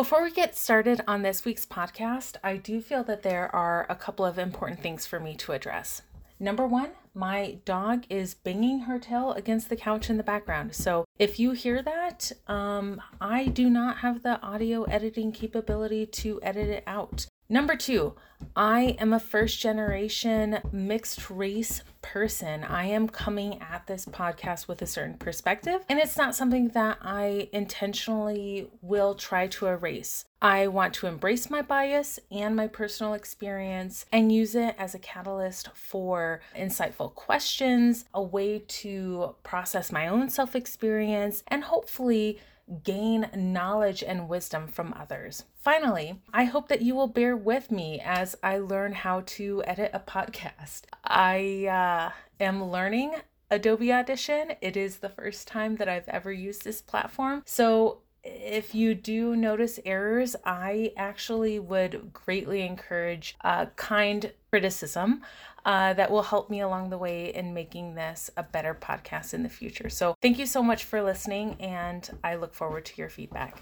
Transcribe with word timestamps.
Before 0.00 0.22
we 0.22 0.30
get 0.30 0.56
started 0.56 1.02
on 1.06 1.20
this 1.20 1.44
week's 1.44 1.66
podcast, 1.66 2.36
I 2.42 2.56
do 2.56 2.80
feel 2.80 3.04
that 3.04 3.22
there 3.22 3.54
are 3.54 3.84
a 3.90 3.94
couple 3.94 4.24
of 4.24 4.38
important 4.38 4.80
things 4.80 5.04
for 5.04 5.20
me 5.20 5.34
to 5.34 5.52
address. 5.52 6.00
Number 6.38 6.66
one, 6.66 6.92
my 7.12 7.58
dog 7.66 8.06
is 8.08 8.32
banging 8.32 8.80
her 8.80 8.98
tail 8.98 9.32
against 9.32 9.68
the 9.68 9.76
couch 9.76 10.08
in 10.08 10.16
the 10.16 10.22
background. 10.22 10.74
So 10.74 11.04
if 11.18 11.38
you 11.38 11.50
hear 11.50 11.82
that, 11.82 12.32
um, 12.46 13.02
I 13.20 13.48
do 13.48 13.68
not 13.68 13.98
have 13.98 14.22
the 14.22 14.40
audio 14.40 14.84
editing 14.84 15.32
capability 15.32 16.06
to 16.06 16.40
edit 16.42 16.70
it 16.70 16.84
out. 16.86 17.26
Number 17.52 17.74
two, 17.74 18.14
I 18.54 18.96
am 19.00 19.12
a 19.12 19.18
first 19.18 19.58
generation 19.58 20.60
mixed 20.70 21.28
race 21.30 21.82
person. 22.00 22.62
I 22.62 22.84
am 22.84 23.08
coming 23.08 23.60
at 23.60 23.88
this 23.88 24.06
podcast 24.06 24.68
with 24.68 24.80
a 24.82 24.86
certain 24.86 25.14
perspective, 25.14 25.84
and 25.88 25.98
it's 25.98 26.16
not 26.16 26.36
something 26.36 26.68
that 26.68 26.98
I 27.02 27.48
intentionally 27.52 28.70
will 28.82 29.16
try 29.16 29.48
to 29.48 29.66
erase. 29.66 30.26
I 30.40 30.68
want 30.68 30.94
to 30.94 31.08
embrace 31.08 31.50
my 31.50 31.60
bias 31.60 32.20
and 32.30 32.54
my 32.54 32.68
personal 32.68 33.14
experience 33.14 34.06
and 34.12 34.32
use 34.32 34.54
it 34.54 34.76
as 34.78 34.94
a 34.94 35.00
catalyst 35.00 35.70
for 35.74 36.40
insightful 36.56 37.12
questions, 37.14 38.04
a 38.14 38.22
way 38.22 38.60
to 38.60 39.34
process 39.42 39.90
my 39.90 40.06
own 40.06 40.30
self 40.30 40.54
experience, 40.54 41.42
and 41.48 41.64
hopefully 41.64 42.38
gain 42.82 43.28
knowledge 43.34 44.02
and 44.02 44.28
wisdom 44.28 44.66
from 44.68 44.94
others. 44.96 45.44
Finally, 45.56 46.20
I 46.32 46.44
hope 46.44 46.68
that 46.68 46.82
you 46.82 46.94
will 46.94 47.08
bear 47.08 47.36
with 47.36 47.70
me 47.70 48.00
as 48.04 48.36
I 48.42 48.58
learn 48.58 48.92
how 48.92 49.22
to 49.26 49.62
edit 49.66 49.90
a 49.92 50.00
podcast. 50.00 50.82
I 51.04 51.66
uh, 51.66 52.10
am 52.42 52.64
learning 52.64 53.14
Adobe 53.50 53.92
Audition. 53.92 54.52
It 54.60 54.76
is 54.76 54.98
the 54.98 55.08
first 55.08 55.48
time 55.48 55.76
that 55.76 55.88
I've 55.88 56.08
ever 56.08 56.32
used 56.32 56.64
this 56.64 56.80
platform. 56.80 57.42
So 57.46 58.02
if 58.22 58.74
you 58.74 58.94
do 58.94 59.34
notice 59.36 59.78
errors, 59.84 60.36
I 60.44 60.92
actually 60.96 61.58
would 61.58 62.12
greatly 62.12 62.62
encourage 62.62 63.36
uh, 63.42 63.66
kind 63.76 64.32
criticism 64.50 65.22
uh, 65.64 65.92
that 65.94 66.10
will 66.10 66.22
help 66.22 66.50
me 66.50 66.60
along 66.60 66.90
the 66.90 66.98
way 66.98 67.34
in 67.34 67.54
making 67.54 67.94
this 67.94 68.30
a 68.36 68.42
better 68.42 68.74
podcast 68.74 69.34
in 69.34 69.42
the 69.42 69.48
future. 69.48 69.88
So, 69.88 70.14
thank 70.22 70.38
you 70.38 70.46
so 70.46 70.62
much 70.62 70.84
for 70.84 71.02
listening, 71.02 71.56
and 71.60 72.08
I 72.24 72.36
look 72.36 72.54
forward 72.54 72.84
to 72.86 72.92
your 72.96 73.08
feedback. 73.08 73.56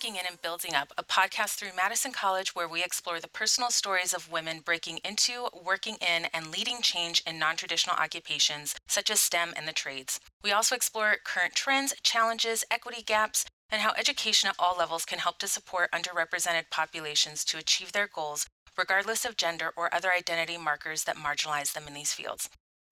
Breaking 0.00 0.20
In 0.20 0.26
and 0.28 0.40
Building 0.40 0.74
Up, 0.76 0.92
a 0.96 1.02
podcast 1.02 1.56
through 1.56 1.74
Madison 1.76 2.12
College 2.12 2.54
where 2.54 2.68
we 2.68 2.84
explore 2.84 3.18
the 3.18 3.26
personal 3.26 3.70
stories 3.70 4.14
of 4.14 4.30
women 4.30 4.60
breaking 4.60 5.00
into, 5.04 5.48
working 5.52 5.96
in, 5.96 6.26
and 6.32 6.52
leading 6.52 6.82
change 6.82 7.20
in 7.26 7.36
non 7.36 7.56
traditional 7.56 7.96
occupations 7.96 8.76
such 8.86 9.10
as 9.10 9.20
STEM 9.20 9.54
and 9.56 9.66
the 9.66 9.72
trades. 9.72 10.20
We 10.44 10.52
also 10.52 10.76
explore 10.76 11.16
current 11.24 11.56
trends, 11.56 11.94
challenges, 12.04 12.62
equity 12.70 13.02
gaps, 13.02 13.44
and 13.70 13.82
how 13.82 13.92
education 13.98 14.48
at 14.48 14.54
all 14.56 14.76
levels 14.78 15.04
can 15.04 15.18
help 15.18 15.38
to 15.38 15.48
support 15.48 15.90
underrepresented 15.90 16.70
populations 16.70 17.44
to 17.46 17.58
achieve 17.58 17.90
their 17.90 18.06
goals, 18.06 18.46
regardless 18.76 19.24
of 19.24 19.36
gender 19.36 19.72
or 19.76 19.92
other 19.92 20.12
identity 20.12 20.56
markers 20.56 21.02
that 21.04 21.16
marginalize 21.16 21.72
them 21.72 21.88
in 21.88 21.94
these 21.94 22.12
fields. 22.12 22.48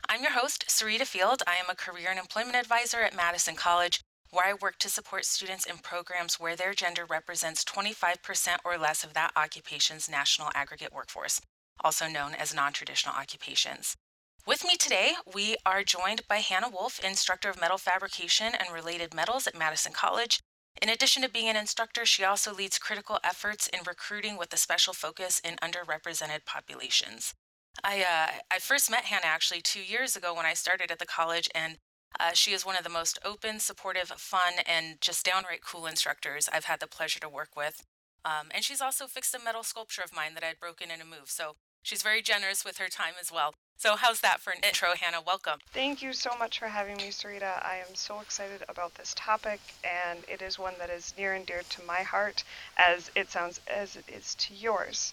I'm 0.08 0.22
your 0.22 0.32
host, 0.32 0.64
Sarita 0.66 1.06
Field. 1.06 1.44
I 1.46 1.54
am 1.54 1.70
a 1.70 1.76
career 1.76 2.08
and 2.10 2.18
employment 2.18 2.56
advisor 2.56 3.02
at 3.02 3.14
Madison 3.14 3.54
College 3.54 4.00
where 4.36 4.46
I 4.46 4.52
work 4.52 4.78
to 4.80 4.90
support 4.90 5.24
students 5.24 5.64
in 5.64 5.78
programs 5.78 6.38
where 6.38 6.56
their 6.56 6.74
gender 6.74 7.06
represents 7.08 7.64
25% 7.64 8.58
or 8.66 8.76
less 8.76 9.02
of 9.02 9.14
that 9.14 9.32
occupation's 9.34 10.10
national 10.10 10.50
aggregate 10.54 10.92
workforce, 10.92 11.40
also 11.82 12.06
known 12.06 12.34
as 12.34 12.54
non 12.54 12.74
traditional 12.74 13.14
occupations. 13.14 13.96
With 14.46 14.62
me 14.62 14.76
today, 14.76 15.14
we 15.34 15.56
are 15.64 15.82
joined 15.82 16.28
by 16.28 16.36
Hannah 16.36 16.68
Wolf, 16.68 17.02
instructor 17.02 17.48
of 17.48 17.58
metal 17.58 17.78
fabrication 17.78 18.52
and 18.54 18.74
related 18.74 19.14
metals 19.14 19.46
at 19.46 19.58
Madison 19.58 19.92
College. 19.92 20.40
In 20.82 20.90
addition 20.90 21.22
to 21.22 21.30
being 21.30 21.48
an 21.48 21.56
instructor, 21.56 22.04
she 22.04 22.22
also 22.22 22.52
leads 22.52 22.78
critical 22.78 23.18
efforts 23.24 23.68
in 23.68 23.80
recruiting 23.86 24.36
with 24.36 24.52
a 24.52 24.58
special 24.58 24.92
focus 24.92 25.40
in 25.42 25.56
underrepresented 25.62 26.44
populations. 26.44 27.32
I, 27.82 28.02
uh, 28.02 28.32
I 28.50 28.58
first 28.58 28.90
met 28.90 29.06
Hannah 29.06 29.24
actually 29.24 29.62
two 29.62 29.82
years 29.82 30.14
ago 30.14 30.34
when 30.34 30.44
I 30.44 30.52
started 30.52 30.90
at 30.90 30.98
the 30.98 31.06
college, 31.06 31.48
and 31.54 31.78
uh, 32.18 32.32
she 32.32 32.52
is 32.52 32.64
one 32.64 32.76
of 32.76 32.84
the 32.84 32.90
most 32.90 33.18
open, 33.24 33.58
supportive, 33.60 34.08
fun, 34.08 34.54
and 34.66 35.00
just 35.00 35.24
downright 35.24 35.64
cool 35.64 35.86
instructors 35.86 36.48
I've 36.52 36.64
had 36.64 36.80
the 36.80 36.86
pleasure 36.86 37.20
to 37.20 37.28
work 37.28 37.50
with. 37.56 37.82
Um, 38.24 38.48
and 38.52 38.64
she's 38.64 38.80
also 38.80 39.06
fixed 39.06 39.34
a 39.34 39.38
metal 39.38 39.62
sculpture 39.62 40.02
of 40.02 40.14
mine 40.14 40.34
that 40.34 40.42
I'd 40.42 40.58
broken 40.58 40.90
in 40.90 41.00
a 41.00 41.04
move. 41.04 41.26
So 41.26 41.56
she's 41.82 42.02
very 42.02 42.22
generous 42.22 42.64
with 42.64 42.78
her 42.78 42.88
time 42.88 43.14
as 43.20 43.30
well. 43.30 43.54
So, 43.78 43.94
how's 43.94 44.20
that 44.20 44.40
for 44.40 44.52
an 44.52 44.60
intro, 44.66 44.94
Hannah? 44.98 45.20
Welcome. 45.24 45.58
Thank 45.70 46.00
you 46.00 46.14
so 46.14 46.30
much 46.38 46.58
for 46.58 46.66
having 46.66 46.96
me, 46.96 47.10
Sarita. 47.10 47.62
I 47.62 47.82
am 47.86 47.94
so 47.94 48.20
excited 48.20 48.64
about 48.70 48.94
this 48.94 49.12
topic, 49.14 49.60
and 49.84 50.20
it 50.26 50.40
is 50.40 50.58
one 50.58 50.72
that 50.78 50.88
is 50.88 51.12
near 51.18 51.34
and 51.34 51.44
dear 51.44 51.60
to 51.68 51.82
my 51.84 52.02
heart, 52.02 52.42
as 52.78 53.10
it 53.14 53.30
sounds 53.30 53.60
as 53.68 53.94
it 53.94 54.06
is 54.08 54.34
to 54.36 54.54
yours. 54.54 55.12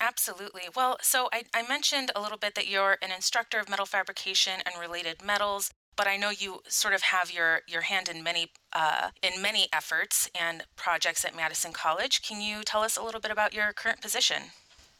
Absolutely. 0.00 0.62
Well, 0.74 0.96
so 1.02 1.28
I, 1.32 1.42
I 1.52 1.66
mentioned 1.66 2.12
a 2.14 2.20
little 2.20 2.38
bit 2.38 2.54
that 2.54 2.68
you're 2.68 2.98
an 3.02 3.10
instructor 3.10 3.58
of 3.58 3.68
metal 3.68 3.86
fabrication 3.86 4.60
and 4.64 4.80
related 4.80 5.24
metals 5.24 5.72
but 5.96 6.06
I 6.06 6.16
know 6.16 6.30
you 6.30 6.60
sort 6.68 6.94
of 6.94 7.02
have 7.02 7.30
your 7.30 7.60
your 7.66 7.82
hand 7.82 8.08
in 8.08 8.22
many 8.22 8.50
uh, 8.72 9.10
in 9.22 9.40
many 9.40 9.68
efforts 9.72 10.30
and 10.38 10.64
projects 10.76 11.24
at 11.24 11.36
Madison 11.36 11.72
College. 11.72 12.22
Can 12.22 12.40
you 12.40 12.62
tell 12.64 12.82
us 12.82 12.96
a 12.96 13.02
little 13.02 13.20
bit 13.20 13.30
about 13.30 13.54
your 13.54 13.72
current 13.72 14.00
position? 14.00 14.42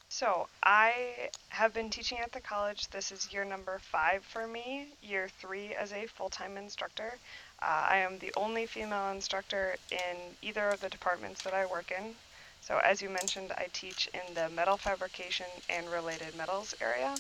So 0.08 0.46
I 0.62 1.30
have 1.48 1.72
been 1.72 1.88
teaching 1.88 2.18
at 2.18 2.32
the 2.32 2.40
college. 2.40 2.90
This 2.90 3.10
is 3.10 3.32
year 3.32 3.46
number 3.46 3.78
five 3.78 4.22
for 4.22 4.46
me. 4.46 4.88
Year 5.02 5.30
three 5.40 5.74
as 5.74 5.90
a 5.94 6.06
full-time 6.06 6.58
instructor. 6.58 7.14
Uh, 7.62 7.86
I 7.88 7.96
am 7.96 8.18
the 8.18 8.30
only 8.36 8.66
female 8.66 9.10
instructor 9.10 9.76
in 9.90 10.16
either 10.42 10.68
of 10.68 10.82
the 10.82 10.90
departments 10.90 11.42
that 11.44 11.54
I 11.54 11.64
work 11.64 11.90
in. 11.98 12.14
So 12.60 12.78
as 12.84 13.00
you 13.00 13.08
mentioned, 13.08 13.52
I 13.56 13.68
teach 13.72 14.10
in 14.12 14.34
the 14.34 14.50
metal 14.50 14.76
fabrication 14.76 15.46
and 15.70 15.90
related 15.90 16.36
metals 16.36 16.74
area. 16.82 17.16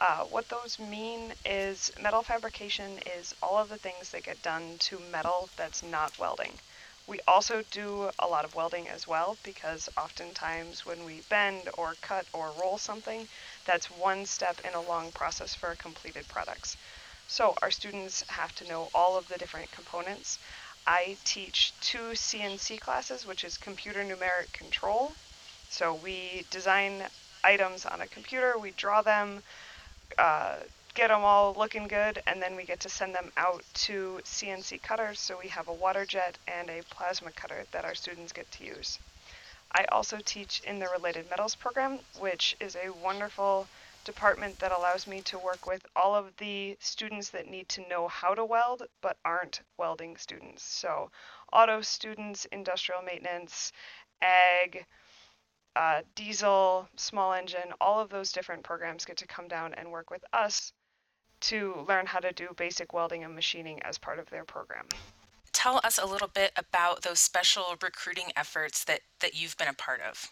Uh, 0.00 0.22
what 0.24 0.48
those 0.48 0.78
mean 0.78 1.32
is 1.44 1.90
metal 2.00 2.22
fabrication 2.22 3.00
is 3.18 3.34
all 3.42 3.58
of 3.58 3.68
the 3.68 3.76
things 3.76 4.10
that 4.10 4.22
get 4.22 4.40
done 4.42 4.76
to 4.78 4.98
metal 5.10 5.48
that's 5.56 5.82
not 5.82 6.16
welding. 6.20 6.52
We 7.08 7.18
also 7.26 7.64
do 7.70 8.10
a 8.18 8.28
lot 8.28 8.44
of 8.44 8.54
welding 8.54 8.86
as 8.86 9.08
well 9.08 9.36
because 9.42 9.88
oftentimes 9.96 10.86
when 10.86 11.04
we 11.04 11.22
bend 11.28 11.68
or 11.76 11.94
cut 12.00 12.26
or 12.32 12.52
roll 12.60 12.78
something, 12.78 13.26
that's 13.64 13.90
one 13.90 14.24
step 14.24 14.60
in 14.64 14.74
a 14.74 14.80
long 14.80 15.10
process 15.10 15.54
for 15.54 15.74
completed 15.74 16.28
products. 16.28 16.76
So 17.26 17.54
our 17.60 17.70
students 17.70 18.22
have 18.28 18.54
to 18.56 18.68
know 18.68 18.90
all 18.94 19.16
of 19.16 19.26
the 19.26 19.38
different 19.38 19.72
components. 19.72 20.38
I 20.86 21.16
teach 21.24 21.72
two 21.80 22.12
CNC 22.14 22.78
classes, 22.80 23.26
which 23.26 23.42
is 23.42 23.56
computer 23.56 24.04
numeric 24.04 24.52
control. 24.52 25.12
So 25.70 25.94
we 25.94 26.44
design 26.50 27.02
items 27.42 27.84
on 27.84 28.00
a 28.00 28.06
computer, 28.06 28.58
we 28.58 28.70
draw 28.72 29.02
them, 29.02 29.42
uh, 30.16 30.56
get 30.94 31.08
them 31.08 31.22
all 31.22 31.54
looking 31.56 31.86
good, 31.86 32.22
and 32.26 32.42
then 32.42 32.56
we 32.56 32.64
get 32.64 32.80
to 32.80 32.88
send 32.88 33.14
them 33.14 33.30
out 33.36 33.62
to 33.74 34.20
CNC 34.24 34.82
cutters. 34.82 35.20
So 35.20 35.38
we 35.40 35.48
have 35.48 35.68
a 35.68 35.72
water 35.72 36.04
jet 36.04 36.38
and 36.48 36.68
a 36.70 36.82
plasma 36.90 37.30
cutter 37.32 37.64
that 37.72 37.84
our 37.84 37.94
students 37.94 38.32
get 38.32 38.50
to 38.52 38.64
use. 38.64 38.98
I 39.70 39.84
also 39.92 40.18
teach 40.24 40.60
in 40.60 40.78
the 40.78 40.88
Related 40.88 41.28
Metals 41.28 41.54
program, 41.54 41.98
which 42.18 42.56
is 42.58 42.74
a 42.74 42.90
wonderful 42.90 43.68
department 44.04 44.58
that 44.58 44.72
allows 44.72 45.06
me 45.06 45.20
to 45.20 45.38
work 45.38 45.66
with 45.66 45.84
all 45.94 46.14
of 46.14 46.34
the 46.38 46.76
students 46.80 47.28
that 47.30 47.46
need 47.46 47.68
to 47.68 47.86
know 47.88 48.08
how 48.08 48.34
to 48.34 48.44
weld 48.44 48.82
but 49.02 49.18
aren't 49.24 49.60
welding 49.76 50.16
students. 50.16 50.62
So, 50.62 51.10
auto 51.52 51.82
students, 51.82 52.46
industrial 52.46 53.02
maintenance, 53.02 53.72
ag, 54.22 54.86
uh, 55.76 56.02
diesel, 56.14 56.88
small 56.96 57.32
engine, 57.32 57.72
all 57.80 58.00
of 58.00 58.10
those 58.10 58.32
different 58.32 58.62
programs 58.62 59.04
get 59.04 59.16
to 59.18 59.26
come 59.26 59.48
down 59.48 59.74
and 59.74 59.90
work 59.90 60.10
with 60.10 60.24
us 60.32 60.72
to 61.40 61.84
learn 61.88 62.06
how 62.06 62.18
to 62.18 62.32
do 62.32 62.48
basic 62.56 62.92
welding 62.92 63.24
and 63.24 63.34
machining 63.34 63.80
as 63.82 63.96
part 63.96 64.18
of 64.18 64.28
their 64.30 64.44
program. 64.44 64.86
Tell 65.52 65.80
us 65.84 65.98
a 65.98 66.06
little 66.06 66.28
bit 66.28 66.52
about 66.56 67.02
those 67.02 67.20
special 67.20 67.76
recruiting 67.82 68.32
efforts 68.36 68.84
that, 68.84 69.00
that 69.20 69.34
you've 69.34 69.56
been 69.56 69.68
a 69.68 69.74
part 69.74 70.00
of. 70.00 70.30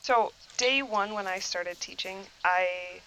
So, 0.00 0.32
day 0.56 0.82
one 0.82 1.14
when 1.14 1.26
I 1.26 1.38
started 1.38 1.80
teaching, 1.80 2.18
I 2.44 3.00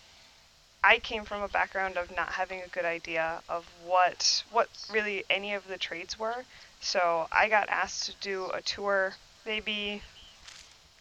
I 0.84 1.00
came 1.00 1.26
from 1.26 1.42
a 1.42 1.48
background 1.48 1.98
of 1.98 2.16
not 2.16 2.30
having 2.30 2.62
a 2.62 2.68
good 2.68 2.86
idea 2.86 3.42
of 3.50 3.66
what 3.86 4.44
what 4.52 4.70
really 4.90 5.24
any 5.30 5.54
of 5.54 5.68
the 5.68 5.78
trades 5.78 6.18
were. 6.18 6.46
So 6.80 7.28
I 7.32 7.50
got 7.50 7.68
asked 7.70 8.06
to 8.06 8.14
do 8.22 8.50
a 8.52 8.62
tour 8.62 9.16
maybe 9.46 10.02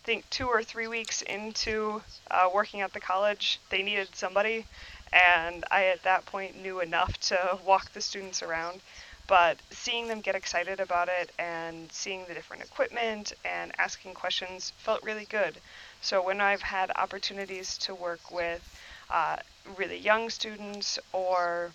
think 0.06 0.30
two 0.30 0.46
or 0.46 0.62
three 0.62 0.86
weeks 0.86 1.22
into 1.22 2.00
uh, 2.30 2.48
working 2.54 2.80
at 2.80 2.92
the 2.92 3.00
college, 3.00 3.58
they 3.70 3.82
needed 3.82 4.08
somebody, 4.14 4.64
and 5.12 5.64
I 5.68 5.86
at 5.86 6.04
that 6.04 6.24
point 6.26 6.62
knew 6.62 6.78
enough 6.80 7.18
to 7.30 7.58
walk 7.66 7.92
the 7.92 8.00
students 8.00 8.40
around. 8.40 8.80
But 9.26 9.56
seeing 9.72 10.06
them 10.06 10.20
get 10.20 10.36
excited 10.36 10.78
about 10.78 11.08
it 11.08 11.32
and 11.40 11.90
seeing 11.90 12.24
the 12.28 12.34
different 12.34 12.62
equipment 12.62 13.32
and 13.44 13.72
asking 13.78 14.14
questions 14.14 14.72
felt 14.76 15.02
really 15.02 15.24
good. 15.24 15.56
So 16.00 16.24
when 16.24 16.40
I've 16.40 16.62
had 16.62 16.92
opportunities 16.94 17.76
to 17.78 17.92
work 17.92 18.30
with 18.30 18.62
uh, 19.10 19.38
really 19.76 19.98
young 19.98 20.30
students 20.30 21.00
or 21.12 21.72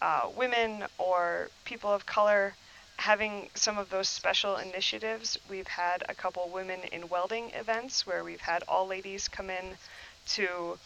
uh, 0.00 0.28
women 0.36 0.84
or 0.98 1.50
people 1.64 1.90
of 1.90 2.06
color, 2.06 2.54
having 3.02 3.50
some 3.54 3.78
of 3.78 3.90
those 3.90 4.08
special 4.08 4.56
initiatives, 4.56 5.36
we've 5.50 5.66
had 5.66 6.04
a 6.08 6.14
couple 6.14 6.48
women 6.48 6.80
in 6.92 7.08
welding 7.08 7.50
events 7.50 8.06
where 8.06 8.22
we've 8.22 8.40
had 8.40 8.62
all 8.68 8.86
ladies 8.86 9.28
come 9.28 9.50
in 9.50 9.76
to 10.26 10.78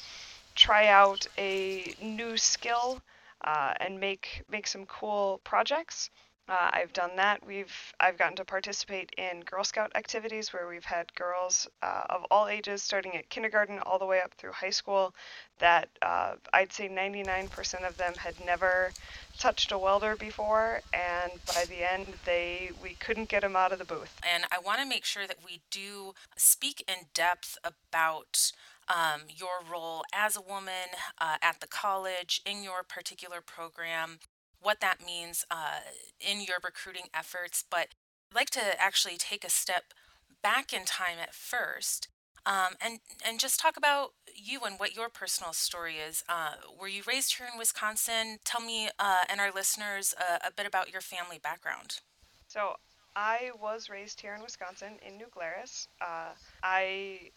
try 0.55 0.87
out 0.87 1.27
a 1.37 1.95
new 2.01 2.39
skill 2.39 3.03
uh, 3.45 3.75
and 3.81 4.01
make 4.01 4.43
make 4.51 4.67
some 4.67 4.87
cool 4.87 5.41
projects. 5.45 6.09
Uh, 6.49 6.71
I've 6.73 6.93
done 6.93 7.17
that. 7.17 7.45
We've 7.45 7.75
I've 7.99 8.17
gotten 8.17 8.37
to 8.37 8.45
participate 8.45 9.11
in 9.19 9.41
Girl 9.41 9.65
Scout 9.65 9.91
activities 9.97 10.53
where 10.53 10.69
we've 10.69 10.85
had 10.85 11.13
girls 11.17 11.67
uh, 11.83 12.03
of 12.09 12.25
all 12.31 12.47
ages, 12.47 12.85
starting 12.85 13.17
at 13.17 13.29
kindergarten 13.31 13.81
all 13.81 13.99
the 13.99 14.07
way 14.07 14.21
up 14.21 14.33
through 14.35 14.53
high 14.53 14.71
school. 14.71 15.13
That 15.59 15.89
uh, 16.03 16.35
I'd 16.53 16.73
say 16.73 16.89
99% 16.89 17.87
of 17.87 17.97
them 17.97 18.15
had 18.15 18.35
never 18.45 18.93
touched 19.39 19.73
a 19.73 19.79
welder 19.79 20.15
before, 20.15 20.83
and 20.93 21.33
by 21.49 21.65
the 21.69 21.91
end, 21.91 22.07
they 22.25 22.71
we 22.81 22.91
couldn't 22.91 23.29
get 23.29 23.43
them 23.43 23.57
out 23.57 23.73
of 23.73 23.81
the 23.81 23.85
booth. 23.85 24.17
And 24.23 24.45
I 24.53 24.61
want 24.61 24.81
to 24.81 24.87
make 24.87 25.05
sure 25.05 25.27
that 25.27 25.39
we 25.45 25.63
do 25.73 26.15
speak 26.37 26.85
in 26.87 27.07
depth 27.13 27.59
about 27.65 28.53
um, 28.89 29.23
your 29.29 29.65
role 29.69 30.05
as 30.15 30.37
a 30.37 30.41
woman 30.41 30.95
uh, 31.19 31.39
at 31.43 31.61
the 31.61 31.67
college 31.67 32.41
in 32.47 32.63
your 32.63 32.85
particular 32.85 33.41
program 33.41 34.21
what 34.67 34.81
that 34.81 34.99
means 35.07 35.47
uh, 35.49 35.79
in 36.21 36.41
your 36.41 36.57
recruiting 36.63 37.07
efforts. 37.15 37.65
But 37.71 37.95
I'd 38.33 38.35
like 38.35 38.51
to 38.51 38.83
actually 38.83 39.17
take 39.17 39.45
a 39.45 39.49
step 39.49 39.95
back 40.43 40.73
in 40.73 40.85
time 40.85 41.19
at 41.23 41.33
first 41.33 42.09
um, 42.45 42.75
and 42.81 42.99
and 43.25 43.39
just 43.39 43.61
talk 43.61 43.77
about 43.77 44.15
you 44.35 44.61
and 44.65 44.79
what 44.79 44.97
your 44.97 45.09
personal 45.09 45.53
story 45.53 45.97
is. 45.97 46.25
Uh, 46.29 46.55
were 46.81 46.89
you 46.89 47.03
raised 47.07 47.37
here 47.37 47.47
in 47.53 47.57
Wisconsin? 47.57 48.39
Tell 48.45 48.61
me 48.61 48.89
uh, 48.99 49.21
and 49.29 49.41
our 49.41 49.53
listeners 49.53 50.15
uh, 50.19 50.39
a 50.45 50.51
bit 50.51 50.67
about 50.67 50.91
your 50.91 51.01
family 51.01 51.39
background. 51.39 52.01
So 52.49 52.75
I 53.15 53.51
was 53.63 53.89
raised 53.89 54.21
here 54.21 54.35
in 54.35 54.43
Wisconsin 54.43 54.99
in 55.07 55.17
New 55.17 55.29
Glarus. 55.31 55.87
Uh, 56.01 56.31
I 56.65 57.31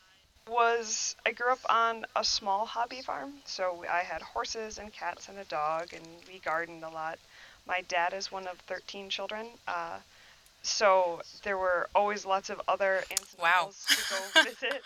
was 0.50 1.16
I 1.26 1.32
grew 1.32 1.52
up 1.52 1.60
on 1.70 2.06
a 2.16 2.24
small 2.24 2.66
hobby 2.66 3.02
farm, 3.02 3.34
so 3.46 3.86
I 3.90 4.00
had 4.00 4.22
horses 4.22 4.78
and 4.78 4.92
cats 4.92 5.30
and 5.30 5.38
a 5.38 5.46
dog, 5.46 5.94
and 5.94 6.06
we 6.28 6.40
gardened 6.40 6.84
a 6.84 6.90
lot. 6.90 7.20
My 7.68 7.82
dad 7.88 8.14
is 8.14 8.32
one 8.32 8.48
of 8.48 8.58
13 8.60 9.10
children, 9.10 9.48
uh, 9.68 10.00
so 10.64 11.22
there 11.44 11.58
were 11.58 11.88
always 11.96 12.26
lots 12.26 12.50
of 12.50 12.62
other 12.68 13.04
aunts 13.12 13.34
and 13.34 13.42
wow. 13.42 13.58
uncles 13.60 13.86
to 13.86 14.42
go 14.42 14.44
visit. 14.50 14.82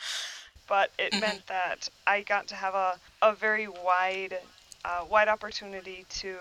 But 0.67 0.91
it 0.97 1.11
mm-hmm. 1.11 1.21
meant 1.21 1.47
that 1.47 1.89
I 2.05 2.21
got 2.21 2.47
to 2.47 2.55
have 2.55 2.75
a, 2.75 2.99
a 3.21 3.33
very 3.33 3.67
wide 3.67 4.37
uh, 4.85 5.05
wide 5.09 5.27
opportunity 5.27 6.05
to 6.09 6.37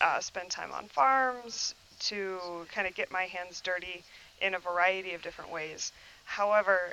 uh, 0.00 0.20
spend 0.20 0.50
time 0.50 0.72
on 0.72 0.86
farms, 0.86 1.74
to 2.00 2.38
kind 2.72 2.86
of 2.86 2.94
get 2.94 3.10
my 3.10 3.24
hands 3.24 3.60
dirty 3.60 4.02
in 4.40 4.54
a 4.54 4.58
variety 4.58 5.14
of 5.14 5.22
different 5.22 5.50
ways. 5.50 5.92
However, 6.24 6.92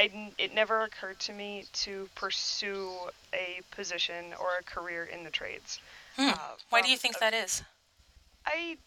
I, 0.00 0.32
it 0.38 0.54
never 0.54 0.80
occurred 0.84 1.20
to 1.20 1.34
me 1.34 1.66
to 1.74 2.08
pursue 2.14 2.88
a 3.34 3.60
position 3.70 4.32
or 4.40 4.48
a 4.58 4.62
career 4.62 5.04
in 5.04 5.24
the 5.24 5.30
trades. 5.30 5.78
Hmm. 6.16 6.30
Uh, 6.30 6.38
Why 6.70 6.80
do 6.80 6.90
you 6.90 6.96
think 6.96 7.18
that 7.18 7.34
is? 7.34 7.62
I, 8.46 8.78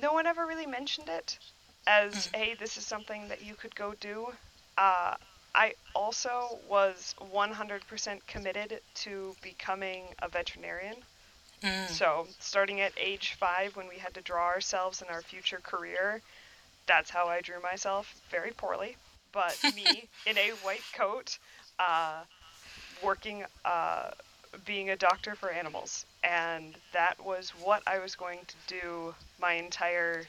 no 0.00 0.14
one 0.14 0.26
ever 0.26 0.46
really 0.46 0.64
mentioned 0.64 1.10
it 1.10 1.38
as, 1.86 2.14
mm. 2.14 2.36
hey, 2.36 2.54
this 2.58 2.78
is 2.78 2.86
something 2.86 3.28
that 3.28 3.44
you 3.44 3.54
could 3.56 3.74
go 3.74 3.92
do. 4.00 4.28
Uh, 4.78 5.16
I 5.54 5.74
also 5.94 6.58
was 6.66 7.14
100% 7.20 8.26
committed 8.26 8.80
to 8.94 9.36
becoming 9.42 10.04
a 10.22 10.30
veterinarian. 10.30 10.96
Mm. 11.62 11.88
So, 11.88 12.26
starting 12.38 12.80
at 12.80 12.92
age 12.98 13.36
five, 13.38 13.76
when 13.76 13.86
we 13.86 13.98
had 13.98 14.14
to 14.14 14.22
draw 14.22 14.46
ourselves 14.46 15.02
in 15.02 15.08
our 15.08 15.20
future 15.20 15.60
career, 15.62 16.22
that's 16.86 17.10
how 17.10 17.26
I 17.26 17.42
drew 17.42 17.60
myself 17.60 18.14
very 18.30 18.52
poorly 18.52 18.96
but 19.32 19.58
me 19.74 20.08
in 20.26 20.38
a 20.38 20.50
white 20.62 20.84
coat, 20.94 21.38
uh, 21.78 22.22
working, 23.02 23.44
uh, 23.64 24.10
being 24.64 24.90
a 24.90 24.96
doctor 24.96 25.34
for 25.34 25.50
animals. 25.50 26.06
And 26.24 26.74
that 26.92 27.22
was 27.24 27.50
what 27.50 27.82
I 27.86 27.98
was 27.98 28.14
going 28.14 28.40
to 28.46 28.80
do 28.80 29.14
my 29.40 29.52
entire 29.52 30.24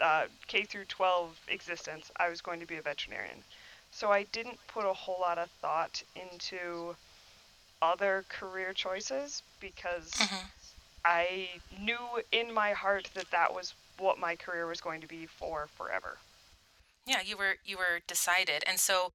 uh, 0.00 0.26
K 0.46 0.64
through 0.64 0.84
12 0.84 1.38
existence. 1.48 2.10
I 2.16 2.28
was 2.28 2.40
going 2.40 2.60
to 2.60 2.66
be 2.66 2.76
a 2.76 2.82
veterinarian. 2.82 3.42
So 3.90 4.12
I 4.12 4.24
didn't 4.24 4.58
put 4.68 4.84
a 4.84 4.92
whole 4.92 5.18
lot 5.20 5.38
of 5.38 5.50
thought 5.62 6.02
into 6.14 6.94
other 7.80 8.24
career 8.28 8.72
choices 8.72 9.42
because 9.60 10.10
mm-hmm. 10.10 10.46
I 11.04 11.48
knew 11.80 11.98
in 12.32 12.52
my 12.52 12.72
heart 12.72 13.08
that 13.14 13.30
that 13.30 13.54
was 13.54 13.74
what 13.98 14.18
my 14.18 14.36
career 14.36 14.66
was 14.66 14.80
going 14.80 15.00
to 15.00 15.06
be 15.06 15.26
for 15.26 15.68
forever. 15.76 16.18
Yeah, 17.08 17.22
you 17.24 17.36
were 17.38 17.56
you 17.64 17.78
were 17.78 18.00
decided, 18.06 18.62
and 18.66 18.78
so 18.78 19.12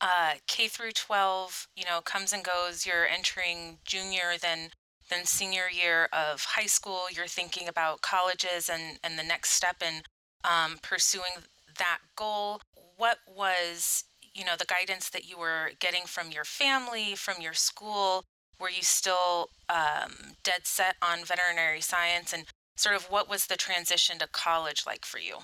uh, 0.00 0.34
K 0.48 0.68
through 0.68 0.92
12, 0.92 1.68
you 1.76 1.84
know, 1.84 2.00
comes 2.02 2.32
and 2.32 2.44
goes. 2.44 2.86
You're 2.86 3.06
entering 3.06 3.78
junior, 3.86 4.34
then 4.40 4.70
then 5.10 5.26
senior 5.26 5.68
year 5.70 6.08
of 6.12 6.44
high 6.44 6.66
school. 6.66 7.04
You're 7.12 7.26
thinking 7.28 7.68
about 7.68 8.02
colleges 8.02 8.68
and 8.70 8.98
and 9.04 9.18
the 9.18 9.24
next 9.24 9.52
step 9.52 9.82
in 9.82 10.02
um, 10.44 10.78
pursuing 10.82 11.44
that 11.78 12.00
goal. 12.16 12.60
What 12.98 13.18
was 13.28 14.04
you 14.34 14.44
know 14.44 14.56
the 14.58 14.66
guidance 14.66 15.10
that 15.10 15.26
you 15.28 15.38
were 15.38 15.72
getting 15.80 16.04
from 16.06 16.32
your 16.32 16.44
family, 16.44 17.16
from 17.16 17.42
your 17.42 17.54
school? 17.54 18.24
Were 18.60 18.70
you 18.70 18.82
still 18.84 19.50
um, 19.68 20.36
dead 20.44 20.62
set 20.66 20.96
on 21.02 21.24
veterinary 21.24 21.80
science, 21.80 22.32
and 22.32 22.44
sort 22.76 22.96
of 22.96 23.10
what 23.10 23.28
was 23.28 23.46
the 23.46 23.56
transition 23.56 24.18
to 24.20 24.28
college 24.28 24.84
like 24.86 25.04
for 25.06 25.18
you? 25.18 25.38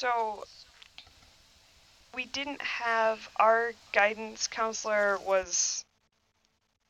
So 0.00 0.44
we 2.14 2.24
didn't 2.24 2.62
have 2.62 3.28
our 3.36 3.72
guidance 3.92 4.46
counselor 4.48 5.18
was 5.18 5.84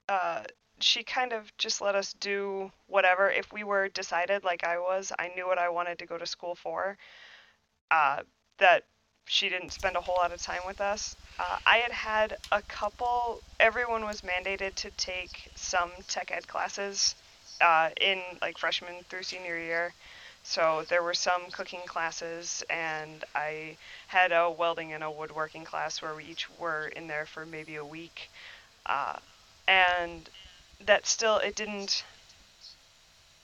uh, 0.08 0.44
she 0.80 1.02
kind 1.02 1.32
of 1.32 1.56
just 1.58 1.80
let 1.80 1.94
us 1.94 2.12
do 2.14 2.70
whatever. 2.86 3.30
If 3.30 3.52
we 3.52 3.64
were 3.64 3.88
decided 3.88 4.44
like 4.44 4.64
I 4.64 4.78
was 4.78 5.12
I 5.18 5.28
knew 5.34 5.46
what 5.46 5.58
I 5.58 5.68
wanted 5.68 5.98
to 6.00 6.06
go 6.06 6.18
to 6.18 6.26
school 6.26 6.54
for 6.54 6.98
uh, 7.90 8.22
that 8.58 8.84
she 9.26 9.48
didn't 9.48 9.72
spend 9.72 9.96
a 9.96 10.00
whole 10.00 10.16
lot 10.16 10.32
of 10.32 10.42
time 10.42 10.62
with 10.66 10.80
us. 10.80 11.16
Uh, 11.38 11.58
I 11.66 11.78
had 11.78 11.92
had 11.92 12.38
a 12.52 12.62
couple 12.62 13.42
everyone 13.60 14.04
was 14.04 14.22
mandated 14.22 14.74
to 14.76 14.90
take 14.92 15.50
some 15.56 15.92
tech 16.08 16.30
ed 16.32 16.48
classes 16.48 17.16
uh, 17.60 17.90
in 18.00 18.22
like 18.42 18.58
freshman 18.58 19.04
through 19.10 19.24
senior 19.24 19.58
year 19.58 19.94
so 20.42 20.84
there 20.88 21.02
were 21.02 21.14
some 21.14 21.50
cooking 21.52 21.82
classes, 21.86 22.64
and 22.70 23.24
I 23.34 23.76
had 24.08 24.32
a 24.32 24.50
welding 24.50 24.92
and 24.92 25.04
a 25.04 25.10
woodworking 25.10 25.64
class 25.64 26.02
where 26.02 26.14
we 26.14 26.24
each 26.24 26.48
were 26.58 26.88
in 26.88 27.06
there 27.06 27.26
for 27.26 27.46
maybe 27.46 27.76
a 27.76 27.84
week. 27.84 28.30
Uh, 28.86 29.16
and 29.68 30.28
that 30.84 31.06
still 31.06 31.36
it 31.36 31.54
didn't 31.54 32.04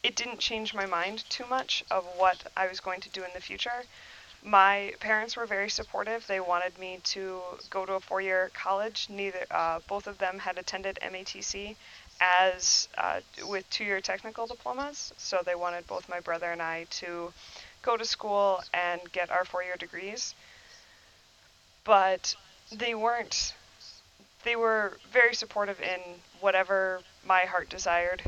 it 0.03 0.17
didn't 0.17 0.39
change 0.39 0.73
my 0.73 0.87
mind 0.87 1.25
too 1.29 1.45
much 1.47 1.85
of 1.91 2.05
what 2.17 2.51
I 2.57 2.67
was 2.69 2.81
going 2.81 3.01
to 3.01 3.09
do 3.11 3.25
in 3.25 3.31
the 3.35 3.41
future. 3.41 3.83
My 4.43 4.95
parents 5.01 5.37
were 5.37 5.47
very 5.47 5.69
supportive. 5.69 6.27
They 6.27 6.39
wanted 6.39 6.79
me 6.79 7.01
to 7.05 7.41
go 7.71 7.85
to 7.85 7.95
a 7.95 8.01
four-year 8.01 8.53
college. 8.55 9.09
Neither 9.11 9.45
uh, 9.51 9.81
both 9.89 10.07
of 10.07 10.19
them 10.19 10.39
had 10.39 10.59
attended 10.59 10.99
MATC, 11.03 11.75
as 12.21 12.89
uh, 12.97 13.21
with 13.47 13.69
two-year 13.71 14.01
technical 14.01 14.47
diplomas. 14.47 15.13
So 15.17 15.41
they 15.45 15.55
wanted 15.55 15.87
both 15.87 16.09
my 16.09 16.21
brother 16.21 16.51
and 16.53 16.63
I 16.63 16.87
to 17.03 17.33
go 17.83 17.97
to 17.97 18.05
school 18.05 18.63
and 18.73 19.01
get 19.13 19.31
our 19.31 19.45
four-year 19.45 19.77
degrees. 19.77 20.35
But 21.85 22.35
they 22.73 22.95
weren't. 22.95 23.55
They 24.45 24.57
were 24.57 24.99
very 25.13 25.35
supportive 25.35 25.81
in 25.81 26.01
whatever 26.41 27.01
my 27.25 27.41
heart 27.41 27.69
desired 27.69 28.23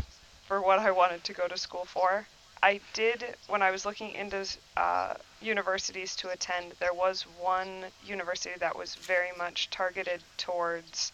for 0.47 0.61
what 0.61 0.79
I 0.79 0.91
wanted 0.91 1.25
to 1.25 1.33
go 1.33 1.49
to 1.49 1.57
school 1.57 1.85
for. 1.85 2.27
I 2.61 2.81
did, 2.93 3.37
when 3.47 3.63
I 3.63 3.71
was 3.71 3.87
looking 3.87 4.13
into 4.15 4.45
uh, 4.77 5.15
universities 5.41 6.17
to 6.17 6.31
attend, 6.31 6.73
there 6.81 6.93
was 6.93 7.23
one 7.39 7.85
university 8.05 8.59
that 8.59 8.77
was 8.77 8.97
very 8.97 9.31
much 9.37 9.71
targeted 9.71 10.23
towards 10.37 11.13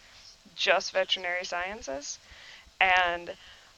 just 0.55 0.93
veterinary 0.93 1.45
sciences 1.45 2.19
and 2.85 3.35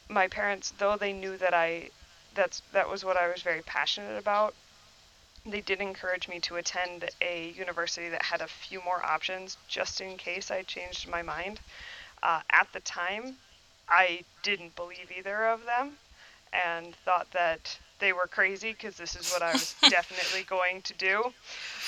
my 0.08 0.28
parents 0.28 0.72
though 0.78 0.96
they 0.96 1.12
knew 1.12 1.36
that 1.36 1.54
I 1.54 1.90
that's 2.34 2.62
that 2.72 2.88
was 2.88 3.04
what 3.04 3.16
I 3.16 3.28
was 3.28 3.42
very 3.42 3.62
passionate 3.62 4.18
about 4.18 4.54
they 5.46 5.60
did 5.60 5.80
encourage 5.80 6.28
me 6.28 6.40
to 6.40 6.56
attend 6.56 7.08
a 7.20 7.50
university 7.50 8.08
that 8.08 8.22
had 8.22 8.40
a 8.40 8.48
few 8.48 8.82
more 8.82 9.04
options 9.04 9.56
just 9.68 10.00
in 10.00 10.16
case 10.16 10.50
I 10.50 10.62
changed 10.62 11.08
my 11.08 11.22
mind. 11.22 11.60
Uh, 12.22 12.40
at 12.50 12.72
the 12.72 12.80
time, 12.80 13.36
I 13.88 14.25
didn't 14.42 14.75
believe 14.75 15.12
either 15.16 15.46
of 15.46 15.64
them 15.64 15.98
and 16.52 16.96
thought 16.96 17.30
that 17.32 17.78
they 17.98 18.12
were 18.12 18.26
crazy 18.26 18.72
because 18.72 18.96
this 18.96 19.16
is 19.16 19.30
what 19.30 19.42
I 19.42 19.52
was 19.52 19.74
definitely 19.88 20.44
going 20.44 20.82
to 20.82 20.94
do. 20.94 21.32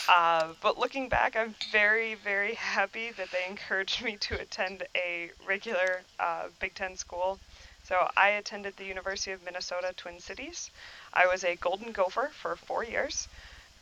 Uh, 0.09 0.49
but 0.63 0.79
looking 0.79 1.09
back, 1.09 1.37
I'm 1.37 1.55
very, 1.71 2.15
very 2.15 2.55
happy 2.55 3.11
that 3.17 3.31
they 3.31 3.45
encouraged 3.49 4.03
me 4.03 4.17
to 4.17 4.41
attend 4.41 4.85
a 4.97 5.31
regular 5.47 6.03
uh, 6.19 6.45
Big 6.61 6.75
Ten 6.75 6.97
school. 6.97 7.39
So 7.85 8.11
I 8.17 8.31
attended 8.31 8.77
the 8.77 8.85
University 8.85 9.33
of 9.33 9.43
Minnesota 9.45 9.93
Twin 9.97 10.21
Cities. 10.21 10.71
I 11.13 11.27
was 11.27 11.45
a 11.45 11.57
Golden 11.57 11.93
Gopher 11.93 12.31
for 12.33 12.57
four 12.57 12.85
years, 12.85 13.29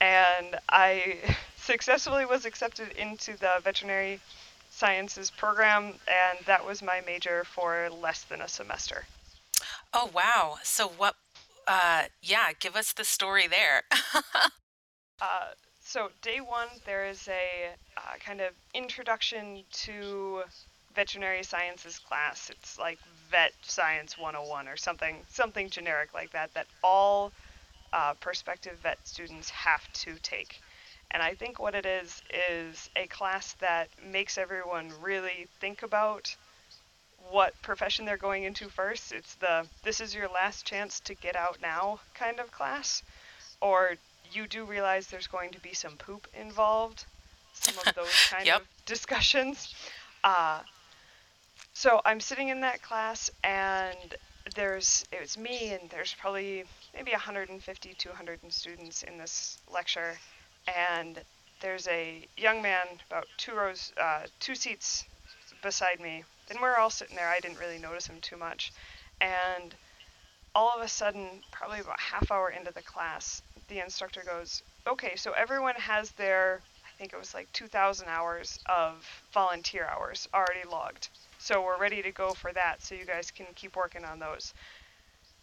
and 0.00 0.56
I 0.68 1.18
successfully 1.56 2.25
was 2.25 2.45
accepted 2.45 2.92
into 2.92 3.37
the 3.37 3.61
veterinary 3.62 4.21
sciences 4.71 5.30
program, 5.30 5.95
and 6.06 6.38
that 6.47 6.64
was 6.64 6.83
my 6.83 7.02
major 7.06 7.45
for 7.45 7.88
less 7.90 8.23
than 8.25 8.42
a 8.42 8.49
semester. 8.49 9.06
Oh, 9.92 10.11
wow. 10.12 10.59
So, 10.62 10.88
what, 10.88 11.16
uh, 11.66 12.04
yeah, 12.23 12.49
give 12.58 12.76
us 12.76 12.92
the 12.92 13.04
story 13.04 13.46
there. 13.46 13.82
uh, 15.20 15.49
so 15.80 16.11
day 16.23 16.40
one, 16.40 16.68
there 16.85 17.06
is 17.06 17.28
a 17.28 17.70
uh, 17.96 18.00
kind 18.25 18.40
of 18.40 18.52
introduction 18.75 19.62
to 19.73 20.42
veterinary 20.94 21.42
sciences 21.42 21.99
class. 21.99 22.50
It's 22.50 22.78
like 22.78 22.99
Vet 23.30 23.52
Science 23.62 24.18
101 24.18 24.66
or 24.68 24.76
something, 24.76 25.16
something 25.28 25.68
generic 25.70 26.14
like 26.14 26.32
that, 26.32 26.52
that 26.54 26.66
all 26.82 27.32
uh, 27.92 28.14
prospective 28.14 28.78
vet 28.78 28.99
students 29.06 29.50
have 29.50 29.92
to 29.92 30.14
take. 30.23 30.61
And 31.11 31.23
I 31.23 31.35
think 31.35 31.61
what 31.61 31.75
it 31.75 31.87
is 31.87 32.20
is 32.50 32.90
a 32.96 33.06
class 33.06 33.52
that 33.61 33.88
makes 34.04 34.38
everyone 34.38 34.90
really 35.00 35.46
think 35.61 35.82
about 35.82 36.35
what 37.30 37.61
profession 37.62 38.04
they're 38.04 38.16
going 38.16 38.45
into 38.45 38.68
first. 38.68 39.12
It's 39.12 39.35
the 39.37 39.66
this 39.83 40.00
is 40.00 40.14
your 40.14 40.28
last 40.28 40.66
chance 40.66 41.00
to 41.00 41.14
get 41.14 41.37
out 41.37 41.59
now 41.61 42.00
kind 42.14 42.40
of 42.40 42.50
class. 42.52 43.02
Or 43.61 43.97
you 44.33 44.47
do 44.47 44.64
realize 44.64 45.06
there's 45.06 45.26
going 45.26 45.52
to 45.52 45.61
be 45.61 45.73
some 45.73 45.97
poop 45.97 46.26
involved, 46.38 47.04
some 47.52 47.75
of 47.87 47.95
those 47.97 48.26
kind 48.30 48.47
yep. 48.47 48.62
of 48.62 48.66
discussions. 48.85 49.75
Uh, 50.25 50.61
so 51.73 52.00
I'm 52.04 52.21
sitting 52.21 52.49
in 52.49 52.61
that 52.62 52.83
class, 52.83 53.30
and 53.45 54.14
there's 54.54 55.04
it 55.12 55.21
was 55.21 55.37
me, 55.37 55.73
and 55.73 55.90
there's 55.90 56.14
probably 56.14 56.64
maybe 56.95 57.12
150, 57.12 57.95
200 57.95 58.40
students 58.52 59.02
in 59.02 59.18
this 59.18 59.59
lecture, 59.73 60.18
and 60.75 61.21
there's 61.61 61.87
a 61.88 62.26
young 62.37 62.62
man 62.62 62.87
about 63.11 63.26
two 63.37 63.54
rows, 63.54 63.92
uh, 64.00 64.23
two 64.40 64.54
seats 64.54 65.04
beside 65.62 66.00
me, 66.00 66.25
and 66.50 66.61
we're 66.61 66.76
all 66.76 66.91
sitting 66.91 67.17
there. 67.17 67.29
I 67.29 67.41
didn't 67.41 67.59
really 67.59 67.79
notice 67.79 68.07
him 68.07 68.21
too 68.21 68.37
much, 68.37 68.73
and 69.21 69.75
all 70.55 70.73
of 70.75 70.83
a 70.83 70.88
sudden, 70.88 71.43
probably 71.50 71.81
about 71.81 72.00
half 72.00 72.31
hour 72.31 72.49
into 72.49 72.73
the 72.73 72.81
class, 72.81 73.43
the 73.69 73.81
instructor 73.81 74.23
goes, 74.25 74.62
okay, 74.87 75.15
so 75.15 75.33
everyone 75.33 75.75
has 75.75 76.12
their, 76.12 76.62
I 76.85 76.99
think 76.99 77.12
it 77.12 77.19
was 77.19 77.35
like 77.35 77.53
2,000 77.53 78.09
hours 78.09 78.59
of 78.65 79.07
volunteer 79.35 79.87
hours 79.87 80.26
already 80.33 80.67
logged. 80.67 81.11
So 81.38 81.62
we're 81.62 81.79
ready 81.79 82.00
to 82.00 82.11
go 82.11 82.33
for 82.33 82.55
that, 82.55 82.83
so 82.83 82.95
you 82.95 83.05
guys 83.05 83.31
can 83.31 83.47
keep 83.55 83.76
working 83.76 84.05
on 84.05 84.19
those. 84.19 84.55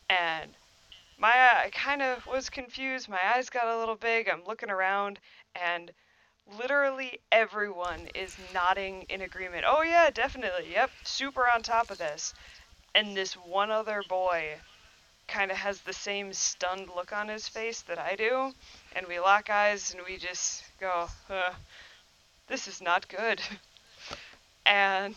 And 0.10 0.50
my 1.20 1.30
I 1.30 1.70
kind 1.72 2.02
of 2.02 2.26
was 2.26 2.50
confused. 2.50 3.08
My 3.08 3.20
eyes 3.36 3.52
got 3.52 3.68
a 3.68 3.78
little 3.78 3.96
big. 3.96 4.28
I'm 4.28 4.44
looking 4.48 4.72
around, 4.72 5.20
and 5.56 5.92
literally 6.58 7.20
everyone 7.32 8.08
is 8.16 8.38
nodding 8.54 9.04
in 9.10 9.22
agreement. 9.22 9.66
Oh 9.68 9.82
yeah, 9.82 10.10
definitely. 10.10 10.72
Yep, 10.72 10.92
super 11.04 11.46
on 11.54 11.64
top 11.64 11.92
of 11.92 11.98
this. 11.98 12.34
And 12.96 13.16
this 13.18 13.34
one 13.34 13.72
other 13.72 14.04
boy 14.08 14.56
kind 15.28 15.52
of 15.52 15.58
has 15.58 15.82
the 15.82 15.94
same 15.94 16.34
stunned 16.34 16.90
look 16.96 17.14
on 17.14 17.28
his 17.30 17.48
face 17.48 17.82
that 17.84 18.00
I 18.00 18.16
do, 18.16 18.54
and 18.96 19.08
we 19.08 19.20
lock 19.20 19.50
eyes 19.50 19.94
and 19.94 20.04
we 20.08 20.18
just 20.18 20.64
go, 20.80 21.10
"This 22.48 22.70
is 22.70 22.82
not 22.82 23.10
good." 23.10 23.42
and 24.66 25.16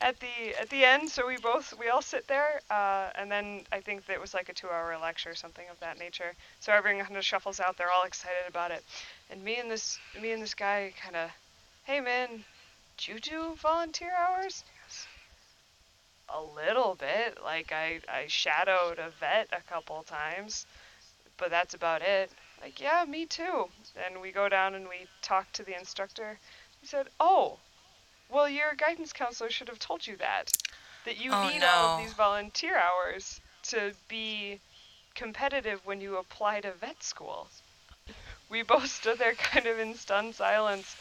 at 0.00 0.18
the 0.20 0.60
at 0.60 0.68
the 0.70 0.84
end, 0.84 1.08
so 1.10 1.26
we 1.26 1.36
both 1.36 1.74
we 1.78 1.88
all 1.88 2.02
sit 2.02 2.26
there, 2.28 2.60
uh, 2.70 3.10
and 3.14 3.30
then 3.30 3.62
I 3.72 3.80
think 3.80 4.06
that 4.06 4.14
it 4.14 4.20
was 4.20 4.34
like 4.34 4.48
a 4.48 4.52
two-hour 4.54 4.96
lecture, 5.00 5.30
or 5.30 5.34
something 5.34 5.66
of 5.70 5.78
that 5.80 5.98
nature. 5.98 6.34
So 6.60 6.72
everyone 6.72 7.04
kind 7.04 7.16
of 7.16 7.24
shuffles 7.24 7.60
out. 7.60 7.76
They're 7.76 7.90
all 7.90 8.04
excited 8.04 8.44
about 8.48 8.70
it, 8.70 8.84
and 9.30 9.42
me 9.42 9.56
and 9.56 9.70
this 9.70 9.98
me 10.20 10.32
and 10.32 10.42
this 10.42 10.54
guy 10.54 10.92
kind 11.02 11.16
of, 11.16 11.30
"Hey 11.84 12.00
man, 12.00 12.44
do 12.96 13.12
you 13.12 13.20
do 13.20 13.54
volunteer 13.56 14.12
hours?" 14.14 14.64
a 16.28 16.40
little 16.40 16.94
bit. 16.94 17.38
Like 17.42 17.72
I, 17.72 18.00
I 18.08 18.26
shadowed 18.28 18.98
a 18.98 19.10
vet 19.10 19.48
a 19.52 19.62
couple 19.70 20.02
times, 20.02 20.66
but 21.36 21.50
that's 21.50 21.74
about 21.74 22.02
it. 22.02 22.30
Like, 22.60 22.80
yeah, 22.80 23.04
me 23.06 23.26
too. 23.26 23.68
And 24.06 24.20
we 24.20 24.32
go 24.32 24.48
down 24.48 24.74
and 24.74 24.88
we 24.88 25.06
talk 25.22 25.52
to 25.52 25.62
the 25.62 25.78
instructor. 25.78 26.38
He 26.80 26.86
said, 26.86 27.08
Oh, 27.20 27.58
well, 28.30 28.48
your 28.48 28.74
guidance 28.74 29.12
counselor 29.12 29.50
should 29.50 29.68
have 29.68 29.78
told 29.78 30.06
you 30.06 30.16
that. 30.16 30.50
That 31.04 31.22
you 31.22 31.30
oh, 31.32 31.48
need 31.48 31.60
no. 31.60 31.68
all 31.68 31.98
of 31.98 32.04
these 32.04 32.14
volunteer 32.14 32.78
hours 32.78 33.40
to 33.64 33.92
be 34.08 34.60
competitive 35.14 35.80
when 35.84 36.00
you 36.00 36.16
apply 36.16 36.60
to 36.62 36.72
vet 36.72 37.02
school. 37.02 37.48
We 38.54 38.62
both 38.62 38.86
stood 38.86 39.18
there 39.18 39.34
kind 39.52 39.66
of 39.66 39.80
in 39.80 39.94
stunned 39.96 40.36
silence. 40.36 40.94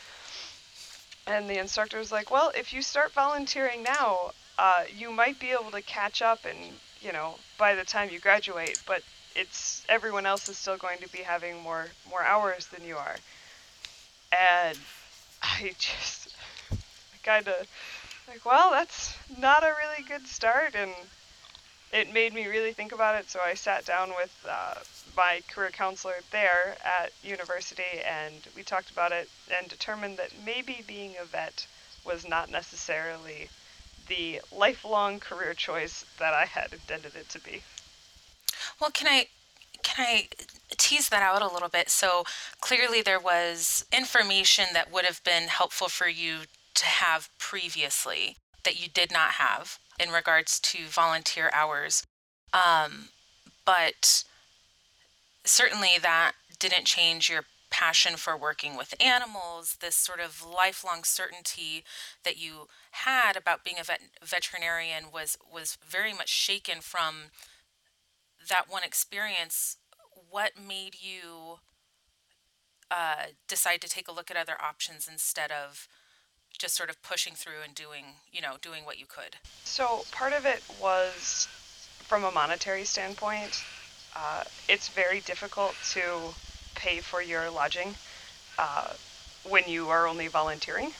And 1.28 1.48
the 1.48 1.60
instructor 1.60 2.00
was 2.00 2.12
like, 2.12 2.32
Well, 2.32 2.52
if 2.56 2.74
you 2.74 2.82
start 2.82 3.14
volunteering 3.14 3.84
now, 3.84 4.32
uh, 4.58 4.86
you 4.98 5.12
might 5.12 5.40
be 5.40 5.52
able 5.52 5.70
to 5.70 5.82
catch 5.84 6.24
up 6.24 6.46
and 6.46 6.58
you 7.00 7.12
know 7.12 7.36
by 7.58 7.76
the 7.76 7.84
time 7.84 8.10
you 8.10 8.20
graduate 8.20 8.78
but 8.86 9.02
it's 9.36 9.84
everyone 9.90 10.26
else 10.26 10.48
is 10.48 10.58
still 10.58 10.78
going 10.78 11.00
to 11.00 11.10
be 11.10 11.20
having 11.20 11.62
more 11.62 11.88
more 12.10 12.24
hours 12.24 12.68
than 12.68 12.86
you 12.86 12.96
are 12.96 13.16
and 14.32 14.78
i 15.42 15.74
just 15.78 16.30
kind 17.24 17.48
of 17.48 17.68
like 18.28 18.46
well 18.46 18.72
that's 18.72 19.16
not 19.38 19.64
a 19.64 19.74
really 19.82 20.08
good 20.08 20.26
start 20.28 20.76
and 20.76 20.92
it 21.92 22.14
made 22.14 22.34
me 22.34 22.48
really 22.48 22.74
think 22.74 22.92
about 22.92 23.16
it 23.16 23.30
so 23.30 23.40
i 23.44 23.54
sat 23.54 23.84
down 23.86 24.10
with 24.18 24.34
uh, 24.48 24.76
my 25.16 25.42
career 25.50 25.70
counselor 25.70 26.16
there 26.32 26.76
at 26.84 27.12
university 27.24 28.02
and 28.06 28.36
we 28.56 28.64
talked 28.64 28.92
about 28.92 29.12
it 29.12 29.30
and 29.58 29.68
determined 29.68 30.18
that 30.18 30.32
maybe 30.46 30.84
being 30.88 31.14
a 31.22 31.26
vet 31.26 31.66
was 32.06 32.28
not 32.28 32.50
necessarily 32.50 33.50
the 34.08 34.42
lifelong 34.52 35.20
career 35.20 35.54
choice 35.54 36.06
that 36.20 36.34
I 36.34 36.46
had 36.46 36.74
intended 36.74 37.16
it 37.16 37.30
to 37.30 37.40
be. 37.40 37.62
Well, 38.80 38.92
can 38.92 39.08
I 39.08 39.28
can 39.84 40.06
I 40.08 40.28
tease 40.78 41.10
that 41.10 41.22
out 41.22 41.42
a 41.42 41.54
little 41.54 41.70
bit? 41.70 41.90
So 41.90 42.24
clearly 42.62 43.02
there 43.02 43.20
was 43.20 43.86
information 43.96 44.66
that 44.74 44.92
would 44.92 45.06
have 45.06 45.24
been 45.24 45.50
helpful 45.50 45.90
for 45.90 46.08
you 46.08 46.42
to 46.76 46.86
have 46.86 47.30
previously 47.38 48.38
that 48.64 48.82
you 48.82 48.88
did 48.88 49.12
not 49.12 49.32
have 49.32 49.78
in 50.00 50.10
regards 50.10 50.60
to 50.62 50.86
volunteer 50.88 51.50
hours. 51.54 52.04
Um, 52.54 53.10
but 53.66 54.24
certainly 55.44 55.98
that 56.02 56.34
didn't 56.60 56.86
change 56.86 57.30
your 57.30 57.44
passion 57.70 58.16
for 58.18 58.38
working 58.38 58.78
with 58.78 58.94
animals, 59.02 59.78
this 59.82 59.96
sort 59.96 60.20
of 60.20 60.46
lifelong 60.46 61.04
certainty 61.04 61.84
that 62.24 62.38
you 62.38 62.68
had 62.92 63.36
about 63.36 63.64
being 63.64 63.80
a 63.80 63.84
vet- 63.84 64.12
veterinarian 64.24 65.06
was 65.12 65.38
was 65.52 65.78
very 65.86 66.14
much 66.14 66.30
shaken 66.30 66.82
from 66.82 67.32
that 68.48 68.66
one 68.70 68.84
experience. 68.84 69.78
What 70.30 70.52
made 70.56 70.96
you 71.02 71.60
uh, 72.92 73.34
decide 73.48 73.82
to 73.82 73.90
take 73.90 74.08
a 74.08 74.12
look 74.12 74.30
at 74.30 74.38
other 74.38 74.56
options 74.62 75.08
instead 75.12 75.52
of 75.52 75.88
just 76.60 76.76
sort 76.76 76.92
of 76.92 77.02
pushing 77.02 77.34
through 77.34 77.64
and 77.66 77.74
doing, 77.74 78.06
you 78.32 78.40
know, 78.42 78.58
doing 78.62 78.86
what 78.86 79.00
you 79.00 79.08
could? 79.08 79.38
So 79.64 80.04
part 80.12 80.34
of 80.34 80.46
it 80.46 80.64
was 80.80 81.48
from 82.04 82.24
a 82.24 82.32
monetary 82.32 82.84
standpoint. 82.84 83.64
Uh, 84.16 84.44
it's 84.70 84.90
very 84.90 85.22
difficult 85.22 85.76
to 85.92 86.34
pay 86.76 87.00
for 87.00 87.22
your 87.22 87.50
lodging 87.50 87.96
uh, 88.58 88.94
when 89.44 89.64
you 89.68 89.90
are 89.90 90.08
only 90.08 90.28
volunteering. 90.28 90.92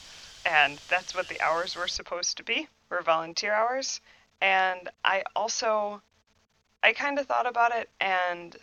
And 0.46 0.78
that's 0.90 1.14
what 1.14 1.28
the 1.28 1.40
hours 1.40 1.76
were 1.76 1.88
supposed 1.88 2.36
to 2.36 2.42
be, 2.42 2.68
were 2.90 3.02
volunteer 3.02 3.54
hours. 3.54 4.00
And 4.40 4.88
I 5.04 5.22
also, 5.34 6.02
I 6.82 6.92
kind 6.92 7.18
of 7.18 7.26
thought 7.26 7.46
about 7.46 7.74
it, 7.74 7.88
and 8.00 8.56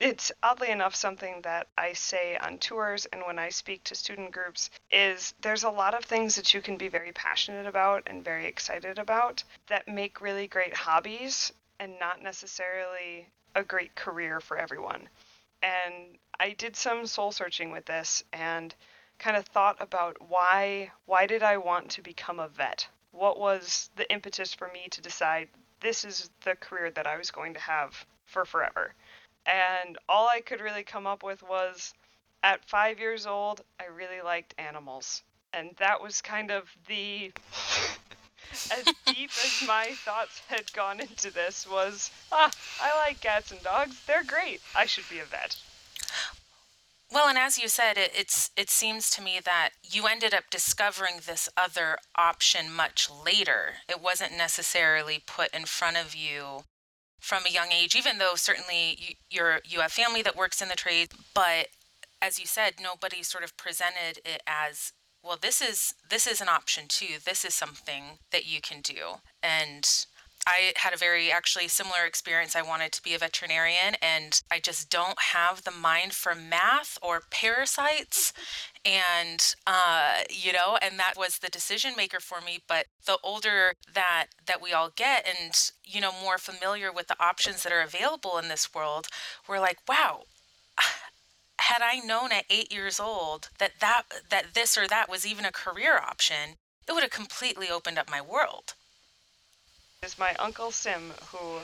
it's 0.00 0.32
oddly 0.42 0.70
enough 0.70 0.94
something 0.94 1.42
that 1.42 1.68
I 1.76 1.92
say 1.92 2.36
on 2.38 2.56
tours 2.56 3.06
and 3.12 3.22
when 3.26 3.38
I 3.38 3.50
speak 3.50 3.84
to 3.84 3.94
student 3.94 4.32
groups 4.32 4.70
is 4.90 5.34
there's 5.42 5.62
a 5.62 5.70
lot 5.70 5.94
of 5.94 6.04
things 6.04 6.36
that 6.36 6.54
you 6.54 6.62
can 6.62 6.78
be 6.78 6.88
very 6.88 7.12
passionate 7.12 7.66
about 7.66 8.04
and 8.06 8.24
very 8.24 8.46
excited 8.46 8.98
about 8.98 9.44
that 9.68 9.86
make 9.86 10.22
really 10.22 10.46
great 10.46 10.74
hobbies 10.74 11.52
and 11.78 11.98
not 12.00 12.22
necessarily 12.22 13.28
a 13.54 13.62
great 13.62 13.94
career 13.94 14.40
for 14.40 14.56
everyone. 14.56 15.08
And 15.62 16.18
I 16.38 16.50
did 16.50 16.76
some 16.76 17.06
soul 17.06 17.32
searching 17.32 17.70
with 17.70 17.84
this 17.84 18.24
and 18.32 18.74
kind 19.18 19.36
of 19.36 19.44
thought 19.46 19.76
about 19.80 20.16
why 20.28 20.90
why 21.04 21.26
did 21.26 21.42
I 21.42 21.58
want 21.58 21.90
to 21.90 22.02
become 22.02 22.40
a 22.40 22.48
vet? 22.48 22.88
What 23.12 23.38
was 23.38 23.90
the 23.96 24.10
impetus 24.10 24.54
for 24.54 24.68
me 24.68 24.88
to 24.90 25.00
decide 25.00 25.48
this 25.80 26.04
is 26.04 26.30
the 26.44 26.56
career 26.56 26.90
that 26.92 27.06
I 27.06 27.16
was 27.16 27.30
going 27.30 27.54
to 27.54 27.60
have 27.60 28.06
for 28.24 28.44
forever? 28.44 28.94
And 29.46 29.98
all 30.08 30.28
I 30.28 30.40
could 30.40 30.60
really 30.60 30.84
come 30.84 31.06
up 31.06 31.22
with 31.22 31.42
was 31.42 31.92
at 32.42 32.64
five 32.64 32.98
years 32.98 33.26
old, 33.26 33.62
I 33.78 33.86
really 33.86 34.22
liked 34.22 34.54
animals. 34.58 35.22
And 35.52 35.74
that 35.78 36.00
was 36.00 36.22
kind 36.22 36.50
of 36.50 36.70
the. 36.86 37.32
As 38.52 38.84
deep 39.06 39.30
as 39.30 39.64
my 39.66 39.92
thoughts 40.04 40.40
had 40.48 40.72
gone 40.72 41.00
into 41.00 41.32
this 41.32 41.66
was, 41.68 42.10
ah, 42.32 42.50
I 42.80 42.96
like 43.06 43.20
cats 43.20 43.50
and 43.50 43.62
dogs. 43.62 44.00
They're 44.06 44.24
great. 44.24 44.60
I 44.76 44.86
should 44.86 45.08
be 45.08 45.18
a 45.18 45.24
vet. 45.24 45.56
Well, 47.12 47.28
and 47.28 47.38
as 47.38 47.58
you 47.58 47.66
said, 47.68 47.98
it, 47.98 48.12
it's 48.16 48.50
it 48.56 48.70
seems 48.70 49.10
to 49.10 49.22
me 49.22 49.40
that 49.44 49.70
you 49.82 50.06
ended 50.06 50.32
up 50.32 50.44
discovering 50.48 51.16
this 51.26 51.48
other 51.56 51.98
option 52.16 52.72
much 52.72 53.08
later. 53.10 53.74
It 53.88 54.00
wasn't 54.00 54.36
necessarily 54.36 55.20
put 55.26 55.52
in 55.52 55.64
front 55.64 55.96
of 55.96 56.14
you 56.14 56.64
from 57.18 57.44
a 57.44 57.50
young 57.52 57.72
age, 57.72 57.96
even 57.96 58.18
though 58.18 58.34
certainly 58.36 58.96
you, 58.98 59.14
you're 59.28 59.60
you 59.64 59.80
have 59.80 59.90
family 59.90 60.22
that 60.22 60.36
works 60.36 60.62
in 60.62 60.68
the 60.68 60.76
trade. 60.76 61.10
But 61.34 61.68
as 62.22 62.38
you 62.38 62.46
said, 62.46 62.74
nobody 62.80 63.24
sort 63.24 63.42
of 63.42 63.56
presented 63.56 64.20
it 64.24 64.42
as 64.46 64.92
well. 65.22 65.38
This 65.40 65.60
is 65.60 65.94
this 66.08 66.26
is 66.26 66.40
an 66.40 66.48
option 66.48 66.84
too. 66.88 67.18
This 67.24 67.44
is 67.44 67.54
something 67.54 68.18
that 68.32 68.46
you 68.46 68.60
can 68.60 68.80
do, 68.80 69.20
and 69.42 70.06
I 70.46 70.72
had 70.76 70.94
a 70.94 70.96
very 70.96 71.30
actually 71.30 71.68
similar 71.68 72.04
experience. 72.06 72.56
I 72.56 72.62
wanted 72.62 72.92
to 72.92 73.02
be 73.02 73.14
a 73.14 73.18
veterinarian 73.18 73.94
and 74.00 74.40
I 74.50 74.58
just 74.58 74.88
don't 74.90 75.20
have 75.20 75.64
the 75.64 75.70
mind 75.70 76.14
for 76.14 76.34
math 76.34 76.98
or 77.02 77.22
parasites. 77.30 78.32
And, 78.84 79.54
uh, 79.66 80.20
you 80.30 80.52
know, 80.52 80.78
and 80.80 80.98
that 80.98 81.14
was 81.16 81.38
the 81.38 81.50
decision 81.50 81.92
maker 81.96 82.20
for 82.20 82.40
me. 82.40 82.60
But 82.66 82.86
the 83.04 83.18
older 83.22 83.74
that, 83.92 84.28
that 84.46 84.62
we 84.62 84.72
all 84.72 84.90
get 84.94 85.26
and, 85.26 85.52
you 85.84 86.00
know, 86.00 86.12
more 86.22 86.38
familiar 86.38 86.90
with 86.90 87.08
the 87.08 87.22
options 87.22 87.62
that 87.62 87.72
are 87.72 87.82
available 87.82 88.38
in 88.38 88.48
this 88.48 88.72
world, 88.74 89.08
we're 89.46 89.60
like, 89.60 89.78
wow, 89.86 90.22
had 91.60 91.82
I 91.82 92.00
known 92.00 92.32
at 92.32 92.44
eight 92.50 92.72
years 92.72 92.98
old 92.98 93.50
that, 93.58 93.72
that, 93.80 94.02
that 94.30 94.54
this 94.54 94.76
or 94.76 94.88
that 94.88 95.08
was 95.08 95.26
even 95.26 95.44
a 95.44 95.52
career 95.52 95.98
option, 95.98 96.56
it 96.88 96.92
would 96.92 97.02
have 97.02 97.10
completely 97.10 97.68
opened 97.70 97.98
up 97.98 98.10
my 98.10 98.20
world 98.20 98.74
is 100.02 100.18
my 100.18 100.34
uncle 100.36 100.70
Sim, 100.70 101.12
who 101.26 101.58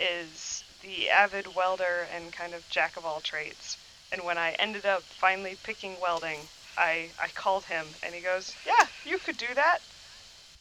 is 0.00 0.64
the 0.82 1.08
avid 1.08 1.54
welder 1.54 2.08
and 2.12 2.32
kind 2.32 2.54
of 2.54 2.68
jack 2.68 2.96
of 2.96 3.06
all 3.06 3.20
trades. 3.20 3.78
And 4.10 4.22
when 4.24 4.36
I 4.36 4.56
ended 4.58 4.84
up 4.84 5.02
finally 5.02 5.56
picking 5.62 5.94
welding, 6.00 6.40
I, 6.76 7.10
I 7.22 7.28
called 7.28 7.64
him 7.64 7.86
and 8.02 8.12
he 8.14 8.20
goes, 8.20 8.56
Yeah, 8.66 8.86
you 9.04 9.18
could 9.18 9.36
do 9.36 9.46
that. 9.54 9.78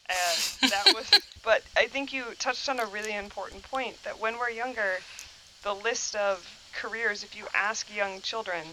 And 0.10 0.72
that 0.72 0.94
was, 0.94 1.10
but 1.44 1.64
I 1.76 1.88
think 1.88 2.14
you 2.14 2.24
touched 2.38 2.70
on 2.70 2.80
a 2.80 2.86
really 2.86 3.16
important 3.16 3.64
point 3.64 4.02
that 4.04 4.20
when 4.20 4.38
we're 4.38 4.52
younger, 4.52 5.00
the 5.64 5.74
list 5.74 6.16
of 6.16 6.48
careers, 6.74 7.24
if 7.24 7.36
you 7.36 7.46
ask 7.54 7.94
young 7.96 8.22
children, 8.22 8.64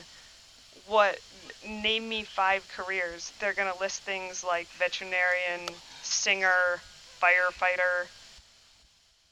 what, 0.87 1.19
name 1.67 2.09
me 2.09 2.23
five 2.23 2.67
careers, 2.75 3.33
they're 3.41 3.55
going 3.55 3.73
to 3.73 3.79
list 3.81 4.03
things 4.03 4.45
like 4.45 4.67
veterinarian, 4.69 5.69
singer, 6.03 6.81
firefighter, 7.21 8.07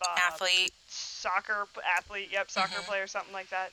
uh, 0.02 0.16
athlete, 0.26 0.72
soccer 0.88 1.66
athlete, 1.96 2.28
yep, 2.30 2.50
soccer 2.50 2.74
mm-hmm. 2.74 2.88
player, 2.88 3.06
something 3.06 3.32
like 3.32 3.48
that. 3.50 3.70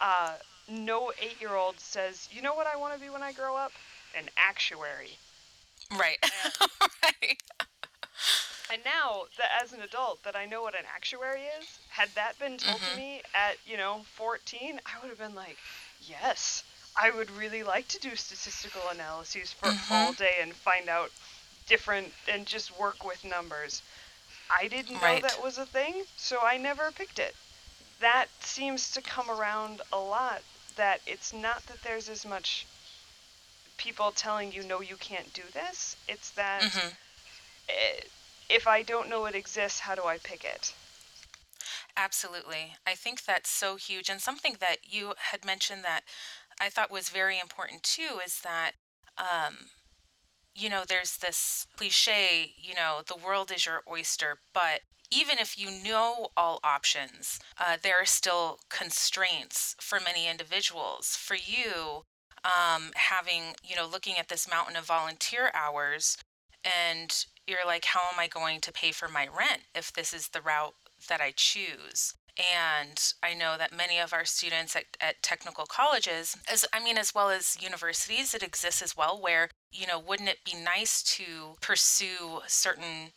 Uh, 0.00 0.34
no 0.68 1.12
eight 1.20 1.40
year 1.40 1.54
old 1.54 1.78
says, 1.78 2.28
you 2.32 2.42
know 2.42 2.54
what 2.54 2.66
I 2.66 2.76
want 2.76 2.94
to 2.94 3.00
be 3.00 3.10
when 3.10 3.22
I 3.22 3.32
grow 3.32 3.56
up? 3.56 3.72
An 4.16 4.24
actuary. 4.36 5.18
Right. 5.92 6.18
And, 6.22 6.52
right. 7.02 7.42
and 8.72 8.82
now 8.84 9.22
that 9.38 9.62
as 9.62 9.72
an 9.72 9.80
adult 9.82 10.22
that 10.24 10.36
I 10.36 10.46
know 10.46 10.62
what 10.62 10.74
an 10.74 10.84
actuary 10.94 11.42
is, 11.60 11.78
had 11.94 12.08
that 12.16 12.36
been 12.40 12.58
told 12.58 12.80
mm-hmm. 12.80 12.96
to 12.96 13.00
me 13.00 13.22
at, 13.34 13.56
you 13.64 13.76
know, 13.76 14.00
14, 14.16 14.80
I 14.84 15.00
would 15.00 15.10
have 15.10 15.18
been 15.18 15.36
like, 15.36 15.56
yes, 16.02 16.64
I 17.00 17.12
would 17.12 17.30
really 17.30 17.62
like 17.62 17.86
to 17.88 18.00
do 18.00 18.16
statistical 18.16 18.82
analyses 18.92 19.52
for 19.52 19.68
mm-hmm. 19.68 19.94
all 19.94 20.12
day 20.12 20.34
and 20.40 20.52
find 20.52 20.88
out 20.88 21.12
different 21.68 22.12
and 22.28 22.46
just 22.46 22.76
work 22.80 23.04
with 23.04 23.24
numbers. 23.24 23.80
I 24.50 24.66
didn't 24.66 25.00
know 25.00 25.20
that 25.20 25.40
was 25.40 25.56
a 25.56 25.66
thing, 25.66 26.02
so 26.16 26.38
I 26.42 26.56
never 26.56 26.90
picked 26.90 27.20
it. 27.20 27.36
That 28.00 28.26
seems 28.40 28.90
to 28.90 29.00
come 29.00 29.30
around 29.30 29.80
a 29.92 29.98
lot. 29.98 30.42
That 30.74 31.00
it's 31.06 31.32
not 31.32 31.64
that 31.68 31.80
there's 31.84 32.08
as 32.08 32.26
much 32.26 32.66
people 33.76 34.10
telling 34.10 34.52
you, 34.52 34.64
no, 34.64 34.80
you 34.80 34.96
can't 34.96 35.32
do 35.32 35.42
this. 35.52 35.96
It's 36.08 36.30
that 36.30 36.62
mm-hmm. 36.62 36.88
it, 37.68 38.10
if 38.50 38.66
I 38.66 38.82
don't 38.82 39.08
know 39.08 39.26
it 39.26 39.36
exists, 39.36 39.78
how 39.78 39.94
do 39.94 40.02
I 40.04 40.18
pick 40.18 40.42
it? 40.44 40.74
Absolutely. 41.96 42.74
I 42.86 42.94
think 42.94 43.24
that's 43.24 43.50
so 43.50 43.76
huge. 43.76 44.08
And 44.08 44.20
something 44.20 44.56
that 44.60 44.78
you 44.84 45.14
had 45.30 45.44
mentioned 45.44 45.84
that 45.84 46.02
I 46.60 46.68
thought 46.68 46.90
was 46.90 47.08
very 47.08 47.38
important 47.38 47.82
too 47.82 48.20
is 48.24 48.40
that 48.42 48.72
um, 49.18 49.56
you 50.54 50.68
know, 50.70 50.84
there's 50.86 51.18
this 51.18 51.66
cliche, 51.76 52.54
you 52.58 52.74
know, 52.74 53.02
the 53.06 53.16
world 53.16 53.50
is 53.52 53.66
your 53.66 53.82
oyster, 53.88 54.38
but 54.54 54.80
even 55.10 55.38
if 55.38 55.58
you 55.58 55.70
know 55.70 56.28
all 56.36 56.60
options, 56.64 57.38
uh, 57.58 57.76
there 57.82 58.00
are 58.00 58.06
still 58.06 58.58
constraints 58.70 59.76
for 59.80 60.00
many 60.00 60.28
individuals. 60.28 61.16
For 61.16 61.36
you, 61.36 62.04
um, 62.44 62.90
having, 62.96 63.54
you 63.64 63.76
know, 63.76 63.86
looking 63.86 64.16
at 64.18 64.28
this 64.28 64.48
mountain 64.48 64.76
of 64.76 64.84
volunteer 64.86 65.50
hours, 65.54 66.16
and 66.64 67.14
you're 67.46 67.66
like, 67.66 67.84
how 67.86 68.00
am 68.12 68.18
I 68.18 68.26
going 68.28 68.60
to 68.62 68.72
pay 68.72 68.92
for 68.92 69.08
my 69.08 69.26
rent 69.26 69.62
if 69.74 69.92
this 69.92 70.12
is 70.14 70.28
the 70.28 70.40
route 70.40 70.74
that 71.08 71.20
I 71.20 71.32
choose? 71.36 72.14
And 72.36 73.00
I 73.22 73.32
know 73.34 73.56
that 73.56 73.76
many 73.76 73.98
of 74.00 74.12
our 74.12 74.24
students 74.24 74.74
at, 74.74 74.84
at 75.00 75.22
technical 75.22 75.66
colleges, 75.66 76.36
as 76.50 76.64
I 76.72 76.82
mean, 76.82 76.98
as 76.98 77.14
well 77.14 77.30
as 77.30 77.56
universities, 77.62 78.34
it 78.34 78.42
exists 78.42 78.82
as 78.82 78.96
well, 78.96 79.20
where, 79.20 79.50
you 79.70 79.86
know, 79.86 80.00
wouldn't 80.00 80.28
it 80.28 80.44
be 80.44 80.54
nice 80.54 81.02
to 81.16 81.54
pursue 81.60 82.40
certain 82.48 83.12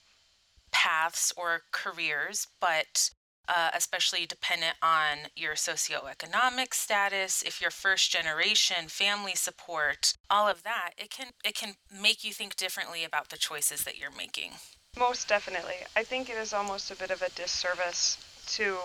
paths 0.71 1.33
or 1.35 1.61
careers, 1.71 2.47
but 2.61 3.09
uh, 3.47 3.69
especially 3.73 4.25
dependent 4.25 4.75
on 4.81 5.29
your 5.35 5.53
socioeconomic 5.53 6.73
status, 6.73 7.41
if 7.41 7.61
you're 7.61 7.71
first 7.71 8.11
generation, 8.11 8.87
family 8.87 9.35
support, 9.35 10.13
all 10.29 10.47
of 10.47 10.63
that, 10.63 10.91
it 10.97 11.09
can 11.09 11.27
it 11.43 11.55
can 11.55 11.75
make 11.91 12.23
you 12.23 12.33
think 12.33 12.55
differently 12.55 13.03
about 13.03 13.29
the 13.29 13.37
choices 13.37 13.83
that 13.83 13.97
you're 13.97 14.15
making. 14.15 14.51
Most 14.97 15.27
definitely. 15.27 15.75
I 15.95 16.03
think 16.03 16.29
it 16.29 16.37
is 16.37 16.53
almost 16.53 16.89
a 16.89 16.95
bit 16.95 17.11
of 17.11 17.21
a 17.21 17.29
disservice 17.29 18.17
to 18.55 18.77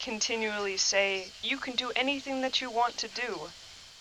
continually 0.00 0.76
say, 0.76 1.28
you 1.42 1.56
can 1.58 1.74
do 1.76 1.92
anything 1.94 2.40
that 2.40 2.60
you 2.60 2.70
want 2.70 2.96
to 2.98 3.08
do. 3.08 3.48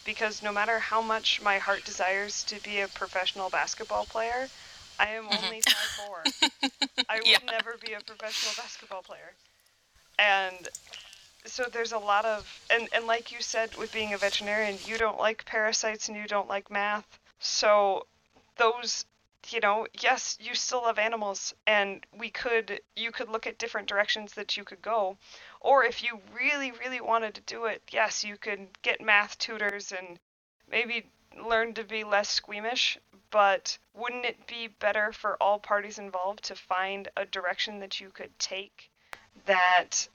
Because 0.05 0.43
no 0.43 0.51
matter 0.51 0.79
how 0.79 1.01
much 1.01 1.41
my 1.41 1.57
heart 1.57 1.83
desires 1.83 2.43
to 2.45 2.61
be 2.61 2.79
a 2.79 2.87
professional 2.87 3.49
basketball 3.49 4.05
player, 4.05 4.49
I 4.99 5.09
am 5.09 5.25
mm-hmm. 5.25 5.45
only 5.45 5.61
5'4. 5.61 6.51
I 7.09 7.19
will 7.19 7.27
yeah. 7.27 7.37
never 7.45 7.75
be 7.83 7.93
a 7.93 7.99
professional 7.99 8.53
basketball 8.55 9.01
player. 9.01 9.33
And 10.17 10.67
so 11.45 11.65
there's 11.71 11.91
a 11.91 11.97
lot 11.97 12.25
of, 12.25 12.47
and, 12.71 12.87
and 12.93 13.05
like 13.05 13.31
you 13.31 13.41
said, 13.41 13.75
with 13.77 13.91
being 13.91 14.13
a 14.13 14.17
veterinarian, 14.17 14.77
you 14.85 14.97
don't 14.97 15.19
like 15.19 15.45
parasites 15.45 16.07
and 16.07 16.17
you 16.17 16.27
don't 16.27 16.47
like 16.47 16.71
math. 16.71 17.19
So 17.39 18.05
those 18.57 19.05
you 19.51 19.59
know, 19.59 19.87
yes, 20.01 20.37
you 20.41 20.55
still 20.55 20.83
love 20.83 20.99
animals, 20.99 21.53
and 21.67 22.05
we 22.17 22.29
could, 22.29 22.79
you 22.95 23.11
could 23.11 23.29
look 23.29 23.47
at 23.47 23.57
different 23.57 23.87
directions 23.87 24.33
that 24.33 24.57
you 24.57 24.63
could 24.63 24.81
go. 24.81 25.17
Or 25.61 25.83
if 25.83 26.03
you 26.03 26.19
really, 26.33 26.71
really 26.71 27.01
wanted 27.01 27.35
to 27.35 27.41
do 27.41 27.65
it, 27.65 27.81
yes, 27.91 28.23
you 28.23 28.37
could 28.37 28.67
get 28.81 29.01
math 29.01 29.37
tutors 29.37 29.91
and 29.91 30.19
maybe 30.69 31.05
learn 31.43 31.73
to 31.73 31.83
be 31.83 32.03
less 32.03 32.29
squeamish. 32.29 32.97
But 33.31 33.77
wouldn't 33.93 34.25
it 34.25 34.47
be 34.47 34.67
better 34.67 35.11
for 35.11 35.35
all 35.41 35.59
parties 35.59 35.99
involved 35.99 36.43
to 36.45 36.55
find 36.55 37.09
a 37.17 37.25
direction 37.25 37.79
that 37.79 37.99
you 37.99 38.09
could 38.09 38.37
take 38.39 38.89
that 39.45 40.07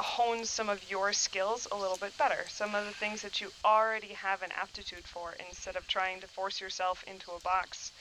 hones 0.00 0.50
some 0.50 0.68
of 0.68 0.90
your 0.90 1.12
skills 1.12 1.68
a 1.70 1.76
little 1.76 1.98
bit 1.98 2.16
better? 2.16 2.46
Some 2.48 2.74
of 2.74 2.84
the 2.86 2.92
things 2.92 3.22
that 3.22 3.40
you 3.40 3.50
already 3.64 4.08
have 4.08 4.42
an 4.42 4.52
aptitude 4.52 5.04
for 5.04 5.34
instead 5.46 5.76
of 5.76 5.86
trying 5.86 6.20
to 6.20 6.26
force 6.26 6.60
yourself 6.60 7.04
into 7.06 7.30
a 7.32 7.40
box 7.40 7.92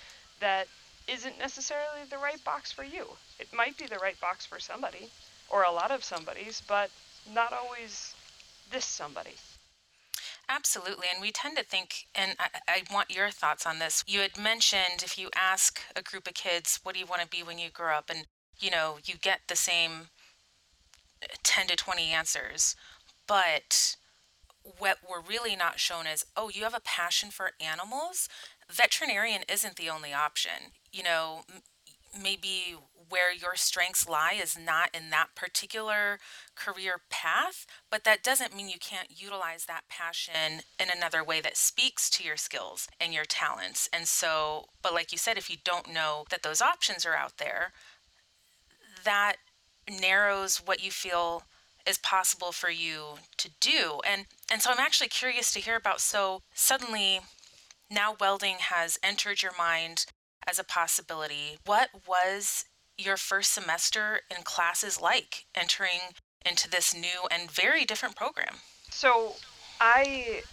that 0.43 0.67
isn't 1.07 1.39
necessarily 1.39 2.03
the 2.09 2.17
right 2.17 2.43
box 2.43 2.69
for 2.69 2.83
you. 2.83 3.05
It 3.39 3.47
might 3.53 3.77
be 3.77 3.87
the 3.87 3.97
right 3.97 4.19
box 4.19 4.45
for 4.45 4.59
somebody, 4.59 5.09
or 5.49 5.63
a 5.63 5.71
lot 5.71 5.89
of 5.89 6.03
somebody's, 6.03 6.61
but 6.67 6.91
not 7.33 7.53
always 7.53 8.13
this 8.69 8.83
somebody. 8.83 9.35
Absolutely. 10.49 11.07
And 11.11 11.21
we 11.21 11.31
tend 11.31 11.57
to 11.57 11.63
think, 11.63 12.07
and 12.13 12.35
I, 12.37 12.47
I, 12.67 12.93
want 12.93 13.09
your 13.09 13.29
thoughts 13.29 13.65
on 13.65 13.79
this. 13.79 14.03
You 14.05 14.19
had 14.19 14.37
mentioned 14.37 15.01
if 15.01 15.17
you 15.17 15.29
ask 15.33 15.79
a 15.95 16.01
group 16.01 16.27
of 16.27 16.33
kids, 16.33 16.81
what 16.83 16.93
do 16.93 16.99
you 16.99 17.05
want 17.05 17.21
to 17.21 17.27
be 17.29 17.41
when 17.41 17.57
you 17.57 17.69
grow 17.69 17.95
up? 17.95 18.09
And, 18.09 18.27
you 18.59 18.69
know, 18.69 18.97
you 19.05 19.15
get 19.15 19.39
the 19.47 19.55
same 19.55 20.09
uh, 21.23 21.27
10 21.43 21.67
to 21.67 21.77
20 21.77 22.09
answers. 22.09 22.75
But 23.25 23.95
what 24.63 24.97
we're 25.09 25.21
really 25.21 25.55
not 25.55 25.79
shown 25.79 26.07
is, 26.07 26.25
oh, 26.35 26.49
you 26.49 26.63
have 26.63 26.75
a 26.75 26.81
passion 26.81 27.29
for 27.31 27.51
animals? 27.61 28.27
Veterinarian 28.73 29.43
isn't 29.47 29.75
the 29.75 29.89
only 29.89 30.13
option. 30.13 30.73
You 30.91 31.03
know, 31.03 31.41
maybe 32.21 32.75
where 33.09 33.33
your 33.33 33.55
strengths 33.55 34.07
lie 34.07 34.39
is 34.41 34.57
not 34.57 34.89
in 34.93 35.09
that 35.09 35.35
particular 35.35 36.19
career 36.55 37.01
path, 37.09 37.65
but 37.91 38.03
that 38.03 38.23
doesn't 38.23 38.55
mean 38.55 38.69
you 38.69 38.79
can't 38.79 39.21
utilize 39.21 39.65
that 39.65 39.87
passion 39.89 40.61
in 40.79 40.87
another 40.95 41.23
way 41.23 41.41
that 41.41 41.57
speaks 41.57 42.09
to 42.09 42.23
your 42.23 42.37
skills 42.37 42.87
and 42.99 43.13
your 43.13 43.25
talents. 43.25 43.89
And 43.93 44.07
so, 44.07 44.65
but 44.81 44.93
like 44.93 45.11
you 45.11 45.17
said, 45.17 45.37
if 45.37 45.49
you 45.49 45.57
don't 45.63 45.93
know 45.93 46.25
that 46.29 46.43
those 46.43 46.61
options 46.61 47.05
are 47.05 47.15
out 47.15 47.37
there, 47.37 47.73
that 49.03 49.35
narrows 49.89 50.57
what 50.57 50.83
you 50.83 50.91
feel 50.91 51.43
is 51.85 51.97
possible 51.97 52.51
for 52.51 52.69
you 52.69 53.15
to 53.37 53.49
do. 53.59 53.99
And 54.07 54.25
and 54.51 54.61
so 54.61 54.71
I'm 54.71 54.79
actually 54.79 55.09
curious 55.09 55.51
to 55.53 55.59
hear 55.59 55.75
about 55.75 55.99
so 55.99 56.41
suddenly 56.53 57.19
now 57.89 58.15
welding 58.19 58.57
has 58.59 58.97
entered 59.03 59.41
your 59.41 59.53
mind 59.57 60.05
as 60.47 60.59
a 60.59 60.63
possibility. 60.63 61.57
What 61.65 61.89
was 62.07 62.65
your 62.97 63.17
first 63.17 63.53
semester 63.53 64.21
in 64.29 64.43
classes 64.43 65.01
like 65.01 65.45
entering 65.55 66.15
into 66.45 66.69
this 66.69 66.93
new 66.93 67.27
and 67.31 67.49
very 67.49 67.85
different 67.85 68.15
program? 68.15 68.57
So, 68.89 69.35
I 69.79 70.43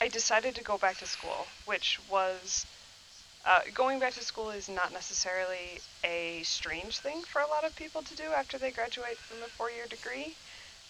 I 0.00 0.08
decided 0.08 0.54
to 0.56 0.64
go 0.64 0.78
back 0.78 0.98
to 0.98 1.06
school, 1.06 1.46
which 1.64 2.00
was 2.10 2.66
uh, 3.44 3.60
going 3.74 3.98
back 3.98 4.14
to 4.14 4.24
school 4.24 4.50
is 4.50 4.68
not 4.68 4.92
necessarily 4.92 5.80
a 6.04 6.42
strange 6.44 6.98
thing 6.98 7.22
for 7.22 7.40
a 7.40 7.46
lot 7.46 7.64
of 7.64 7.74
people 7.76 8.02
to 8.02 8.16
do 8.16 8.24
after 8.24 8.58
they 8.58 8.70
graduate 8.70 9.16
from 9.16 9.42
a 9.42 9.46
four-year 9.46 9.86
degree. 9.88 10.34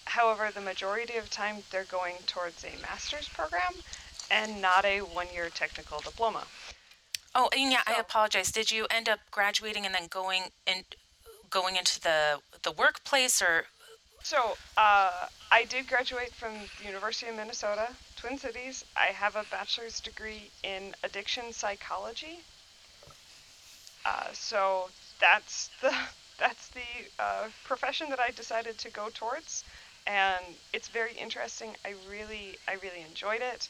However, 0.05 0.51
the 0.53 0.61
majority 0.61 1.17
of 1.17 1.31
time 1.31 1.57
they're 1.71 1.85
going 1.85 2.17
towards 2.27 2.65
a 2.65 2.81
master's 2.83 3.29
program 3.29 3.75
and 4.33 4.61
not 4.63 4.85
a 4.85 5.01
one-year 5.01 5.51
technical 5.51 6.01
diploma. 6.01 6.45
Oh, 7.35 7.49
and 7.57 7.71
yeah, 7.71 7.83
so, 7.87 7.95
I 7.95 8.01
apologize. 8.01 8.51
Did 8.51 8.71
you 8.71 8.87
end 8.91 9.09
up 9.09 9.21
graduating 9.31 9.87
and 9.87 9.95
then 9.95 10.07
going 10.09 10.45
in, 10.67 10.85
going 11.51 11.77
into 11.77 12.01
the 12.01 12.41
the 12.63 12.73
workplace, 12.73 13.41
or? 13.41 13.65
So 14.23 14.57
uh, 14.77 15.27
I 15.51 15.65
did 15.65 15.89
graduate 15.89 16.33
from 16.33 16.53
the 16.79 16.87
University 16.87 17.31
of 17.31 17.37
Minnesota, 17.37 17.89
Twin 18.17 18.39
Cities. 18.39 18.85
I 18.97 19.07
have 19.07 19.35
a 19.37 19.45
bachelor's 19.51 19.99
degree 20.01 20.51
in 20.63 20.95
addiction 21.03 21.53
psychology. 21.53 22.41
Uh, 24.05 24.27
so 24.33 24.91
that's 25.21 25.71
the 25.81 25.93
that's 26.39 26.69
the 26.69 26.91
uh, 27.19 27.49
profession 27.65 28.11
that 28.11 28.21
I 28.21 28.31
decided 28.31 28.77
to 28.79 28.91
go 28.91 29.09
towards, 29.15 29.65
and 30.07 30.45
it's 30.73 30.89
very 30.89 31.15
interesting. 31.15 31.71
I 31.85 31.95
really 32.11 32.57
I 32.69 32.75
really 32.75 33.05
enjoyed 33.09 33.41
it. 33.41 33.69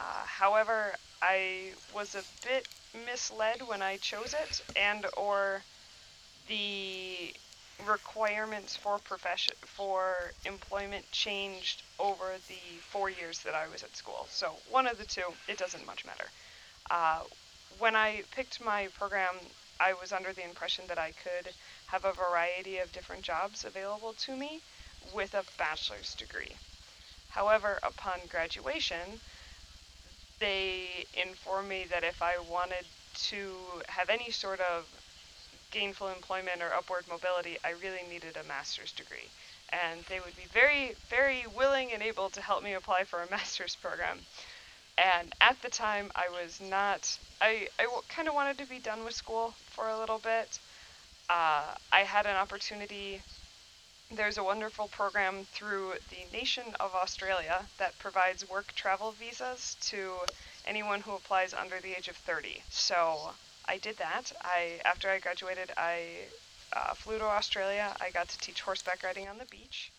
Uh, 0.00 0.24
however, 0.24 0.94
I 1.20 1.72
was 1.94 2.14
a 2.14 2.24
bit 2.46 2.66
misled 3.06 3.60
when 3.62 3.82
I 3.82 3.98
chose 3.98 4.34
it, 4.34 4.62
and 4.74 5.04
or 5.16 5.62
the 6.48 7.34
requirements 7.86 8.76
for 8.76 8.98
profession 8.98 9.54
for 9.60 10.32
employment 10.44 11.10
changed 11.12 11.82
over 11.98 12.32
the 12.48 12.78
four 12.80 13.10
years 13.10 13.40
that 13.40 13.54
I 13.54 13.68
was 13.68 13.82
at 13.82 13.96
school. 13.96 14.26
So 14.30 14.54
one 14.70 14.86
of 14.86 14.98
the 14.98 15.04
two, 15.04 15.34
it 15.48 15.58
doesn't 15.58 15.86
much 15.86 16.04
matter. 16.04 16.26
Uh, 16.90 17.20
when 17.78 17.94
I 17.94 18.22
picked 18.32 18.64
my 18.64 18.88
program, 18.98 19.34
I 19.78 19.94
was 19.94 20.12
under 20.12 20.32
the 20.32 20.44
impression 20.44 20.84
that 20.88 20.98
I 20.98 21.12
could 21.12 21.52
have 21.86 22.04
a 22.04 22.12
variety 22.12 22.78
of 22.78 22.92
different 22.92 23.22
jobs 23.22 23.64
available 23.64 24.14
to 24.24 24.36
me 24.36 24.60
with 25.14 25.34
a 25.34 25.44
bachelor's 25.58 26.14
degree. 26.14 26.56
However, 27.30 27.78
upon 27.82 28.20
graduation, 28.28 29.20
they 30.40 31.06
informed 31.14 31.68
me 31.68 31.84
that 31.90 32.02
if 32.04 32.22
I 32.22 32.38
wanted 32.50 32.86
to 33.28 33.52
have 33.88 34.10
any 34.10 34.30
sort 34.30 34.60
of 34.60 34.86
gainful 35.70 36.08
employment 36.08 36.62
or 36.62 36.72
upward 36.74 37.04
mobility, 37.08 37.56
I 37.64 37.70
really 37.82 38.02
needed 38.10 38.36
a 38.36 38.48
master's 38.48 38.92
degree. 38.92 39.28
And 39.70 40.00
they 40.08 40.18
would 40.18 40.36
be 40.36 40.46
very, 40.52 40.96
very 41.08 41.44
willing 41.56 41.92
and 41.92 42.02
able 42.02 42.28
to 42.30 42.40
help 42.40 42.62
me 42.64 42.74
apply 42.74 43.04
for 43.04 43.22
a 43.22 43.30
master's 43.30 43.76
program. 43.76 44.18
And 44.98 45.32
at 45.40 45.60
the 45.62 45.70
time, 45.70 46.10
I 46.14 46.28
was 46.28 46.60
not, 46.60 47.18
I, 47.40 47.68
I 47.78 47.86
kind 48.08 48.28
of 48.28 48.34
wanted 48.34 48.58
to 48.58 48.66
be 48.66 48.78
done 48.78 49.04
with 49.04 49.14
school 49.14 49.54
for 49.70 49.88
a 49.88 49.98
little 49.98 50.18
bit. 50.18 50.58
Uh, 51.28 51.62
I 51.92 52.00
had 52.00 52.26
an 52.26 52.36
opportunity 52.36 53.22
there's 54.20 54.36
a 54.36 54.44
wonderful 54.44 54.86
program 54.88 55.46
through 55.50 55.94
the 56.10 56.36
nation 56.36 56.64
of 56.78 56.94
Australia 56.94 57.64
that 57.78 57.98
provides 57.98 58.46
work 58.50 58.66
travel 58.74 59.12
visas 59.12 59.78
to 59.80 60.12
anyone 60.66 61.00
who 61.00 61.12
applies 61.12 61.54
under 61.54 61.80
the 61.80 61.96
age 61.96 62.06
of 62.06 62.16
30. 62.16 62.62
So 62.68 63.30
I 63.66 63.78
did 63.78 63.96
that. 63.96 64.30
I 64.42 64.78
after 64.84 65.08
I 65.08 65.20
graduated, 65.20 65.70
I 65.74 66.02
uh, 66.74 66.92
flew 66.92 67.16
to 67.16 67.24
Australia. 67.24 67.96
I 67.98 68.10
got 68.10 68.28
to 68.28 68.38
teach 68.40 68.60
horseback 68.60 69.02
riding 69.02 69.26
on 69.26 69.38
the 69.38 69.46
beach, 69.46 69.90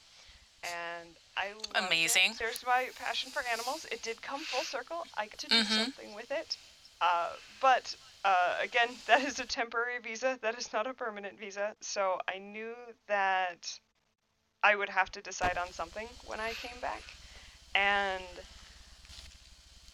and 0.63 1.10
I 1.36 1.53
amazing. 1.73 2.34
It. 2.34 2.38
There's 2.38 2.63
my 2.63 2.89
passion 3.03 3.31
for 3.31 3.41
animals. 3.51 3.88
It 3.91 4.03
did 4.03 4.21
come 4.21 4.41
full 4.41 4.63
circle. 4.63 5.03
I 5.17 5.25
got 5.25 5.39
to 5.39 5.47
do 5.47 5.55
mm-hmm. 5.55 5.81
something 5.81 6.13
with 6.13 6.29
it, 6.29 6.57
uh, 7.01 7.31
but 7.60 7.95
uh, 8.23 8.57
again, 8.62 8.89
that 9.07 9.23
is 9.23 9.39
a 9.39 9.45
temporary 9.45 9.97
visa. 9.99 10.38
That 10.43 10.60
is 10.60 10.71
not 10.71 10.86
a 10.86 10.93
permanent 10.93 11.39
visa. 11.39 11.73
So 11.79 12.19
I 12.27 12.38
knew 12.38 12.75
that 13.07 13.79
I 14.63 14.76
would 14.76 14.89
have 14.89 15.12
to 15.13 15.21
decide 15.21 15.58
on 15.58 15.71
something 15.71 16.08
when 16.26 16.39
I 16.39 16.54
came 16.54 16.80
back. 16.82 17.04
And 17.76 18.41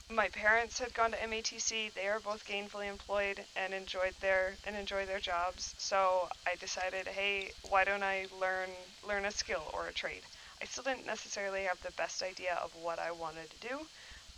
my 0.10 0.30
parents 0.30 0.80
had 0.80 0.94
gone 0.94 1.12
to 1.12 1.18
MATC. 1.18 1.94
They 1.94 2.08
are 2.08 2.20
both 2.20 2.46
gainfully 2.46 2.88
employed 2.88 3.46
and 3.56 3.74
enjoyed 3.74 4.14
their 4.22 4.58
and 4.66 4.76
enjoy 4.76 5.06
their 5.06 5.20
jobs. 5.20 5.76
So 5.78 6.30
I 6.46 6.56
decided, 6.56 7.08
hey, 7.08 7.52
why 7.70 7.84
don't 7.84 8.04
I 8.04 8.28
learn 8.40 8.70
learn 9.08 9.26
a 9.26 9.32
skill 9.32 9.70
or 9.74 9.88
a 9.88 9.94
trade? 9.94 10.24
I 10.62 10.66
still 10.66 10.84
didn't 10.84 11.06
necessarily 11.06 11.64
have 11.64 11.82
the 11.82 11.92
best 11.92 12.24
idea 12.24 12.56
of 12.64 12.74
what 12.76 13.00
I 13.00 13.12
wanted 13.12 13.50
to 13.50 13.68
do, 13.68 13.88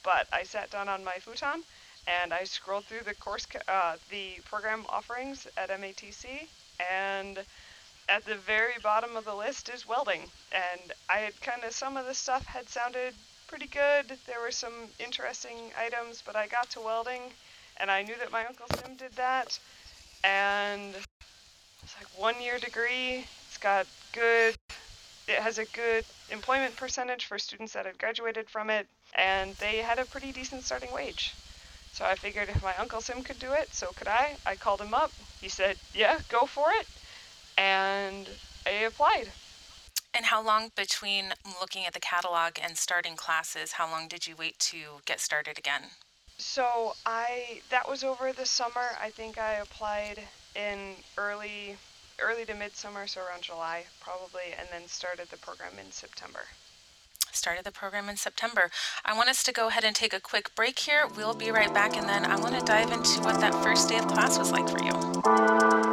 but 0.04 0.28
I 0.34 0.44
sat 0.44 0.72
down 0.72 0.90
on 0.90 1.04
my 1.04 1.18
futon 1.20 1.64
and 2.08 2.34
I 2.34 2.44
scrolled 2.46 2.86
through 2.86 3.04
the 3.06 3.14
course 3.16 3.46
uh, 3.68 3.98
the 4.10 4.40
program 4.46 4.86
offerings 4.90 5.48
at 5.58 5.70
MATC 5.70 6.50
and 6.92 7.46
at 8.10 8.26
the 8.26 8.36
very 8.36 8.74
bottom 8.82 9.16
of 9.16 9.24
the 9.24 9.36
list 9.36 9.70
is 9.70 9.88
welding. 9.88 10.24
And 10.52 10.94
I 11.10 11.20
had 11.20 11.40
kind 11.42 11.64
of, 11.64 11.74
some 11.74 11.96
of 11.96 12.06
the 12.06 12.14
stuff 12.14 12.46
had 12.46 12.68
sounded 12.68 13.14
pretty 13.48 13.68
good. 13.68 14.18
There 14.28 14.42
were 14.42 14.52
some 14.52 14.88
interesting 15.00 15.56
items, 15.78 16.24
but 16.26 16.36
I 16.36 16.48
got 16.48 16.70
to 16.72 16.82
welding 16.82 17.22
and 17.78 17.90
I 17.90 18.04
knew 18.04 18.16
that 18.20 18.32
my 18.32 18.46
Uncle 18.46 18.66
Sim 18.76 18.96
did 18.98 19.12
that. 19.16 19.58
And 20.24 20.96
it's 21.84 21.96
like 21.98 22.20
one 22.20 22.42
year 22.42 22.58
degree. 22.58 23.26
It's 23.48 23.58
got 23.58 23.86
good, 24.14 24.56
it 25.28 25.40
has 25.40 25.60
a 25.60 25.66
good 25.66 26.04
employment 26.32 26.76
percentage 26.76 27.26
for 27.26 27.38
students 27.38 27.74
that 27.74 27.86
had 27.86 27.98
graduated 28.00 28.50
from 28.50 28.70
it. 28.70 28.88
And 29.16 29.56
they 29.56 29.78
had 29.78 30.00
a 30.00 30.06
pretty 30.06 30.32
decent 30.32 30.64
starting 30.64 30.94
wage. 30.94 31.34
So 31.94 32.06
I 32.06 32.16
figured 32.16 32.50
if 32.50 32.62
my 32.64 32.76
Uncle 32.78 33.02
Sim 33.02 33.24
could 33.24 33.40
do 33.40 33.54
it, 33.54 33.74
so 33.74 33.88
could 33.96 34.08
I. 34.08 34.36
I 34.46 34.56
called 34.56 34.82
him 34.82 34.94
up. 34.94 35.12
He 35.42 35.50
said, 35.50 35.78
yeah, 35.96 36.20
go 36.30 36.46
for 36.46 36.72
it 36.72 36.86
and 37.60 38.28
I 38.66 38.86
applied. 38.86 39.28
And 40.16 40.26
how 40.26 40.44
long 40.44 40.72
between 40.76 41.34
looking 41.62 41.86
at 41.86 41.94
the 41.94 42.00
catalog 42.00 42.54
and 42.62 42.76
starting 42.76 43.16
classes, 43.16 43.74
how 43.74 43.90
long 43.92 44.08
did 44.08 44.26
you 44.26 44.36
wait 44.36 44.58
to 44.60 44.78
get 45.06 45.20
started 45.20 45.60
again? 45.60 45.84
So 46.38 46.94
I 47.06 47.62
that 47.70 47.88
was 47.88 48.04
over 48.04 48.32
the 48.34 48.46
summer. 48.46 48.96
I 49.00 49.10
think 49.10 49.38
I 49.38 49.56
applied 49.56 50.22
in 50.56 50.96
early 51.18 51.76
early 52.22 52.46
to 52.46 52.56
midsummer, 52.56 53.08
so 53.08 53.22
around 53.22 53.44
July 53.44 53.84
probably, 54.00 54.54
and 54.58 54.68
then 54.72 54.88
started 54.88 55.28
the 55.30 55.38
program 55.38 55.74
in 55.84 55.92
September. 55.92 56.40
Started 57.32 57.64
the 57.66 57.72
program 57.72 58.10
in 58.10 58.18
September. 58.18 58.72
I 59.06 59.16
want 59.16 59.30
us 59.30 59.44
to 59.44 59.52
go 59.52 59.68
ahead 59.68 59.84
and 59.84 59.96
take 59.96 60.14
a 60.14 60.20
quick 60.20 60.56
break 60.56 60.80
here. 60.80 61.08
We'll 61.16 61.36
be 61.36 61.52
right 61.52 61.74
back, 61.74 61.96
and 61.96 62.10
then 62.10 62.26
I 62.26 62.38
want 62.38 62.58
to 62.58 62.66
dive 62.66 62.92
into 62.92 63.22
what 63.22 63.40
that 63.42 63.54
first 63.64 63.90
day 63.90 64.00
of 64.00 64.08
class 64.08 64.40
was 64.40 64.52
like 64.52 64.68
for 64.68 64.84
you. 64.84 65.89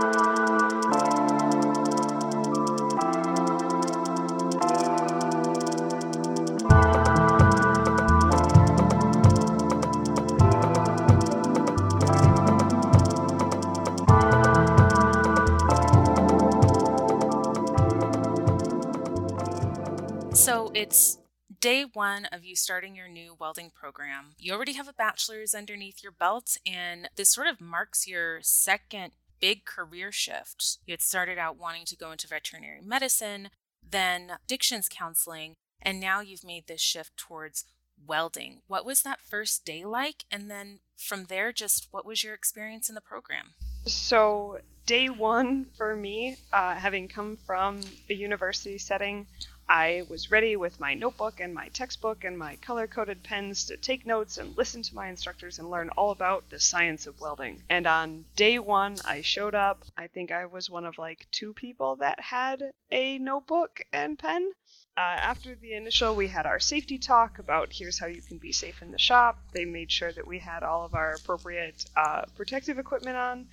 It's 20.77 21.19
day 21.61 21.85
one 21.93 22.27
of 22.27 22.45
you 22.45 22.55
starting 22.55 22.95
your 22.95 23.09
new 23.09 23.35
welding 23.37 23.73
program. 23.75 24.37
You 24.39 24.53
already 24.53 24.75
have 24.75 24.87
a 24.87 24.93
bachelor's 24.93 25.57
underneath 25.57 26.05
your 26.05 26.13
belt, 26.13 26.57
and 26.65 27.09
this 27.17 27.31
sort 27.31 27.49
of 27.49 27.61
marks 27.61 28.07
your 28.07 28.39
second 28.43 29.15
big 29.41 29.65
career 29.65 30.13
shift. 30.13 30.79
You 30.87 30.93
had 30.93 31.03
started 31.03 31.37
out 31.37 31.59
wanting 31.59 31.85
to 31.87 31.97
go 31.97 32.13
into 32.13 32.29
veterinary 32.29 32.81
medicine, 32.81 33.49
then 33.83 34.35
addictions 34.45 34.89
counseling, 34.89 35.55
and 35.83 35.99
now 35.99 36.21
you've 36.21 36.45
made 36.45 36.69
this 36.69 36.81
shift 36.81 37.17
towards 37.17 37.65
welding. 38.07 38.61
What 38.69 38.87
was 38.87 39.03
that 39.03 39.21
first 39.21 39.65
day 39.65 39.85
like? 39.85 40.27
And 40.31 40.49
then 40.49 40.79
from 40.97 41.25
there, 41.25 41.51
just 41.51 41.89
what 41.91 42.07
was 42.07 42.23
your 42.23 42.35
experience 42.35 42.89
in 42.89 42.95
the 42.95 43.01
program? 43.01 43.55
So, 43.87 44.61
day 44.87 45.09
one 45.09 45.67
for 45.77 45.97
me, 45.97 46.37
uh, 46.53 46.77
having 46.77 47.09
come 47.09 47.37
from 47.37 47.81
a 48.09 48.15
university 48.15 48.79
setting, 48.79 49.27
I 49.69 50.05
was 50.09 50.31
ready 50.31 50.55
with 50.55 50.79
my 50.79 50.95
notebook 50.95 51.41
and 51.41 51.53
my 51.53 51.67
textbook 51.69 52.23
and 52.23 52.39
my 52.39 52.55
color 52.57 52.87
coded 52.87 53.25
pens 53.25 53.65
to 53.65 53.77
take 53.77 54.07
notes 54.07 54.39
and 54.39 54.57
listen 54.57 54.83
to 54.83 54.95
my 54.95 55.09
instructors 55.09 55.59
and 55.59 55.69
learn 55.69 55.89
all 55.91 56.13
about 56.13 56.49
the 56.51 56.61
science 56.61 57.09
of 57.09 57.21
welding. 57.21 57.65
And 57.69 57.85
on 57.85 58.27
day 58.37 58.61
one, 58.61 58.97
I 59.05 59.23
showed 59.23 59.57
up. 59.57 59.85
I 59.97 60.07
think 60.07 60.31
I 60.31 60.47
was 60.47 60.71
one 60.71 60.85
of 60.85 60.99
like 60.99 61.27
two 61.33 61.53
people 61.53 61.97
that 61.97 62.21
had 62.21 62.63
a 62.93 63.19
notebook 63.19 63.83
and 63.93 64.17
pen. 64.17 64.53
Uh, 64.97 65.01
after 65.01 65.57
the 65.57 65.75
initial, 65.75 66.15
we 66.15 66.29
had 66.29 66.47
our 66.47 66.61
safety 66.61 66.97
talk 66.97 67.41
about 67.41 67.73
here's 67.73 67.99
how 67.99 68.07
you 68.07 68.23
can 68.23 68.39
be 68.39 68.53
safe 68.53 68.81
in 68.83 68.93
the 68.93 68.99
shop. 68.99 69.39
They 69.53 69.65
made 69.65 69.91
sure 69.91 70.13
that 70.13 70.29
we 70.29 70.39
had 70.39 70.63
all 70.63 70.85
of 70.85 70.95
our 70.95 71.15
appropriate 71.15 71.85
uh, 71.97 72.23
protective 72.37 72.79
equipment 72.79 73.17
on. 73.17 73.49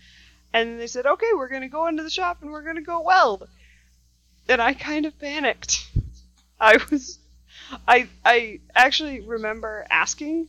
And 0.53 0.79
they 0.79 0.87
said, 0.87 1.07
okay, 1.07 1.31
we're 1.33 1.49
going 1.49 1.63
to 1.63 1.67
go 1.67 1.87
into 1.87 2.03
the 2.03 2.11
shop 2.11 2.43
and 2.43 2.51
we're 2.51 2.61
going 2.61 2.75
to 2.75 2.81
go 2.83 3.01
weld. 3.01 3.49
And 4.47 4.61
I 4.61 4.75
kind 4.75 5.07
of 5.07 5.17
panicked. 5.19 5.89
I 6.73 6.77
was, 6.89 7.19
I, 7.85 8.07
I 8.23 8.61
actually 8.73 9.19
remember 9.19 9.85
asking, 9.91 10.47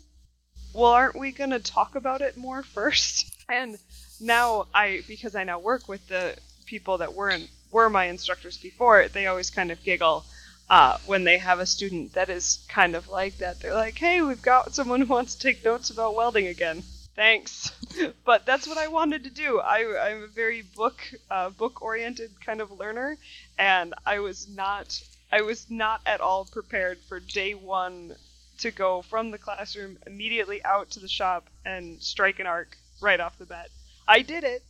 well, 0.72 0.92
aren't 0.92 1.18
we 1.18 1.33
going 1.33 1.50
to 1.50 1.59
talk 1.59 1.96
about 1.96 2.20
it 2.20 2.37
more 2.37 2.62
first? 2.77 3.35
And 3.48 3.77
now 4.20 4.66
I, 4.72 5.03
because 5.09 5.35
I 5.35 5.42
now 5.42 5.59
work 5.59 5.88
with 5.88 6.07
the 6.07 6.37
people 6.66 6.98
that 6.98 7.14
weren't 7.14 7.50
were 7.72 7.90
my 7.90 8.05
instructors 8.05 8.57
before, 8.57 9.09
they 9.09 9.27
always 9.27 9.50
kind 9.50 9.72
of 9.72 9.83
giggle 9.83 10.24
uh, 10.70 10.98
when 11.07 11.24
they 11.24 11.38
have 11.38 11.59
a 11.59 11.66
student 11.66 12.12
that 12.12 12.29
is 12.29 12.64
kind 12.68 12.94
of 12.94 13.09
like 13.09 13.38
that. 13.38 13.59
They're 13.59 13.74
like, 13.74 13.98
hey, 13.98 14.22
we've 14.22 14.40
got 14.40 14.72
someone 14.72 15.00
who 15.00 15.07
wants 15.07 15.35
to 15.35 15.40
take 15.40 15.64
notes 15.64 15.90
about 15.90 16.14
welding 16.14 16.46
again. 16.46 16.85
Thanks. 17.16 17.72
but 18.24 18.46
that's 18.46 18.68
what 18.68 18.79
I 18.79 18.87
wanted 18.87 19.24
to 19.24 19.31
do. 19.31 19.59
I, 19.59 20.11
I'm 20.11 20.22
a 20.22 20.29
very 20.29 20.62
book 20.62 21.03
uh, 21.29 21.50
book 21.50 21.83
oriented 21.83 22.31
kind 22.40 22.61
of 22.61 22.70
learner, 22.70 23.16
and 23.59 23.94
I 24.07 24.20
was 24.20 24.48
not 24.48 25.00
I 25.35 25.40
was 25.40 25.68
not 25.68 26.01
at 26.07 26.20
all 26.20 26.44
prepared 26.44 27.01
for 27.09 27.18
day 27.18 27.55
one 27.55 28.14
to 28.59 28.70
go 28.70 29.03
from 29.03 29.33
the 29.33 29.38
classroom 29.38 29.99
immediately 30.07 30.64
out 30.64 30.90
to 30.90 31.01
the 31.01 31.09
shop 31.09 31.51
and 31.64 32.01
strike 32.01 32.38
an 32.38 32.47
arc 32.47 32.77
right 33.01 33.18
off 33.18 33.37
the 33.37 33.44
bat. 33.44 33.68
I 34.07 34.23
did 34.23 34.44
it. 34.44 34.62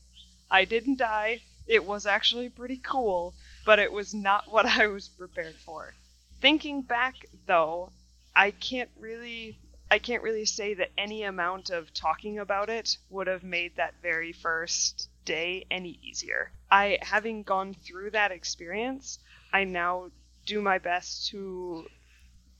I 0.50 0.64
didn't 0.64 0.96
die. 0.96 1.42
It 1.66 1.84
was 1.84 2.06
actually 2.06 2.48
pretty 2.48 2.78
cool, 2.78 3.34
but 3.66 3.78
it 3.78 3.92
was 3.92 4.14
not 4.14 4.48
what 4.50 4.64
I 4.64 4.86
was 4.86 5.06
prepared 5.06 5.56
for. 5.56 5.92
Thinking 6.40 6.80
back 6.80 7.26
though, 7.44 7.92
I 8.34 8.50
can't 8.50 8.90
really 8.98 9.58
I 9.90 9.98
can't 9.98 10.22
really 10.22 10.46
say 10.46 10.72
that 10.72 10.92
any 10.96 11.24
amount 11.24 11.68
of 11.68 11.92
talking 11.92 12.38
about 12.38 12.70
it 12.70 12.96
would 13.10 13.26
have 13.26 13.44
made 13.44 13.76
that 13.76 14.00
very 14.00 14.32
first 14.32 15.10
day 15.26 15.66
any 15.70 15.98
easier. 16.02 16.52
I 16.70 17.00
having 17.02 17.42
gone 17.42 17.74
through 17.74 18.12
that 18.12 18.32
experience, 18.32 19.18
I 19.52 19.64
now 19.64 20.10
do 20.44 20.60
my 20.60 20.78
best 20.78 21.28
to 21.28 21.86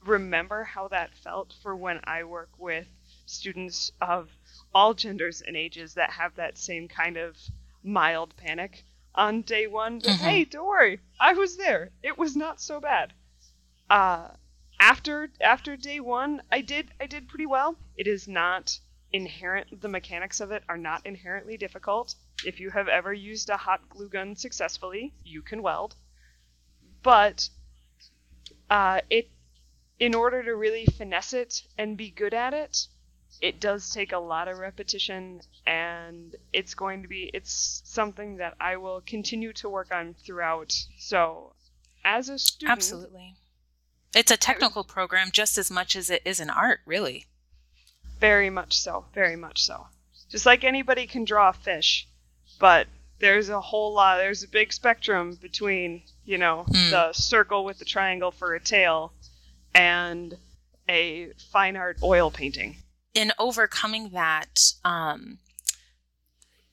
remember 0.05 0.65
how 0.65 0.89
that 0.89 1.15
felt 1.15 1.55
for 1.63 1.75
when 1.75 2.01
I 2.05 2.25
work 2.25 2.51
with 2.59 2.87
students 3.27 3.91
of 4.01 4.31
all 4.75 4.95
genders 4.95 5.41
and 5.41 5.57
ages 5.57 5.95
that 5.95 6.11
have 6.11 6.35
that 6.37 6.59
same 6.59 6.89
kind 6.89 7.17
of 7.17 7.37
mild 7.83 8.37
panic 8.37 8.85
on 9.15 9.43
day 9.43 9.67
one. 9.67 10.01
Mm-hmm. 10.01 10.25
Hey, 10.25 10.45
don't 10.45 10.67
worry, 10.67 11.01
I 11.19 11.33
was 11.33 11.57
there. 11.57 11.91
It 12.03 12.19
was 12.19 12.37
not 12.37 12.61
so 12.61 12.81
bad. 12.81 13.13
Uh, 13.89 14.29
after 14.81 15.31
after 15.41 15.77
day 15.77 16.01
one, 16.01 16.43
I 16.51 16.61
did 16.61 16.93
I 17.01 17.07
did 17.07 17.29
pretty 17.29 17.47
well. 17.47 17.77
It 17.97 18.07
is 18.07 18.27
not 18.27 18.79
inherent. 19.13 19.81
The 19.81 19.89
mechanics 19.89 20.41
of 20.41 20.51
it 20.51 20.65
are 20.69 20.77
not 20.77 21.07
inherently 21.07 21.57
difficult. 21.57 22.15
If 22.45 22.61
you 22.61 22.71
have 22.71 22.89
ever 22.89 23.13
used 23.13 23.49
a 23.49 23.57
hot 23.57 23.89
glue 23.89 24.09
gun 24.09 24.35
successfully, 24.37 25.15
you 25.23 25.41
can 25.41 25.63
weld. 25.63 25.95
But 27.03 27.49
uh, 28.71 29.01
it 29.11 29.29
in 29.99 30.15
order 30.15 30.43
to 30.43 30.55
really 30.55 30.87
finesse 30.87 31.33
it 31.33 31.63
and 31.79 31.97
be 31.97 32.11
good 32.11 32.35
at 32.35 32.53
it, 32.53 32.89
it 33.41 33.61
does 33.61 33.93
take 33.93 34.13
a 34.13 34.19
lot 34.19 34.49
of 34.49 34.59
repetition 34.59 35.41
and 35.67 36.37
it's 36.53 36.75
going 36.75 37.03
to 37.03 37.09
be 37.09 37.31
it's 37.33 37.83
something 37.85 38.37
that 38.37 38.55
I 38.61 38.77
will 38.77 39.03
continue 39.07 39.53
to 39.55 39.69
work 39.69 39.93
on 39.93 40.15
throughout. 40.25 40.73
So, 40.99 41.55
as 42.05 42.29
a 42.29 42.39
student 42.39 42.79
Absolutely. 42.79 43.35
It's 44.15 44.31
a 44.31 44.37
technical 44.37 44.83
was, 44.83 44.93
program 44.93 45.31
just 45.33 45.59
as 45.59 45.71
much 45.71 45.97
as 45.97 46.09
it 46.09 46.23
is 46.25 46.39
an 46.39 46.51
art, 46.51 46.81
really. 46.87 47.27
Very 48.21 48.51
much 48.51 48.77
so. 48.77 49.07
Very 49.13 49.37
much 49.37 49.63
so. 49.65 49.89
Just 50.29 50.47
like 50.47 50.63
anybody 50.63 51.07
can 51.07 51.25
draw 51.25 51.51
a 51.51 51.53
fish, 51.53 52.07
but 52.59 52.87
there's 53.19 53.49
a 53.49 53.61
whole 53.61 53.93
lot 53.93 54.19
there's 54.19 54.43
a 54.43 54.49
big 54.49 54.73
spectrum 54.73 55.35
between 55.35 56.03
you 56.25 56.39
know 56.39 56.65
mm. 56.69 56.91
the 56.91 57.13
circle 57.13 57.65
with 57.65 57.79
the 57.79 57.85
triangle 57.85 58.31
for 58.31 58.55
a 58.55 58.61
tail 58.61 59.13
and 59.75 60.37
a 60.89 61.31
fine 61.51 61.77
art 61.77 61.99
oil 62.03 62.31
painting. 62.31 62.77
In 63.15 63.33
overcoming 63.39 64.11
that 64.11 64.61
um, 64.85 65.39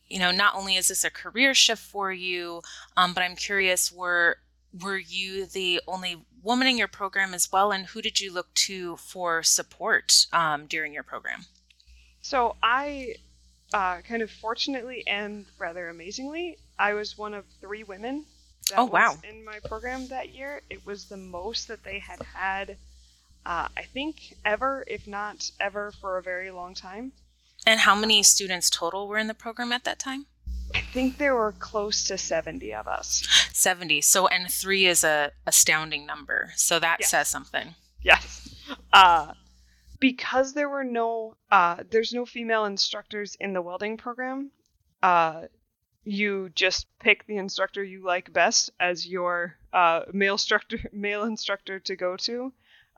you 0.08 0.20
know 0.20 0.32
not 0.32 0.56
only 0.56 0.76
is 0.76 0.88
this 0.88 1.04
a 1.04 1.10
career 1.10 1.54
shift 1.54 1.82
for 1.82 2.12
you 2.12 2.62
um, 2.98 3.14
but 3.14 3.22
i'm 3.22 3.36
curious 3.36 3.92
were 3.92 4.38
were 4.80 4.98
you 4.98 5.46
the 5.46 5.82
only 5.88 6.18
woman 6.44 6.68
in 6.68 6.78
your 6.78 6.88
program 6.88 7.34
as 7.34 7.52
well? 7.52 7.72
And 7.72 7.86
who 7.88 8.02
did 8.02 8.20
you 8.20 8.34
look 8.34 8.54
to 8.54 8.98
for 8.98 9.44
support 9.44 10.28
um, 10.32 10.66
during 10.66 10.94
your 10.94 11.04
program? 11.04 11.46
So 12.22 12.56
i 12.62 13.16
uh, 13.74 14.02
kind 14.02 14.22
of 14.22 14.30
fortunately 14.30 15.04
and 15.08 15.46
rather 15.58 15.88
amazingly, 15.90 16.58
I 16.78 16.94
was 16.94 17.18
one 17.18 17.34
of 17.34 17.46
three 17.62 17.84
women 17.84 18.26
that 18.72 18.80
oh, 18.80 18.86
wow. 18.86 19.18
in 19.28 19.46
my 19.46 19.60
program 19.66 20.08
that 20.08 20.34
year. 20.34 20.62
It 20.70 20.86
was 20.86 21.06
the 21.06 21.18
most 21.18 21.68
that 21.68 21.84
they 21.84 22.00
had 22.00 22.22
had, 22.34 22.78
uh, 23.46 23.68
I 23.78 23.84
think, 23.94 24.36
ever, 24.44 24.84
if 24.88 25.08
not 25.08 25.52
ever, 25.60 25.92
for 26.02 26.18
a 26.18 26.24
very 26.24 26.52
long 26.52 26.74
time. 26.74 27.12
And 27.66 27.82
how 27.82 27.96
many 27.96 28.24
students 28.24 28.70
total 28.70 29.08
were 29.08 29.18
in 29.18 29.28
the 29.28 29.34
program 29.34 29.72
at 29.72 29.84
that 29.84 30.00
time? 30.00 30.26
I 30.74 30.80
think 30.80 31.18
there 31.18 31.36
were 31.36 31.52
close 31.52 32.04
to 32.06 32.18
70 32.18 32.74
of 32.74 32.88
us. 32.88 33.28
70. 33.54 34.02
So, 34.02 34.28
and 34.28 34.50
three 34.50 34.86
is 34.86 35.04
a 35.04 35.32
astounding 35.46 36.06
number. 36.06 36.52
So 36.56 36.80
that 36.80 36.98
yes. 37.02 37.12
says 37.12 37.28
something. 37.28 37.76
Yes. 38.02 38.56
Uh, 38.94 39.34
because 40.00 40.54
there 40.54 40.70
were 40.70 40.84
no 40.84 41.36
uh, 41.52 41.84
there's 41.90 42.14
no 42.14 42.26
female 42.26 42.66
instructors 42.66 43.36
in 43.40 43.54
the 43.54 43.62
welding 43.62 43.98
program 43.98 44.52
uh, 45.04 45.44
you 46.04 46.50
just 46.56 46.88
pick 47.00 47.26
the 47.26 47.38
instructor 47.38 47.84
you 47.84 48.04
like 48.04 48.34
best 48.34 48.72
as 48.80 49.06
your 49.06 49.56
uh, 49.74 50.02
male 50.12 50.34
instructor 50.34 50.80
male 50.92 51.24
instructor 51.24 51.80
to 51.80 51.96
go 51.96 52.16
to 52.18 52.52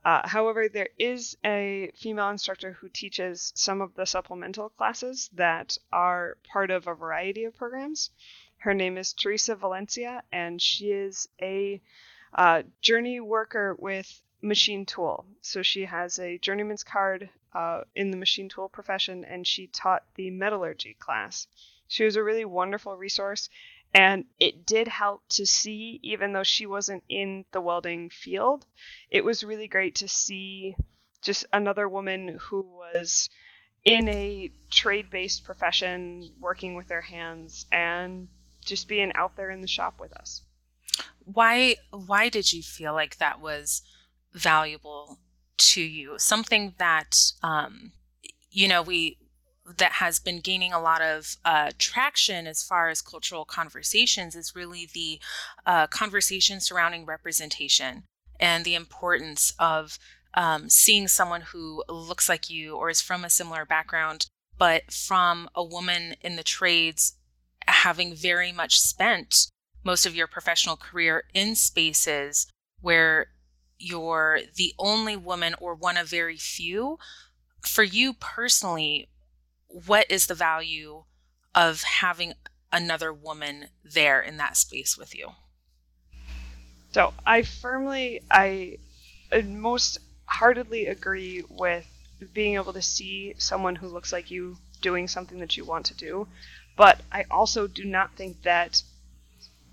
uh, 0.04 0.26
however 0.26 0.68
there 0.68 0.88
is 0.98 1.36
a 1.44 1.90
female 1.96 2.28
instructor 2.28 2.72
who 2.72 2.88
teaches 2.88 3.52
some 3.54 3.80
of 3.80 3.94
the 3.94 4.06
supplemental 4.06 4.68
classes 4.70 5.30
that 5.34 5.76
are 5.92 6.36
part 6.44 6.70
of 6.70 6.86
a 6.86 6.94
variety 6.94 7.44
of 7.44 7.56
programs 7.56 8.10
her 8.58 8.74
name 8.74 8.96
is 8.96 9.12
teresa 9.12 9.54
valencia 9.54 10.22
and 10.32 10.60
she 10.60 10.90
is 10.90 11.28
a 11.40 11.80
uh, 12.34 12.62
journey 12.80 13.20
worker 13.20 13.76
with 13.78 14.20
machine 14.44 14.84
tool. 14.84 15.24
So 15.40 15.62
she 15.62 15.86
has 15.86 16.18
a 16.18 16.38
journeyman's 16.38 16.84
card 16.84 17.30
uh, 17.54 17.82
in 17.94 18.10
the 18.10 18.16
machine 18.16 18.48
tool 18.48 18.68
profession, 18.68 19.24
and 19.24 19.46
she 19.46 19.66
taught 19.68 20.04
the 20.14 20.30
metallurgy 20.30 20.94
class. 20.98 21.46
She 21.88 22.04
was 22.04 22.16
a 22.16 22.22
really 22.22 22.44
wonderful 22.44 22.96
resource, 22.96 23.48
and 23.92 24.24
it 24.40 24.66
did 24.66 24.88
help 24.88 25.22
to 25.30 25.46
see, 25.46 26.00
even 26.02 26.32
though 26.32 26.42
she 26.42 26.66
wasn't 26.66 27.04
in 27.08 27.44
the 27.52 27.60
welding 27.60 28.10
field, 28.10 28.66
it 29.10 29.24
was 29.24 29.44
really 29.44 29.68
great 29.68 29.96
to 29.96 30.08
see 30.08 30.74
just 31.22 31.46
another 31.52 31.88
woman 31.88 32.38
who 32.40 32.62
was 32.62 33.30
in 33.84 34.08
a 34.08 34.50
trade 34.70 35.10
based 35.10 35.44
profession 35.44 36.30
working 36.40 36.74
with 36.74 36.88
their 36.88 37.02
hands 37.02 37.66
and 37.70 38.28
just 38.64 38.88
being 38.88 39.12
out 39.14 39.36
there 39.36 39.50
in 39.50 39.60
the 39.60 39.66
shop 39.66 40.00
with 40.00 40.12
us 40.14 40.42
why 41.24 41.76
why 41.90 42.28
did 42.28 42.52
you 42.52 42.62
feel 42.62 42.92
like 42.92 43.16
that 43.16 43.40
was 43.40 43.82
valuable 44.32 45.18
to 45.56 45.80
you 45.80 46.14
something 46.18 46.74
that 46.78 47.32
um, 47.42 47.92
you 48.50 48.68
know 48.68 48.82
we 48.82 49.18
that 49.78 49.92
has 49.92 50.18
been 50.18 50.40
gaining 50.40 50.72
a 50.72 50.80
lot 50.80 51.00
of 51.00 51.36
uh, 51.44 51.70
traction 51.78 52.46
as 52.46 52.62
far 52.62 52.90
as 52.90 53.00
cultural 53.00 53.44
conversations 53.44 54.36
is 54.36 54.54
really 54.54 54.88
the 54.92 55.18
uh, 55.64 55.86
conversation 55.86 56.60
surrounding 56.60 57.06
representation 57.06 58.04
and 58.38 58.64
the 58.64 58.74
importance 58.74 59.54
of 59.58 59.98
um, 60.34 60.68
seeing 60.68 61.08
someone 61.08 61.42
who 61.42 61.82
looks 61.88 62.28
like 62.28 62.50
you 62.50 62.76
or 62.76 62.90
is 62.90 63.00
from 63.00 63.24
a 63.24 63.30
similar 63.30 63.64
background, 63.64 64.26
but 64.58 64.92
from 64.92 65.48
a 65.54 65.64
woman 65.64 66.14
in 66.20 66.36
the 66.36 66.42
trades 66.42 67.16
having 67.66 68.14
very 68.14 68.52
much 68.52 68.78
spent 68.78 69.48
most 69.84 70.04
of 70.04 70.14
your 70.14 70.26
professional 70.26 70.76
career 70.76 71.24
in 71.32 71.54
spaces 71.54 72.46
where 72.80 73.28
you're 73.78 74.40
the 74.56 74.74
only 74.78 75.16
woman 75.16 75.54
or 75.58 75.74
one 75.74 75.96
of 75.96 76.08
very 76.08 76.36
few, 76.36 76.98
for 77.60 77.82
you 77.82 78.14
personally, 78.14 79.08
what 79.68 80.10
is 80.10 80.26
the 80.26 80.34
value 80.34 81.04
of 81.54 81.82
having 81.82 82.34
another 82.72 83.12
woman 83.12 83.66
there 83.84 84.20
in 84.20 84.36
that 84.36 84.56
space 84.56 84.96
with 84.96 85.14
you? 85.14 85.30
So 86.92 87.12
I 87.26 87.42
firmly, 87.42 88.20
I 88.30 88.78
most 89.44 89.98
heartedly 90.26 90.86
agree 90.86 91.42
with 91.48 91.86
being 92.32 92.54
able 92.54 92.72
to 92.72 92.82
see 92.82 93.34
someone 93.38 93.76
who 93.76 93.88
looks 93.88 94.12
like 94.12 94.30
you 94.30 94.56
doing 94.80 95.08
something 95.08 95.40
that 95.40 95.56
you 95.56 95.64
want 95.64 95.86
to 95.86 95.94
do. 95.94 96.28
But 96.76 97.00
I 97.10 97.24
also 97.30 97.66
do 97.66 97.84
not 97.84 98.14
think 98.16 98.42
that 98.42 98.82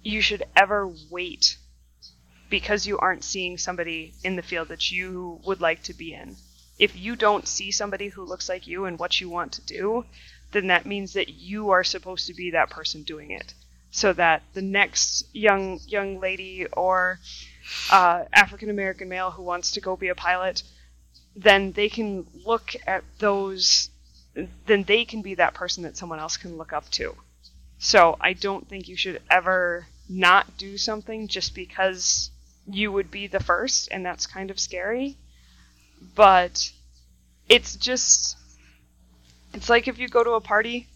you 0.04 0.22
should 0.22 0.44
ever 0.56 0.92
wait 1.10 1.58
because 2.52 2.86
you 2.86 3.00
aren't 3.00 3.24
seeing 3.24 3.58
somebody 3.58 4.14
in 4.24 4.36
the 4.36 4.44
field 4.44 4.68
that 4.68 4.92
you 4.92 5.40
would 5.46 5.62
like 5.62 5.82
to 5.84 5.94
be 5.94 6.14
in. 6.14 6.36
If 6.78 6.96
you 6.96 7.16
don't 7.16 7.48
see 7.48 7.72
somebody 7.72 8.10
who 8.10 8.24
looks 8.24 8.50
like 8.50 8.68
you 8.68 8.86
and 8.86 9.00
what 9.00 9.20
you 9.22 9.30
want 9.30 9.54
to 9.54 9.62
do, 9.62 10.06
then 10.52 10.68
that 10.68 10.86
means 10.86 11.14
that 11.14 11.30
you 11.30 11.70
are 11.70 11.84
supposed 11.84 12.28
to 12.28 12.34
be 12.34 12.52
that 12.52 12.70
person 12.70 13.04
doing 13.04 13.32
it. 13.32 13.54
So 13.90 14.14
that 14.14 14.44
the 14.54 14.62
next 14.62 15.26
young 15.34 15.80
young 15.88 16.20
lady 16.20 16.66
or 16.68 17.20
uh, 17.90 18.26
African 18.34 18.70
American 18.70 19.08
male 19.10 19.32
who 19.32 19.44
wants 19.44 19.72
to 19.72 19.82
go 19.82 19.96
be 19.96 20.10
a 20.10 20.16
pilot, 20.16 20.64
then 21.36 21.72
they 21.72 21.88
can 21.88 22.26
look 22.46 22.76
at 22.86 23.04
those, 23.20 23.90
then 24.66 24.84
they 24.84 25.06
can 25.06 25.22
be 25.22 25.36
that 25.36 25.54
person 25.54 25.84
that 25.84 25.98
someone 25.98 26.20
else 26.20 26.38
can 26.38 26.58
look 26.58 26.74
up 26.74 26.90
to. 26.92 27.16
So 27.80 28.18
I 28.20 28.34
don't 28.34 28.68
think 28.68 28.88
you 28.88 28.98
should 28.98 29.22
ever 29.30 29.88
not 30.10 30.58
do 30.58 30.78
something 30.78 31.28
just 31.28 31.56
because 31.56 32.31
you 32.72 32.92
would 32.92 33.12
be 33.12 33.28
the 33.28 33.40
first, 33.40 33.90
and 33.92 34.06
that's 34.06 34.28
kind 34.28 34.50
of 34.52 34.60
scary. 34.60 35.18
But 36.16 36.72
it's 37.48 37.76
just, 37.76 38.38
it's 39.54 39.70
like 39.70 39.88
if 39.88 40.00
you 40.00 40.08
go 40.08 40.24
to 40.24 40.32
a 40.32 40.42
party 40.42 40.88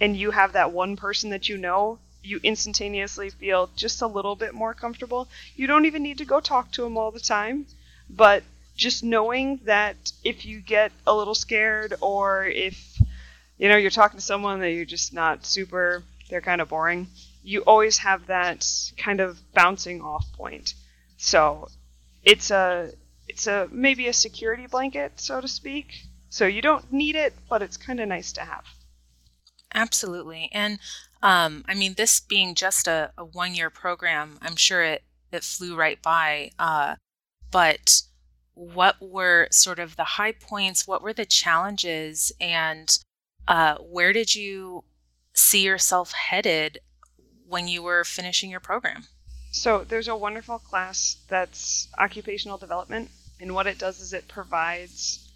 and 0.00 0.16
you 0.16 0.30
have 0.30 0.52
that 0.52 0.72
one 0.72 0.96
person 0.96 1.30
that 1.30 1.48
you 1.48 1.58
know, 1.58 1.98
you 2.22 2.40
instantaneously 2.42 3.30
feel 3.30 3.70
just 3.76 4.02
a 4.02 4.06
little 4.06 4.36
bit 4.36 4.54
more 4.54 4.74
comfortable. 4.74 5.28
You 5.56 5.66
don't 5.66 5.86
even 5.86 6.02
need 6.02 6.18
to 6.18 6.24
go 6.24 6.40
talk 6.40 6.70
to 6.72 6.82
them 6.82 6.96
all 6.96 7.10
the 7.10 7.20
time, 7.20 7.66
but 8.08 8.42
just 8.76 9.04
knowing 9.04 9.60
that 9.64 10.12
if 10.24 10.46
you 10.46 10.60
get 10.60 10.92
a 11.06 11.14
little 11.14 11.34
scared 11.34 11.94
or 12.00 12.46
if 12.46 12.98
you 13.58 13.68
know 13.68 13.76
you're 13.76 13.90
talking 13.90 14.18
to 14.18 14.24
someone 14.24 14.60
that 14.60 14.70
you're 14.70 14.86
just 14.86 15.12
not 15.12 15.44
super 15.44 16.02
they're 16.30 16.40
kind 16.40 16.62
of 16.62 16.68
boring 16.70 17.06
you 17.42 17.60
always 17.62 17.98
have 17.98 18.26
that 18.26 18.66
kind 18.96 19.20
of 19.20 19.38
bouncing 19.54 20.00
off 20.00 20.24
point 20.32 20.74
so 21.16 21.68
it's 22.22 22.50
a 22.50 22.90
it's 23.28 23.46
a 23.46 23.68
maybe 23.70 24.08
a 24.08 24.12
security 24.12 24.66
blanket 24.66 25.12
so 25.16 25.40
to 25.40 25.48
speak 25.48 26.02
so 26.28 26.46
you 26.46 26.62
don't 26.62 26.92
need 26.92 27.16
it 27.16 27.34
but 27.48 27.62
it's 27.62 27.76
kind 27.76 28.00
of 28.00 28.08
nice 28.08 28.32
to 28.32 28.40
have 28.40 28.64
absolutely 29.74 30.48
and 30.52 30.78
um, 31.22 31.64
i 31.68 31.74
mean 31.74 31.94
this 31.94 32.20
being 32.20 32.54
just 32.54 32.86
a, 32.86 33.12
a 33.16 33.24
one 33.24 33.54
year 33.54 33.70
program 33.70 34.38
i'm 34.42 34.56
sure 34.56 34.82
it 34.82 35.02
it 35.32 35.44
flew 35.44 35.76
right 35.76 36.02
by 36.02 36.50
uh, 36.58 36.96
but 37.50 38.02
what 38.60 38.96
were 39.00 39.48
sort 39.50 39.78
of 39.78 39.96
the 39.96 40.04
high 40.04 40.32
points? 40.32 40.86
What 40.86 41.02
were 41.02 41.14
the 41.14 41.24
challenges? 41.24 42.30
And 42.40 42.96
uh, 43.48 43.76
where 43.78 44.12
did 44.12 44.34
you 44.34 44.84
see 45.32 45.64
yourself 45.64 46.12
headed 46.12 46.78
when 47.50 47.68
you 47.68 47.82
were 47.82 48.04
finishing 48.04 48.50
your 48.50 48.60
program? 48.60 49.04
So, 49.52 49.84
there's 49.84 50.08
a 50.08 50.16
wonderful 50.16 50.60
class 50.60 51.16
that's 51.28 51.88
occupational 51.98 52.56
development. 52.56 53.10
And 53.40 53.54
what 53.54 53.66
it 53.66 53.78
does 53.78 54.00
is 54.00 54.12
it 54.12 54.28
provides, 54.28 55.28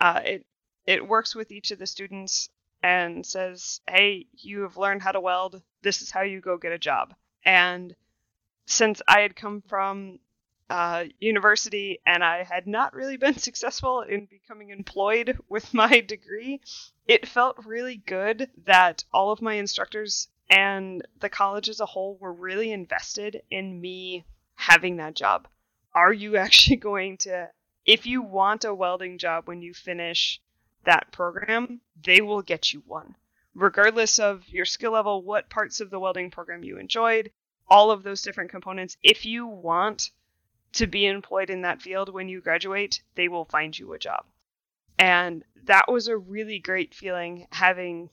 uh, 0.00 0.20
it, 0.24 0.46
it 0.86 1.08
works 1.08 1.34
with 1.34 1.50
each 1.50 1.70
of 1.70 1.78
the 1.78 1.86
students 1.86 2.50
and 2.82 3.24
says, 3.24 3.80
hey, 3.88 4.26
you 4.34 4.60
have 4.62 4.76
learned 4.76 5.02
how 5.02 5.12
to 5.12 5.20
weld. 5.20 5.62
This 5.82 6.02
is 6.02 6.10
how 6.10 6.20
you 6.20 6.40
go 6.40 6.58
get 6.58 6.72
a 6.72 6.78
job. 6.78 7.14
And 7.44 7.96
since 8.66 9.00
I 9.08 9.20
had 9.20 9.34
come 9.34 9.62
from 9.66 10.18
uh, 10.68 11.04
university 11.18 12.00
and 12.04 12.22
I 12.22 12.42
had 12.42 12.66
not 12.66 12.94
really 12.94 13.16
been 13.16 13.38
successful 13.38 14.02
in 14.02 14.26
becoming 14.26 14.70
employed 14.70 15.38
with 15.48 15.72
my 15.72 16.00
degree, 16.00 16.60
it 17.06 17.26
felt 17.26 17.64
really 17.64 17.96
good 17.96 18.50
that 18.66 19.04
all 19.12 19.32
of 19.32 19.40
my 19.40 19.54
instructors 19.54 20.28
and 20.50 21.06
the 21.20 21.28
college 21.28 21.68
as 21.68 21.80
a 21.80 21.86
whole 21.86 22.16
were 22.20 22.32
really 22.32 22.72
invested 22.72 23.42
in 23.50 23.80
me 23.80 24.24
having 24.54 24.96
that 24.96 25.14
job. 25.14 25.48
Are 25.94 26.12
you 26.12 26.36
actually 26.44 26.76
going 26.76 27.18
to, 27.18 27.50
if 27.86 28.06
you 28.06 28.22
want 28.22 28.64
a 28.64 28.74
welding 28.74 29.18
job 29.18 29.46
when 29.46 29.62
you 29.62 29.74
finish 29.74 30.40
that 30.84 31.10
program, 31.12 31.80
they 32.02 32.20
will 32.20 32.42
get 32.42 32.72
you 32.72 32.82
one. 32.86 33.16
Regardless 33.54 34.18
of 34.18 34.48
your 34.48 34.64
skill 34.64 34.92
level, 34.92 35.22
what 35.22 35.48
parts 35.48 35.80
of 35.80 35.90
the 35.90 36.00
welding 36.00 36.30
program 36.30 36.64
you 36.64 36.78
enjoyed, 36.78 37.30
all 37.68 37.90
of 37.90 38.02
those 38.02 38.22
different 38.22 38.50
components, 38.50 38.96
if 39.02 39.24
you 39.24 39.46
want 39.46 40.10
to 40.72 40.86
be 40.86 41.06
employed 41.06 41.50
in 41.50 41.62
that 41.62 41.80
field 41.80 42.12
when 42.12 42.28
you 42.28 42.40
graduate, 42.40 43.02
they 43.14 43.28
will 43.28 43.44
find 43.44 43.78
you 43.78 43.92
a 43.92 43.98
job. 43.98 44.26
And 44.98 45.44
that 45.64 45.90
was 45.90 46.08
a 46.08 46.16
really 46.16 46.58
great 46.58 46.94
feeling 46.94 47.46
having 47.52 48.10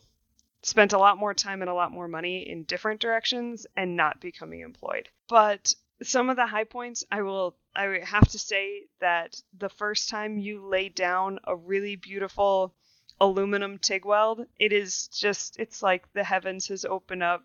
spent 0.64 0.94
a 0.94 0.98
lot 0.98 1.18
more 1.18 1.34
time 1.34 1.62
and 1.62 1.70
a 1.70 1.74
lot 1.74 1.92
more 1.92 2.08
money 2.08 2.48
in 2.48 2.64
different 2.64 3.02
directions 3.02 3.66
and 3.76 3.96
not 3.96 4.20
becoming 4.20 4.62
employed. 4.62 5.10
But 5.28 5.74
some 6.04 6.30
of 6.30 6.36
the 6.36 6.48
high 6.48 6.64
points, 6.66 7.04
I 7.12 7.22
will 7.22 7.56
I 7.76 8.00
have 8.04 8.28
to 8.30 8.40
say 8.40 8.84
that 9.00 9.42
the 9.58 9.70
first 9.70 10.10
time 10.10 10.38
you 10.38 10.66
lay 10.66 10.90
down 10.90 11.40
a 11.46 11.56
really 11.56 11.96
beautiful 11.96 12.76
aluminum 13.20 13.78
TIG 13.78 14.06
weld, 14.06 14.46
it 14.60 14.74
is 14.74 15.08
just 15.08 15.60
it's 15.60 15.82
like 15.82 16.12
the 16.14 16.24
heavens 16.24 16.68
has 16.68 16.86
opened 16.86 17.24
up 17.24 17.44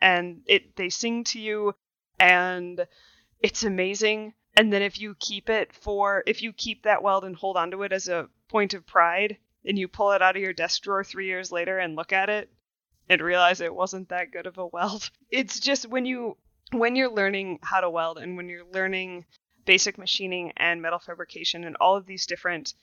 and 0.00 0.42
it 0.46 0.76
they 0.76 0.88
sing 0.88 1.24
to 1.24 1.40
you 1.40 1.74
and 2.18 2.86
it's 3.40 3.62
amazing 3.62 4.34
and 4.56 4.72
then 4.72 4.82
if 4.82 4.98
you 4.98 5.14
keep 5.18 5.48
it 5.48 5.72
for 5.72 6.22
if 6.26 6.42
you 6.42 6.52
keep 6.52 6.82
that 6.82 7.02
weld 7.02 7.24
and 7.24 7.36
hold 7.36 7.56
onto 7.56 7.82
it 7.82 7.92
as 7.92 8.08
a 8.08 8.28
point 8.48 8.74
of 8.74 8.86
pride 8.86 9.36
and 9.64 9.78
you 9.78 9.88
pull 9.88 10.12
it 10.12 10.22
out 10.22 10.36
of 10.36 10.42
your 10.42 10.52
desk 10.52 10.82
drawer 10.82 11.04
three 11.04 11.26
years 11.26 11.52
later 11.52 11.78
and 11.78 11.96
look 11.96 12.12
at 12.12 12.28
it 12.28 12.50
and 13.08 13.20
realize 13.20 13.60
it 13.60 13.74
wasn't 13.74 14.08
that 14.08 14.30
good 14.30 14.46
of 14.46 14.58
a 14.58 14.66
weld 14.66 15.10
it's 15.30 15.60
just 15.60 15.88
when 15.88 16.04
you 16.04 16.36
when 16.72 16.96
you're 16.96 17.10
learning 17.10 17.58
how 17.62 17.80
to 17.80 17.90
weld 17.90 18.18
and 18.18 18.36
when 18.36 18.48
you're 18.48 18.66
learning 18.72 19.24
basic 19.64 19.98
machining 19.98 20.52
and 20.56 20.80
metal 20.82 20.98
fabrication 20.98 21.64
and 21.64 21.76
all 21.76 21.96
of 21.96 22.06
these 22.06 22.26
different 22.26 22.74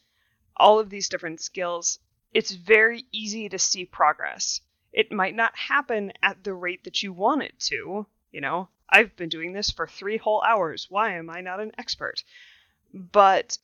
all 0.57 0.79
of 0.79 0.89
these 0.89 1.09
different 1.09 1.41
skills 1.41 1.99
it's 2.33 2.51
very 2.51 3.05
easy 3.11 3.49
to 3.49 3.59
see 3.59 3.85
progress 3.85 4.61
it 4.91 5.11
might 5.11 5.35
not 5.35 5.55
happen 5.55 6.11
at 6.23 6.43
the 6.43 6.53
rate 6.53 6.83
that 6.83 7.03
you 7.03 7.11
want 7.11 7.43
it 7.43 7.57
to 7.59 8.05
you 8.31 8.41
know 8.41 8.67
I've 8.89 9.15
been 9.15 9.29
doing 9.29 9.53
this 9.53 9.71
for 9.71 9.87
three 9.87 10.17
whole 10.17 10.41
hours. 10.43 10.87
Why 10.89 11.15
am 11.17 11.29
I 11.29 11.41
not 11.41 11.59
an 11.59 11.71
expert? 11.77 12.23
But 12.93 13.57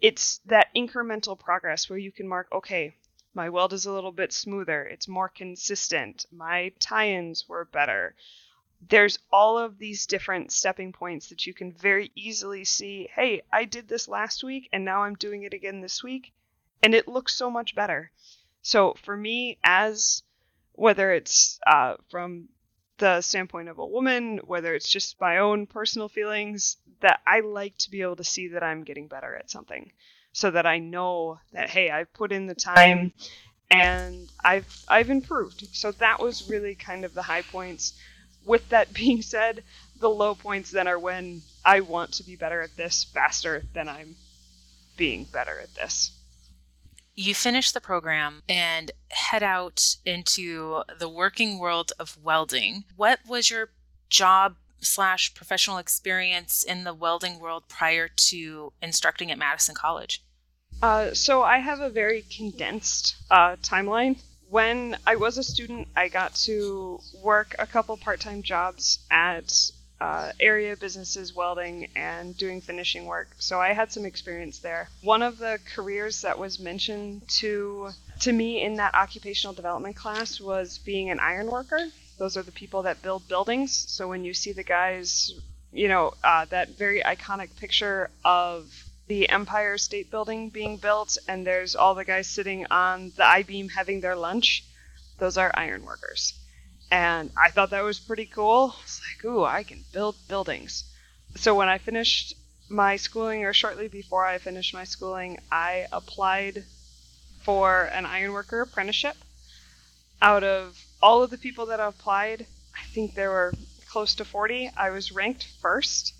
it's 0.00 0.38
that 0.46 0.74
incremental 0.74 1.38
progress 1.38 1.88
where 1.88 1.98
you 1.98 2.10
can 2.10 2.26
mark, 2.26 2.48
okay, 2.52 2.96
my 3.34 3.48
weld 3.48 3.72
is 3.72 3.86
a 3.86 3.92
little 3.92 4.12
bit 4.12 4.32
smoother, 4.32 4.84
it's 4.84 5.08
more 5.08 5.28
consistent, 5.28 6.26
my 6.30 6.70
tie 6.78 7.08
ins 7.10 7.48
were 7.48 7.64
better. 7.64 8.14
There's 8.88 9.18
all 9.30 9.58
of 9.58 9.78
these 9.78 10.06
different 10.06 10.52
stepping 10.52 10.92
points 10.92 11.28
that 11.28 11.46
you 11.46 11.54
can 11.54 11.72
very 11.72 12.10
easily 12.14 12.64
see 12.64 13.08
hey, 13.14 13.42
I 13.52 13.64
did 13.64 13.88
this 13.88 14.08
last 14.08 14.44
week 14.44 14.68
and 14.72 14.84
now 14.84 15.04
I'm 15.04 15.14
doing 15.14 15.44
it 15.44 15.54
again 15.54 15.80
this 15.80 16.02
week, 16.02 16.32
and 16.82 16.94
it 16.94 17.08
looks 17.08 17.34
so 17.34 17.50
much 17.50 17.74
better. 17.74 18.10
So 18.60 18.94
for 19.02 19.16
me, 19.16 19.58
as 19.64 20.22
whether 20.72 21.12
it's 21.12 21.58
uh, 21.66 21.96
from 22.10 22.48
the 22.98 23.20
standpoint 23.20 23.68
of 23.68 23.78
a 23.78 23.86
woman, 23.86 24.38
whether 24.44 24.74
it's 24.74 24.90
just 24.90 25.20
my 25.20 25.38
own 25.38 25.66
personal 25.66 26.08
feelings, 26.08 26.76
that 27.00 27.20
I 27.26 27.40
like 27.40 27.76
to 27.78 27.90
be 27.90 28.02
able 28.02 28.16
to 28.16 28.24
see 28.24 28.48
that 28.48 28.62
I'm 28.62 28.84
getting 28.84 29.08
better 29.08 29.34
at 29.34 29.50
something 29.50 29.90
so 30.32 30.50
that 30.50 30.66
I 30.66 30.78
know 30.78 31.38
that 31.52 31.70
hey, 31.70 31.90
I've 31.90 32.12
put 32.12 32.32
in 32.32 32.46
the 32.46 32.54
time 32.54 33.12
and 33.70 34.28
I've 34.44 34.84
I've 34.88 35.10
improved. 35.10 35.68
So 35.74 35.92
that 35.92 36.20
was 36.20 36.48
really 36.48 36.74
kind 36.74 37.04
of 37.04 37.14
the 37.14 37.22
high 37.22 37.42
points. 37.42 37.94
With 38.44 38.68
that 38.70 38.92
being 38.94 39.22
said, 39.22 39.62
the 40.00 40.10
low 40.10 40.34
points 40.34 40.70
then 40.70 40.88
are 40.88 40.98
when 40.98 41.42
I 41.64 41.80
want 41.80 42.12
to 42.14 42.24
be 42.24 42.36
better 42.36 42.60
at 42.60 42.76
this 42.76 43.04
faster 43.04 43.62
than 43.72 43.88
I'm 43.88 44.16
being 44.96 45.24
better 45.24 45.58
at 45.60 45.74
this 45.74 46.12
you 47.14 47.34
finish 47.34 47.72
the 47.72 47.80
program 47.80 48.42
and 48.48 48.90
head 49.10 49.42
out 49.42 49.96
into 50.04 50.82
the 50.98 51.08
working 51.08 51.58
world 51.58 51.92
of 51.98 52.16
welding. 52.22 52.84
What 52.96 53.20
was 53.26 53.50
your 53.50 53.70
job 54.08 54.56
slash 54.82 55.34
professional 55.34 55.78
experience 55.78 56.62
in 56.62 56.84
the 56.84 56.94
welding 56.94 57.38
world 57.38 57.64
prior 57.68 58.08
to 58.08 58.72
instructing 58.82 59.30
at 59.30 59.38
Madison 59.38 59.74
College? 59.74 60.22
Uh, 60.82 61.14
so 61.14 61.42
I 61.42 61.58
have 61.58 61.80
a 61.80 61.88
very 61.88 62.22
condensed 62.22 63.16
uh, 63.30 63.56
timeline. 63.56 64.18
When 64.48 64.96
I 65.06 65.16
was 65.16 65.38
a 65.38 65.42
student, 65.42 65.88
I 65.96 66.08
got 66.08 66.34
to 66.46 67.00
work 67.22 67.54
a 67.58 67.66
couple 67.66 67.96
part-time 67.96 68.42
jobs 68.42 68.98
at 69.10 69.70
uh, 70.02 70.32
area 70.40 70.76
businesses 70.76 71.34
welding 71.34 71.86
and 71.94 72.36
doing 72.36 72.60
finishing 72.60 73.06
work. 73.06 73.28
So 73.38 73.60
I 73.60 73.72
had 73.72 73.92
some 73.92 74.04
experience 74.04 74.58
there. 74.58 74.88
One 75.02 75.22
of 75.22 75.38
the 75.38 75.60
careers 75.74 76.22
that 76.22 76.36
was 76.38 76.58
mentioned 76.58 77.22
to 77.40 77.90
to 78.20 78.32
me 78.32 78.62
in 78.62 78.74
that 78.76 78.94
occupational 78.94 79.54
development 79.54 79.94
class 79.94 80.40
was 80.40 80.78
being 80.78 81.10
an 81.10 81.20
iron 81.20 81.46
worker. 81.46 81.86
Those 82.22 82.36
are 82.36 82.44
the 82.44 82.52
people 82.52 82.82
that 82.82 83.02
build 83.02 83.26
buildings. 83.26 83.72
So 83.72 84.06
when 84.06 84.22
you 84.22 84.32
see 84.32 84.52
the 84.52 84.62
guys, 84.62 85.32
you 85.72 85.88
know, 85.88 86.14
uh, 86.22 86.44
that 86.50 86.78
very 86.78 87.00
iconic 87.00 87.56
picture 87.56 88.10
of 88.24 88.72
the 89.08 89.28
Empire 89.28 89.76
State 89.76 90.08
Building 90.08 90.48
being 90.48 90.76
built, 90.76 91.18
and 91.26 91.44
there's 91.44 91.74
all 91.74 91.96
the 91.96 92.04
guys 92.04 92.28
sitting 92.28 92.64
on 92.70 93.10
the 93.16 93.26
I 93.26 93.42
beam 93.42 93.68
having 93.70 94.00
their 94.00 94.14
lunch. 94.14 94.64
Those 95.18 95.36
are 95.36 95.50
ironworkers. 95.52 96.34
And 96.92 97.32
I 97.36 97.50
thought 97.50 97.70
that 97.70 97.82
was 97.82 97.98
pretty 97.98 98.26
cool. 98.26 98.76
It's 98.84 99.00
like, 99.00 99.24
ooh, 99.24 99.42
I 99.42 99.64
can 99.64 99.82
build 99.92 100.14
buildings. 100.28 100.84
So 101.34 101.56
when 101.56 101.68
I 101.68 101.78
finished 101.78 102.36
my 102.68 102.94
schooling, 102.94 103.44
or 103.44 103.52
shortly 103.52 103.88
before 103.88 104.24
I 104.24 104.38
finished 104.38 104.74
my 104.74 104.84
schooling, 104.84 105.40
I 105.50 105.88
applied 105.90 106.62
for 107.42 107.86
an 107.86 108.06
ironworker 108.06 108.60
apprenticeship. 108.60 109.16
Out 110.20 110.44
of 110.44 110.78
all 111.02 111.22
of 111.22 111.30
the 111.30 111.38
people 111.38 111.66
that 111.66 111.80
applied, 111.80 112.46
I 112.76 112.84
think 112.94 113.14
there 113.14 113.30
were 113.30 113.54
close 113.90 114.14
to 114.14 114.24
40. 114.24 114.70
I 114.76 114.90
was 114.90 115.10
ranked 115.10 115.48
first, 115.60 116.14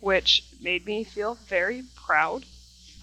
which 0.00 0.42
made 0.60 0.84
me 0.84 1.04
feel 1.04 1.36
very 1.46 1.84
proud. 1.94 2.44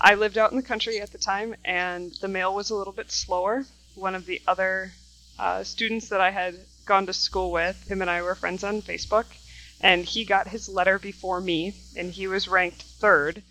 I 0.02 0.16
lived 0.16 0.38
out 0.38 0.52
in 0.52 0.58
the 0.58 0.64
country 0.64 1.00
at 1.00 1.14
the 1.14 1.18
time, 1.18 1.56
and 1.64 2.12
the 2.20 2.28
mail 2.28 2.54
was 2.54 2.70
a 2.70 2.76
little 2.76 2.92
bit 2.92 3.10
slower. 3.10 3.66
One 3.96 4.16
of 4.16 4.26
the 4.26 4.42
other 4.46 4.92
uh, 5.40 5.64
students 5.64 6.10
that 6.10 6.20
I 6.20 6.32
had 6.32 6.56
gone 6.86 7.06
to 7.06 7.14
school 7.14 7.52
with, 7.52 7.88
him 7.88 8.02
and 8.02 8.12
I 8.12 8.22
were 8.22 8.36
friends 8.36 8.66
on 8.66 8.82
Facebook, 8.82 9.26
and 9.80 10.04
he 10.04 10.26
got 10.26 10.50
his 10.50 10.68
letter 10.68 11.00
before 11.00 11.40
me, 11.40 11.74
and 11.96 12.12
he 12.12 12.28
was 12.28 12.50
ranked 12.50 12.82
third, 12.82 13.42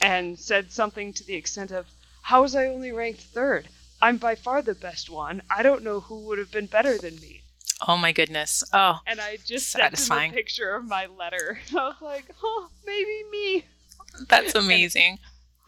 and 0.00 0.38
said 0.38 0.70
something 0.70 1.12
to 1.14 1.24
the 1.24 1.34
extent 1.34 1.72
of, 1.72 1.86
How 2.22 2.42
was 2.42 2.54
I 2.54 2.66
only 2.66 2.92
ranked 2.92 3.20
third? 3.20 3.68
I'm 4.00 4.18
by 4.18 4.34
far 4.34 4.62
the 4.62 4.74
best 4.74 5.08
one. 5.10 5.42
I 5.48 5.62
don't 5.62 5.82
know 5.82 6.00
who 6.00 6.20
would 6.26 6.38
have 6.38 6.50
been 6.50 6.66
better 6.66 6.98
than 6.98 7.16
me. 7.16 7.42
Oh 7.86 7.96
my 7.96 8.12
goodness. 8.12 8.64
Oh. 8.72 9.00
And 9.06 9.20
I 9.20 9.38
just 9.44 9.70
satisfying. 9.70 10.20
sent 10.20 10.32
him 10.32 10.32
a 10.32 10.36
picture 10.36 10.74
of 10.74 10.84
my 10.86 11.06
letter. 11.06 11.58
I 11.70 11.74
was 11.74 11.96
like, 12.00 12.24
oh, 12.42 12.68
maybe 12.86 13.24
me. 13.30 13.64
That's 14.28 14.54
amazing. 14.54 15.18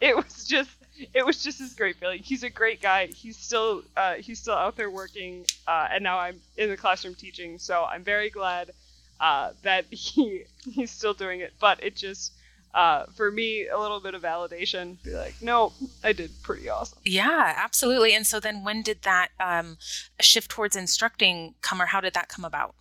it 0.01 0.15
was 0.15 0.45
just 0.45 0.69
it 1.13 1.25
was 1.25 1.41
just 1.43 1.59
this 1.59 1.73
great 1.73 1.95
feeling. 1.97 2.19
He's 2.21 2.43
a 2.43 2.49
great 2.49 2.81
guy. 2.81 3.07
He's 3.07 3.37
still 3.37 3.83
uh, 3.95 4.15
he's 4.15 4.39
still 4.39 4.55
out 4.55 4.75
there 4.75 4.89
working, 4.89 5.45
uh, 5.67 5.87
and 5.91 6.03
now 6.03 6.19
I'm 6.19 6.39
in 6.57 6.69
the 6.69 6.77
classroom 6.77 7.15
teaching. 7.15 7.57
So 7.57 7.85
I'm 7.85 8.03
very 8.03 8.29
glad 8.29 8.71
uh, 9.19 9.51
that 9.63 9.85
he 9.91 10.43
he's 10.65 10.91
still 10.91 11.13
doing 11.13 11.39
it. 11.39 11.53
But 11.59 11.83
it 11.83 11.95
just 11.95 12.33
uh, 12.73 13.05
for 13.15 13.31
me 13.31 13.67
a 13.67 13.79
little 13.79 13.99
bit 13.99 14.13
of 14.13 14.21
validation. 14.21 15.01
Be 15.03 15.11
like, 15.11 15.35
no, 15.41 15.73
I 16.03 16.13
did 16.13 16.31
pretty 16.43 16.69
awesome. 16.69 16.99
Yeah, 17.05 17.53
absolutely. 17.57 18.13
And 18.13 18.25
so 18.25 18.39
then, 18.39 18.63
when 18.63 18.81
did 18.81 19.01
that 19.03 19.29
um, 19.39 19.77
shift 20.19 20.51
towards 20.51 20.75
instructing 20.75 21.55
come, 21.61 21.81
or 21.81 21.87
how 21.87 22.01
did 22.01 22.13
that 22.13 22.29
come 22.29 22.45
about? 22.45 22.75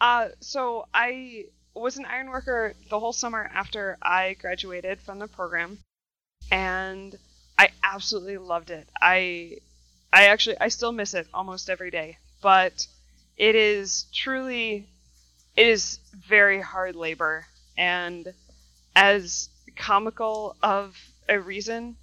Uh, 0.00 0.28
so 0.40 0.86
I 0.94 1.46
was 1.74 1.98
an 1.98 2.06
ironworker 2.06 2.74
the 2.88 2.98
whole 2.98 3.12
summer 3.12 3.50
after 3.52 3.96
I 4.02 4.34
graduated 4.34 5.00
from 5.00 5.18
the 5.18 5.28
program, 5.28 5.78
and 6.50 7.16
I 7.58 7.70
absolutely 7.82 8.38
loved 8.38 8.70
it. 8.70 8.88
I 9.00 9.58
I 10.12 10.26
actually 10.26 10.58
I 10.60 10.68
still 10.68 10.92
miss 10.92 11.14
it 11.14 11.26
almost 11.34 11.68
every 11.68 11.90
day, 11.90 12.18
but 12.40 12.86
it 13.36 13.54
is 13.54 14.06
truly 14.12 14.86
it 15.56 15.66
is 15.66 15.98
very 16.26 16.60
hard 16.60 16.96
labor 16.96 17.46
and 17.76 18.32
as 19.00 19.48
comical 19.76 20.54
of 20.62 20.94
a 21.26 21.40
reason, 21.40 21.96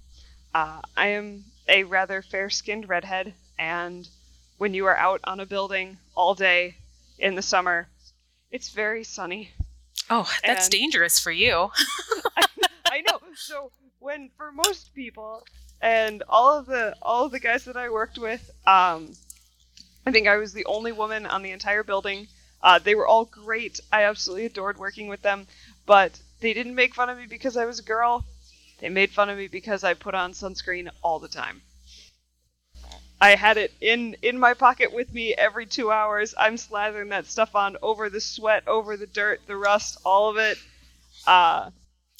uh, 0.52 0.80
I 0.96 1.08
am 1.08 1.44
a 1.68 1.84
rather 1.84 2.22
fair-skinned 2.22 2.88
redhead, 2.88 3.34
and 3.56 4.08
when 4.56 4.74
you 4.74 4.84
are 4.86 4.96
out 4.96 5.20
on 5.22 5.38
a 5.38 5.46
building 5.46 5.98
all 6.16 6.34
day 6.34 6.74
in 7.20 7.36
the 7.36 7.42
summer, 7.42 7.86
it's 8.50 8.70
very 8.70 9.04
sunny. 9.04 9.52
Oh, 10.10 10.28
that's 10.44 10.66
and 10.66 10.72
dangerous 10.72 11.20
for 11.20 11.30
you. 11.30 11.70
I, 12.36 12.46
I 12.86 13.00
know. 13.02 13.20
So 13.36 13.70
when 14.00 14.30
for 14.36 14.50
most 14.50 14.92
people 14.92 15.46
and 15.80 16.24
all 16.28 16.58
of 16.58 16.66
the 16.66 16.96
all 17.00 17.26
of 17.26 17.32
the 17.32 17.38
guys 17.38 17.64
that 17.66 17.76
I 17.76 17.90
worked 17.90 18.18
with, 18.18 18.50
um, 18.66 19.12
I 20.04 20.10
think 20.10 20.26
I 20.26 20.38
was 20.38 20.52
the 20.52 20.64
only 20.64 20.90
woman 20.90 21.26
on 21.26 21.42
the 21.42 21.52
entire 21.52 21.84
building. 21.84 22.26
Uh, 22.60 22.80
they 22.80 22.96
were 22.96 23.06
all 23.06 23.26
great. 23.26 23.78
I 23.92 24.02
absolutely 24.04 24.46
adored 24.46 24.78
working 24.78 25.06
with 25.06 25.22
them, 25.22 25.46
but 25.86 26.18
they 26.40 26.54
didn't 26.54 26.74
make 26.74 26.94
fun 26.94 27.10
of 27.10 27.18
me 27.18 27.26
because 27.26 27.56
I 27.56 27.64
was 27.64 27.78
a 27.78 27.82
girl. 27.82 28.24
They 28.80 28.88
made 28.88 29.10
fun 29.10 29.28
of 29.28 29.38
me 29.38 29.48
because 29.48 29.82
I 29.84 29.94
put 29.94 30.14
on 30.14 30.32
sunscreen 30.32 30.88
all 31.02 31.18
the 31.18 31.28
time. 31.28 31.62
I 33.20 33.34
had 33.34 33.56
it 33.56 33.72
in 33.80 34.14
in 34.22 34.38
my 34.38 34.54
pocket 34.54 34.92
with 34.92 35.12
me 35.12 35.34
every 35.34 35.66
two 35.66 35.90
hours. 35.90 36.34
I'm 36.38 36.54
slathering 36.54 37.10
that 37.10 37.26
stuff 37.26 37.56
on 37.56 37.76
over 37.82 38.08
the 38.08 38.20
sweat, 38.20 38.68
over 38.68 38.96
the 38.96 39.08
dirt, 39.08 39.40
the 39.46 39.56
rust, 39.56 39.98
all 40.04 40.30
of 40.30 40.36
it. 40.36 40.58
Uh, 41.26 41.70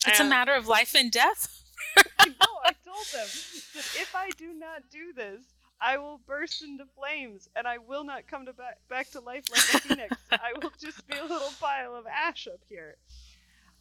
it's 0.06 0.20
a 0.20 0.24
matter 0.24 0.54
of 0.54 0.66
life 0.66 0.94
and 0.96 1.12
death. 1.12 1.62
I 2.18 2.26
know. 2.28 2.34
I 2.64 2.72
told 2.84 3.06
them 3.12 3.28
that 3.74 3.86
if 3.96 4.14
I 4.14 4.30
do 4.36 4.52
not 4.52 4.82
do 4.90 5.12
this, 5.12 5.40
I 5.80 5.98
will 5.98 6.20
burst 6.26 6.62
into 6.62 6.84
flames, 6.96 7.48
and 7.54 7.66
I 7.66 7.78
will 7.78 8.02
not 8.02 8.26
come 8.26 8.46
to 8.46 8.52
back 8.52 8.78
back 8.88 9.10
to 9.12 9.20
life 9.20 9.44
like 9.50 9.60
a 9.60 9.80
phoenix. 9.88 10.16
I 10.32 10.52
will 10.60 10.72
just 10.80 11.06
be 11.06 11.16
a 11.16 11.22
little 11.22 11.52
pile 11.60 11.94
of 11.94 12.06
ash 12.06 12.48
up 12.48 12.60
here. 12.68 12.96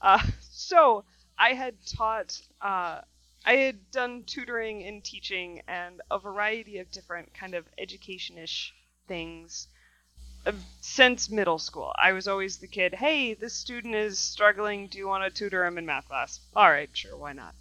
Uh, 0.01 0.19
so 0.51 1.03
I 1.37 1.53
had 1.53 1.75
taught. 1.85 2.39
Uh, 2.61 3.01
I 3.45 3.53
had 3.53 3.91
done 3.91 4.23
tutoring 4.25 4.83
and 4.83 5.01
teaching 5.01 5.61
and 5.69 6.01
a 6.11 6.19
variety 6.19 6.79
of 6.79 6.91
different 6.91 7.33
kind 7.33 7.53
of 7.53 7.65
education-ish 7.77 8.73
things 9.07 9.69
uh, 10.45 10.51
since 10.81 11.29
middle 11.29 11.57
school. 11.57 11.93
I 11.97 12.11
was 12.11 12.27
always 12.27 12.57
the 12.57 12.67
kid, 12.67 12.93
hey, 12.93 13.35
this 13.35 13.53
student 13.53 13.95
is 13.95 14.19
struggling. 14.19 14.87
Do 14.87 14.97
you 14.97 15.07
want 15.07 15.23
to 15.23 15.29
tutor 15.29 15.65
him 15.65 15.77
in 15.77 15.85
math 15.85 16.09
class? 16.09 16.41
All 16.57 16.69
right, 16.69 16.89
sure, 16.93 17.15
why 17.15 17.31
not? 17.31 17.55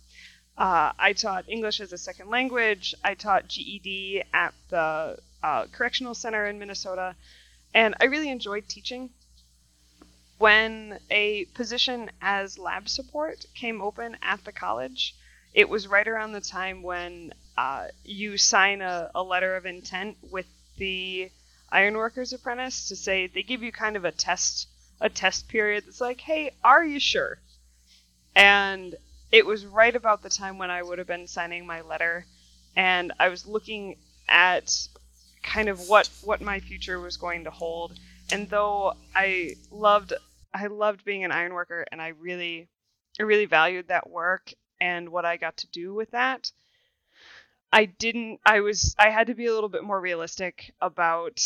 Uh, 0.58 0.92
I 0.98 1.12
taught 1.12 1.48
English 1.48 1.80
as 1.80 1.92
a 1.92 1.98
second 1.98 2.30
language. 2.30 2.94
I 3.04 3.14
taught 3.14 3.46
GED 3.46 4.22
at 4.32 4.54
the 4.70 5.18
uh, 5.42 5.66
Correctional 5.70 6.14
Center 6.14 6.46
in 6.46 6.58
Minnesota. 6.58 7.14
And 7.74 7.94
I 8.00 8.04
really 8.04 8.30
enjoyed 8.30 8.68
teaching. 8.68 9.10
When 10.38 10.98
a 11.10 11.46
position 11.54 12.10
as 12.20 12.58
lab 12.58 12.88
support 12.88 13.46
came 13.54 13.80
open 13.80 14.16
at 14.22 14.44
the 14.44 14.52
college, 14.52 15.14
it 15.54 15.68
was 15.68 15.88
right 15.88 16.06
around 16.06 16.32
the 16.32 16.40
time 16.40 16.82
when 16.82 17.32
uh, 17.56 17.88
you 18.04 18.36
sign 18.36 18.82
a, 18.82 19.10
a 19.14 19.22
letter 19.22 19.56
of 19.56 19.64
intent 19.64 20.18
with 20.30 20.46
the 20.76 21.30
ironworkers 21.70 22.32
apprentice 22.32 22.88
to 22.88 22.96
say 22.96 23.26
they 23.26 23.42
give 23.42 23.62
you 23.62 23.72
kind 23.72 23.96
of 23.96 24.04
a 24.04 24.12
test 24.12 24.68
a 25.00 25.08
test 25.08 25.48
period 25.48 25.84
that's 25.84 26.00
like 26.00 26.20
hey 26.20 26.50
are 26.62 26.84
you 26.84 27.00
sure 27.00 27.38
and 28.36 28.94
it 29.32 29.46
was 29.46 29.66
right 29.66 29.96
about 29.96 30.22
the 30.22 30.28
time 30.28 30.58
when 30.58 30.70
I 30.70 30.82
would 30.82 30.98
have 30.98 31.06
been 31.06 31.26
signing 31.26 31.66
my 31.66 31.80
letter, 31.80 32.26
and 32.76 33.12
I 33.18 33.28
was 33.28 33.46
looking 33.46 33.96
at 34.28 34.88
kind 35.42 35.68
of 35.68 35.88
what 35.88 36.08
what 36.22 36.40
my 36.40 36.60
future 36.60 37.00
was 37.00 37.16
going 37.16 37.44
to 37.44 37.50
hold. 37.50 37.98
And 38.30 38.48
though 38.50 38.94
I 39.14 39.54
loved 39.70 40.12
I 40.56 40.66
loved 40.68 41.04
being 41.04 41.24
an 41.24 41.32
ironworker, 41.32 41.84
and 41.92 42.00
I 42.00 42.08
really 42.08 42.68
I 43.20 43.24
really 43.24 43.46
valued 43.46 43.88
that 43.88 44.08
work 44.08 44.52
and 44.80 45.10
what 45.10 45.24
I 45.24 45.36
got 45.36 45.58
to 45.58 45.70
do 45.70 45.94
with 45.94 46.10
that. 46.12 46.50
I 47.72 47.84
didn't 47.84 48.40
I 48.46 48.60
was 48.60 48.94
I 48.98 49.10
had 49.10 49.26
to 49.26 49.34
be 49.34 49.46
a 49.46 49.54
little 49.54 49.68
bit 49.68 49.84
more 49.84 50.00
realistic 50.00 50.72
about 50.80 51.40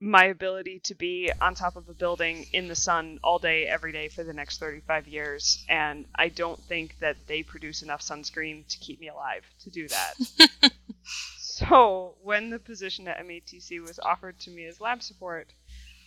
my 0.00 0.24
ability 0.24 0.80
to 0.82 0.94
be 0.94 1.30
on 1.42 1.54
top 1.54 1.76
of 1.76 1.88
a 1.88 1.94
building 1.94 2.46
in 2.54 2.68
the 2.68 2.74
sun 2.74 3.20
all 3.22 3.38
day, 3.38 3.66
every 3.66 3.92
day 3.92 4.08
for 4.08 4.24
the 4.24 4.32
next 4.32 4.58
35 4.58 5.06
years. 5.06 5.62
And 5.68 6.06
I 6.14 6.30
don't 6.30 6.58
think 6.64 6.98
that 7.00 7.16
they 7.26 7.42
produce 7.42 7.82
enough 7.82 8.00
sunscreen 8.00 8.66
to 8.68 8.78
keep 8.78 8.98
me 8.98 9.08
alive 9.08 9.44
to 9.60 9.70
do 9.70 9.88
that. 9.88 10.14
so 11.38 12.16
when 12.22 12.48
the 12.48 12.58
position 12.58 13.06
at 13.08 13.22
MATC 13.22 13.80
was 13.82 13.98
offered 13.98 14.40
to 14.40 14.50
me 14.50 14.64
as 14.64 14.80
lab 14.80 15.02
support, 15.02 15.52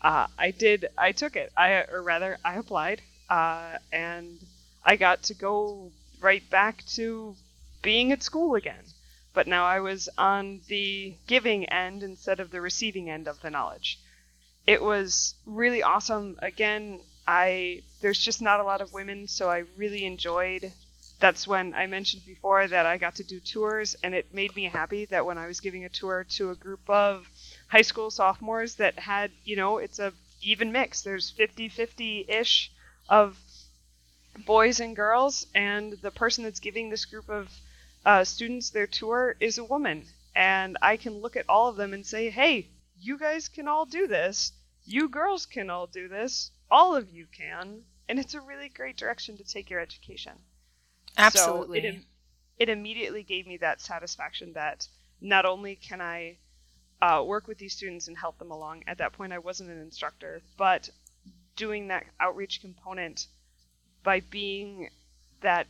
uh, 0.04 0.28
I 0.38 0.51
did, 0.51 0.88
I 0.97 1.12
took 1.12 1.36
it. 1.36 1.51
I, 1.56 1.86
or 1.91 2.01
rather, 2.04 2.38
I 2.43 2.56
applied, 2.56 3.01
uh, 3.30 3.78
and 3.91 4.39
I 4.84 4.95
got 4.95 5.24
to 5.24 5.34
go 5.34 5.91
right 6.22 6.47
back 6.49 6.86
to 6.95 7.36
being 7.82 8.12
at 8.12 8.24
school 8.24 8.56
again 8.56 8.84
but 9.34 9.47
now 9.47 9.66
I 9.66 9.80
was 9.80 10.10
on 10.18 10.62
the 10.68 11.16
giving 11.28 11.66
end 11.70 12.04
instead 12.04 12.39
of 12.39 12.51
the 12.51 12.62
receiving 12.62 13.10
end 13.10 13.28
of 13.28 13.41
the 13.41 13.49
knowledge. 13.49 13.99
It 14.68 14.82
was 14.82 15.36
really 15.45 15.82
awesome. 15.84 16.38
Again, 16.41 17.01
I 17.28 17.82
there's 18.01 18.20
just 18.20 18.41
not 18.41 18.60
a 18.60 18.64
lot 18.64 18.82
of 18.82 18.93
women, 18.93 19.28
so 19.28 19.49
I 19.49 19.64
really 19.76 20.06
enjoyed 20.06 20.72
that's 21.20 21.47
when 21.47 21.74
I 21.74 21.88
mentioned 21.88 22.24
before 22.26 22.68
that 22.68 22.86
I 22.86 22.97
got 22.97 23.16
to 23.16 23.24
do 23.24 23.39
tours 23.39 23.95
and 24.04 24.14
it 24.14 24.34
made 24.34 24.56
me 24.56 24.66
happy 24.66 25.06
that 25.06 25.26
when 25.26 25.38
I 25.38 25.47
was 25.47 25.62
giving 25.62 25.86
a 25.86 25.89
tour 25.89 26.26
to 26.32 26.51
a 26.51 26.56
group 26.56 26.88
of 26.89 27.26
high 27.74 27.82
school 27.82 28.11
sophomores 28.11 28.76
that 28.76 28.99
had, 28.99 29.32
you 29.43 29.55
know, 29.55 29.80
it's 29.80 29.97
a 29.97 30.13
even 30.43 30.71
mix. 30.71 31.01
There's 31.01 31.32
50-50-ish 31.32 32.71
of 33.09 33.36
boys 34.45 34.80
and 34.80 34.95
girls 34.95 35.47
and 35.55 35.93
the 36.03 36.11
person 36.11 36.43
that's 36.43 36.59
giving 36.59 36.89
this 36.89 37.05
group 37.05 37.30
of 37.30 37.49
uh, 38.05 38.24
students 38.24 38.69
their 38.69 38.86
tour 38.86 39.36
is 39.39 39.57
a 39.57 39.63
woman, 39.63 40.05
and 40.36 40.78
I 40.82 40.97
can 40.97 41.13
look 41.24 41.36
at 41.36 41.49
all 41.49 41.67
of 41.69 41.78
them 41.78 41.93
and 41.93 42.05
say, 42.05 42.30
"Hey, 42.30 42.67
you 42.99 43.17
guys 43.17 43.49
can 43.49 43.67
all 43.67 43.86
do 43.86 44.07
this. 44.07 44.51
you 44.86 45.07
girls 45.09 45.45
can 45.45 45.69
all 45.69 45.88
do 45.88 46.07
this. 46.07 46.51
All 46.69 46.95
of 46.95 47.09
you 47.09 47.26
can. 47.26 47.84
And 48.09 48.19
it's 48.19 48.34
a 48.34 48.41
really 48.41 48.69
great 48.69 48.97
direction 48.97 49.38
to 49.38 49.43
take 49.43 49.69
your 49.69 49.80
education. 49.80 50.34
Absolutely. 51.17 51.82
So 51.82 51.88
it, 51.88 51.95
it 52.59 52.69
immediately 52.69 53.24
gave 53.24 53.47
me 53.47 53.57
that 53.57 53.82
satisfaction 53.82 54.53
that 54.53 54.88
not 55.21 55.45
only 55.45 55.76
can 55.76 56.01
I 56.01 56.38
uh, 57.04 57.22
work 57.22 57.49
with 57.49 57.58
these 57.58 57.74
students 57.74 58.08
and 58.08 58.18
help 58.18 58.39
them 58.39 58.49
along, 58.49 58.82
at 58.88 58.99
that 58.99 59.12
point 59.12 59.34
I 59.34 59.39
wasn't 59.39 59.70
an 59.70 59.82
instructor, 59.82 60.41
but 60.58 60.89
doing 61.58 61.89
that 61.89 62.06
outreach 62.18 62.62
component 62.62 63.28
by 64.04 64.22
being 64.22 64.89
that 65.41 65.68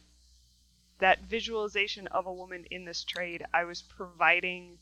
that 0.99 1.23
visualization 1.23 2.05
of 2.07 2.27
a 2.27 2.33
woman 2.33 2.65
in 2.69 2.85
this 2.85 3.03
trade, 3.03 3.43
I 3.51 3.63
was 3.63 3.81
providing 3.81 4.77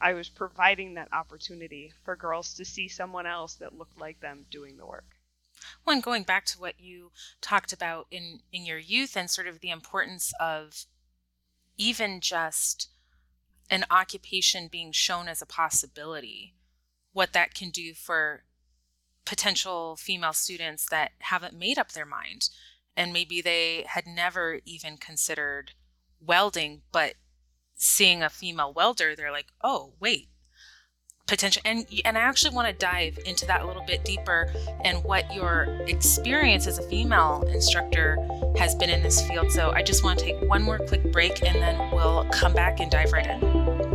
I 0.00 0.14
was 0.14 0.28
providing 0.28 0.94
that 0.94 1.12
opportunity 1.12 1.92
for 2.04 2.16
girls 2.16 2.54
to 2.54 2.64
see 2.64 2.88
someone 2.88 3.26
else 3.26 3.54
that 3.54 3.78
looked 3.78 4.00
like 4.00 4.18
them 4.18 4.44
doing 4.50 4.76
the 4.76 4.86
work. 4.86 5.06
Well, 5.84 5.94
and 5.94 6.02
going 6.02 6.24
back 6.24 6.46
to 6.46 6.58
what 6.58 6.80
you 6.80 7.12
talked 7.40 7.72
about 7.72 8.08
in 8.10 8.40
in 8.50 8.66
your 8.66 8.78
youth 8.78 9.16
and 9.16 9.30
sort 9.30 9.46
of 9.46 9.60
the 9.60 9.70
importance 9.70 10.32
of 10.40 10.84
even 11.78 12.20
just 12.20 12.88
an 13.72 13.86
occupation 13.90 14.68
being 14.70 14.92
shown 14.92 15.28
as 15.28 15.40
a 15.40 15.46
possibility, 15.46 16.54
what 17.12 17.32
that 17.32 17.54
can 17.54 17.70
do 17.70 17.94
for 17.94 18.44
potential 19.24 19.96
female 19.96 20.34
students 20.34 20.86
that 20.90 21.12
haven't 21.20 21.58
made 21.58 21.78
up 21.78 21.92
their 21.92 22.04
mind. 22.04 22.50
And 22.94 23.14
maybe 23.14 23.40
they 23.40 23.84
had 23.86 24.06
never 24.06 24.60
even 24.66 24.98
considered 24.98 25.72
welding, 26.20 26.82
but 26.92 27.14
seeing 27.74 28.22
a 28.22 28.28
female 28.28 28.74
welder, 28.74 29.16
they're 29.16 29.32
like, 29.32 29.48
oh, 29.64 29.94
wait, 29.98 30.28
potential. 31.26 31.62
And, 31.64 31.86
and 32.04 32.18
I 32.18 32.20
actually 32.20 32.54
want 32.54 32.68
to 32.68 32.74
dive 32.74 33.18
into 33.26 33.46
that 33.46 33.62
a 33.62 33.66
little 33.66 33.84
bit 33.86 34.04
deeper 34.04 34.52
and 34.84 35.02
what 35.04 35.32
your 35.34 35.78
experience 35.86 36.66
as 36.66 36.78
a 36.78 36.88
female 36.88 37.44
instructor 37.48 38.16
has 38.56 38.74
been 38.74 38.90
in 38.90 39.02
this 39.02 39.26
field. 39.26 39.50
So 39.50 39.70
I 39.70 39.82
just 39.82 40.04
want 40.04 40.18
to 40.18 40.24
take 40.24 40.40
one 40.48 40.62
more 40.62 40.78
quick 40.78 41.10
break 41.12 41.42
and 41.42 41.56
then 41.56 41.90
we'll 41.92 42.24
come 42.30 42.52
back 42.52 42.80
and 42.80 42.90
dive 42.90 43.12
right 43.12 43.26
in. 43.26 43.91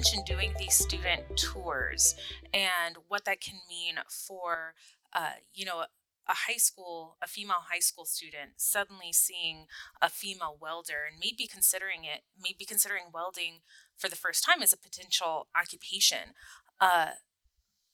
Mentioned 0.00 0.24
doing 0.24 0.54
these 0.58 0.76
student 0.76 1.20
tours 1.36 2.14
and 2.54 2.96
what 3.08 3.26
that 3.26 3.38
can 3.38 3.56
mean 3.68 3.96
for, 4.08 4.72
uh, 5.12 5.32
you 5.52 5.66
know, 5.66 5.84
a 6.26 6.32
high 6.48 6.56
school, 6.56 7.18
a 7.22 7.26
female 7.26 7.64
high 7.70 7.80
school 7.80 8.06
student 8.06 8.52
suddenly 8.56 9.12
seeing 9.12 9.66
a 10.00 10.08
female 10.08 10.56
welder 10.58 11.04
and 11.06 11.18
maybe 11.20 11.46
considering 11.46 12.04
it, 12.04 12.22
maybe 12.42 12.64
considering 12.64 13.12
welding 13.12 13.56
for 13.98 14.08
the 14.08 14.16
first 14.16 14.42
time 14.42 14.62
as 14.62 14.72
a 14.72 14.78
potential 14.78 15.48
occupation. 15.54 16.32
Uh, 16.80 17.10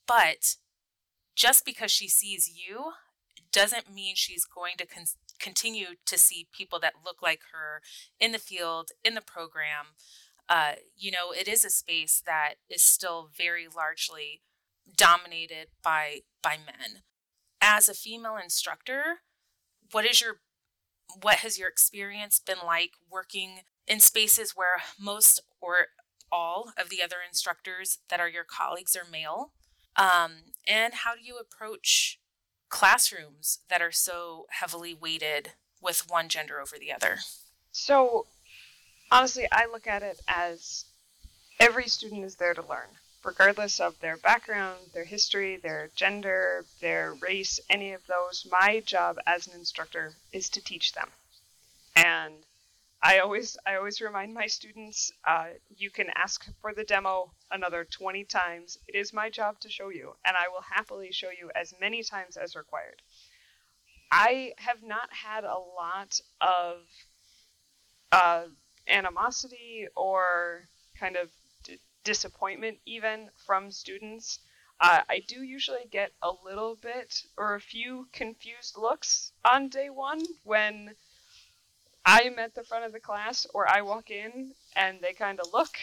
but 0.06 0.54
just 1.34 1.64
because 1.64 1.90
she 1.90 2.08
sees 2.08 2.48
you 2.48 2.92
doesn't 3.50 3.92
mean 3.92 4.14
she's 4.14 4.44
going 4.44 4.74
to 4.78 4.86
con- 4.86 5.06
continue 5.40 5.96
to 6.04 6.16
see 6.16 6.46
people 6.56 6.78
that 6.78 6.94
look 7.04 7.20
like 7.20 7.40
her 7.52 7.82
in 8.20 8.30
the 8.30 8.38
field, 8.38 8.90
in 9.04 9.14
the 9.14 9.20
program 9.20 9.86
uh, 10.48 10.72
you 10.96 11.10
know, 11.10 11.32
it 11.32 11.48
is 11.48 11.64
a 11.64 11.70
space 11.70 12.22
that 12.24 12.54
is 12.68 12.82
still 12.82 13.30
very 13.36 13.66
largely 13.74 14.42
dominated 14.96 15.68
by 15.82 16.20
by 16.42 16.56
men. 16.56 17.02
As 17.60 17.88
a 17.88 17.94
female 17.94 18.36
instructor, 18.36 19.22
what 19.90 20.04
is 20.04 20.20
your 20.20 20.36
what 21.20 21.36
has 21.36 21.58
your 21.58 21.68
experience 21.68 22.40
been 22.40 22.58
like 22.64 22.92
working 23.10 23.60
in 23.86 24.00
spaces 24.00 24.52
where 24.54 24.82
most 25.00 25.40
or 25.60 25.88
all 26.30 26.72
of 26.76 26.90
the 26.90 27.02
other 27.02 27.16
instructors 27.26 27.98
that 28.08 28.20
are 28.20 28.28
your 28.28 28.44
colleagues 28.44 28.96
are 28.96 29.10
male? 29.10 29.52
Um, 29.96 30.32
and 30.66 30.92
how 30.92 31.14
do 31.14 31.22
you 31.22 31.38
approach 31.38 32.20
classrooms 32.68 33.60
that 33.70 33.80
are 33.80 33.92
so 33.92 34.46
heavily 34.50 34.94
weighted 34.94 35.52
with 35.80 36.04
one 36.08 36.28
gender 36.28 36.60
over 36.60 36.76
the 36.78 36.92
other? 36.92 37.18
So 37.72 38.26
honestly, 39.10 39.46
I 39.50 39.66
look 39.66 39.86
at 39.86 40.02
it 40.02 40.20
as 40.28 40.84
every 41.60 41.88
student 41.88 42.24
is 42.24 42.36
there 42.36 42.54
to 42.54 42.62
learn, 42.62 42.88
regardless 43.24 43.80
of 43.80 43.98
their 44.00 44.16
background, 44.16 44.78
their 44.92 45.04
history, 45.04 45.56
their 45.56 45.90
gender, 45.94 46.64
their 46.80 47.14
race, 47.14 47.60
any 47.70 47.92
of 47.92 48.06
those. 48.06 48.46
My 48.50 48.80
job 48.80 49.18
as 49.26 49.46
an 49.46 49.54
instructor 49.54 50.14
is 50.32 50.48
to 50.50 50.62
teach 50.62 50.92
them. 50.92 51.10
And 51.94 52.34
I 53.02 53.18
always 53.18 53.56
I 53.66 53.76
always 53.76 54.00
remind 54.00 54.34
my 54.34 54.46
students, 54.46 55.12
uh, 55.24 55.48
you 55.76 55.90
can 55.90 56.10
ask 56.16 56.46
for 56.60 56.74
the 56.74 56.84
demo 56.84 57.30
another 57.50 57.84
20 57.84 58.24
times. 58.24 58.78
It 58.88 58.96
is 58.96 59.12
my 59.12 59.30
job 59.30 59.60
to 59.60 59.70
show 59.70 59.90
you, 59.90 60.16
and 60.24 60.36
I 60.36 60.48
will 60.48 60.62
happily 60.62 61.12
show 61.12 61.30
you 61.30 61.50
as 61.54 61.74
many 61.80 62.02
times 62.02 62.36
as 62.36 62.56
required. 62.56 63.02
I 64.10 64.54
have 64.58 64.82
not 64.82 65.12
had 65.12 65.44
a 65.44 65.58
lot 65.58 66.20
of 66.40 66.82
uh, 68.12 68.44
animosity 68.88 69.86
or 69.96 70.68
kind 70.98 71.16
of 71.16 71.28
d- 71.64 71.78
disappointment 72.04 72.78
even 72.86 73.30
from 73.46 73.70
students. 73.70 74.38
Uh, 74.80 75.00
I 75.08 75.22
do 75.26 75.42
usually 75.42 75.86
get 75.90 76.12
a 76.22 76.30
little 76.44 76.76
bit 76.76 77.22
or 77.36 77.54
a 77.54 77.60
few 77.60 78.08
confused 78.12 78.76
looks 78.76 79.32
on 79.50 79.68
day 79.68 79.88
one 79.88 80.22
when 80.44 80.94
I'm 82.04 82.38
at 82.38 82.54
the 82.54 82.62
front 82.62 82.84
of 82.84 82.92
the 82.92 83.00
class 83.00 83.46
or 83.52 83.68
I 83.68 83.82
walk 83.82 84.10
in 84.10 84.52
and 84.76 85.00
they 85.00 85.12
kind 85.12 85.40
of 85.40 85.52
look. 85.52 85.76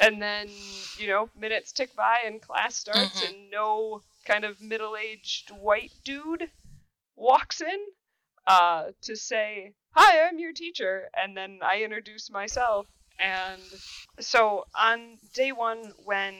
And 0.00 0.22
then, 0.22 0.48
you 0.98 1.08
know, 1.08 1.28
minutes 1.36 1.72
tick 1.72 1.94
by 1.94 2.20
and 2.24 2.40
class 2.40 2.76
starts 2.76 3.20
mm-hmm. 3.20 3.34
and 3.34 3.50
no 3.50 4.02
kind 4.24 4.44
of 4.44 4.60
middle 4.60 4.96
aged 4.96 5.50
white 5.50 5.92
dude 6.04 6.48
walks 7.16 7.60
in 7.60 7.78
uh, 8.46 8.92
to 9.02 9.16
say, 9.16 9.74
hi, 9.92 10.26
I'm 10.26 10.38
your 10.38 10.52
teacher. 10.52 11.08
And 11.14 11.36
then 11.36 11.60
I 11.62 11.82
introduce 11.82 12.30
myself. 12.30 12.86
And 13.18 13.62
so 14.20 14.64
on 14.74 15.18
day 15.34 15.52
one, 15.52 15.92
when 16.04 16.34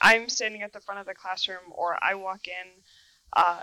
I'm 0.00 0.28
standing 0.28 0.62
at 0.62 0.72
the 0.72 0.80
front 0.80 1.00
of 1.00 1.06
the 1.06 1.14
classroom 1.14 1.70
or 1.70 1.96
I 2.02 2.14
walk 2.14 2.48
in, 2.48 2.82
uh, 3.34 3.62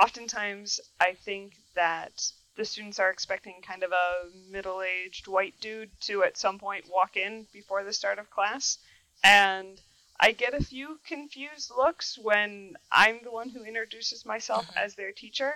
oftentimes 0.00 0.80
I 1.00 1.14
think 1.24 1.54
that 1.74 2.12
the 2.56 2.64
students 2.64 2.98
are 2.98 3.10
expecting 3.10 3.62
kind 3.62 3.82
of 3.82 3.92
a 3.92 4.50
middle 4.50 4.82
aged 4.82 5.26
white 5.26 5.54
dude 5.60 5.90
to 6.02 6.22
at 6.24 6.36
some 6.36 6.58
point 6.58 6.84
walk 6.90 7.16
in 7.16 7.46
before 7.52 7.84
the 7.84 7.92
start 7.92 8.18
of 8.18 8.30
class. 8.30 8.78
And 9.24 9.80
I 10.20 10.32
get 10.32 10.54
a 10.54 10.62
few 10.62 11.00
confused 11.06 11.72
looks 11.74 12.18
when 12.18 12.76
I'm 12.92 13.20
the 13.22 13.30
one 13.30 13.48
who 13.48 13.64
introduces 13.64 14.26
myself 14.26 14.66
mm-hmm. 14.66 14.78
as 14.78 14.94
their 14.94 15.12
teacher. 15.12 15.54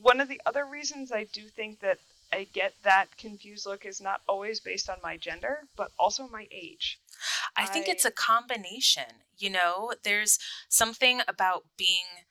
One 0.00 0.20
of 0.20 0.28
the 0.28 0.40
other 0.46 0.64
reasons 0.64 1.12
I 1.12 1.24
do 1.24 1.42
think 1.48 1.80
that 1.80 1.98
I 2.32 2.48
get 2.52 2.74
that 2.82 3.16
confused 3.16 3.66
look 3.66 3.84
is 3.84 4.00
not 4.00 4.22
always 4.28 4.60
based 4.60 4.88
on 4.88 4.96
my 5.02 5.16
gender, 5.16 5.68
but 5.76 5.92
also 5.98 6.28
my 6.28 6.46
age. 6.50 7.00
I 7.56 7.66
think 7.66 7.88
I... 7.88 7.92
it's 7.92 8.04
a 8.04 8.10
combination. 8.10 9.22
You 9.36 9.50
know, 9.50 9.92
there's 10.02 10.38
something 10.68 11.20
about 11.28 11.64
being 11.76 12.24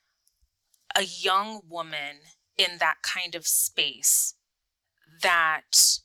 a 0.95 1.03
young 1.03 1.61
woman 1.67 2.17
in 2.57 2.77
that 2.79 2.97
kind 3.01 3.35
of 3.35 3.47
space 3.47 4.35
that 5.21 5.99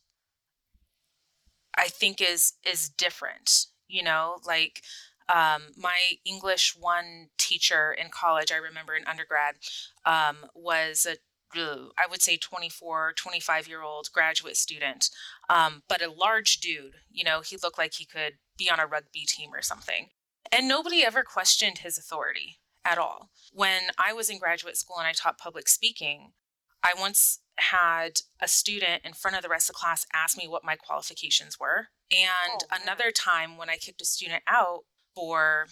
I 1.76 1.89
think 1.89 2.20
is 2.20 2.55
is 2.64 2.89
different. 2.89 3.66
You 3.89 4.03
know, 4.03 4.39
like 4.47 4.82
um, 5.28 5.62
my 5.76 5.99
English 6.24 6.74
one 6.78 7.28
teacher 7.39 7.93
in 7.93 8.09
college, 8.11 8.51
I 8.51 8.57
remember 8.57 8.95
in 8.95 9.07
undergrad, 9.07 9.57
um, 10.05 10.36
was 10.55 11.07
a 11.09 11.16
I 11.57 12.07
would 12.09 12.22
say 12.22 12.36
24, 12.36 13.14
25 13.16 13.68
year 13.68 13.82
old 13.82 14.09
graduate 14.12 14.57
student, 14.57 15.11
um, 15.49 15.82
but 15.88 16.03
a 16.03 16.11
large 16.11 16.59
dude. 16.59 16.96
You 17.11 17.24
know, 17.24 17.40
he 17.40 17.57
looked 17.57 17.78
like 17.78 17.94
he 17.94 18.05
could 18.05 18.34
be 18.57 18.70
on 18.70 18.80
a 18.80 18.86
rugby 18.86 19.24
team 19.26 19.51
or 19.55 19.62
something. 19.62 20.09
And 20.51 20.68
nobody 20.68 21.05
ever 21.05 21.22
questioned 21.22 21.78
his 21.78 21.99
authority 21.99 22.59
at 22.84 22.99
all. 22.99 23.30
When 23.53 23.82
I 23.99 24.12
was 24.12 24.30
in 24.30 24.38
graduate 24.38 24.76
school 24.76 24.96
and 24.99 25.07
I 25.07 25.12
taught 25.12 25.38
public 25.38 25.68
speaking, 25.68 26.32
I 26.82 26.94
once 26.99 27.40
had 27.57 28.20
a 28.40 28.49
student 28.49 29.03
in 29.05 29.12
front 29.12 29.36
of 29.36 29.42
the 29.42 29.49
rest 29.49 29.68
of 29.68 29.74
the 29.74 29.80
class 29.80 30.07
ask 30.12 30.38
me 30.38 30.49
what 30.49 30.64
my 30.64 30.76
qualifications 30.76 31.59
were. 31.59 31.88
And 32.11 32.62
oh, 32.62 32.76
another 32.82 33.11
time 33.11 33.57
when 33.57 33.68
I 33.68 33.76
kicked 33.76 34.01
a 34.01 34.07
student 34.07 34.42
out 34.46 34.84
for 35.14 35.66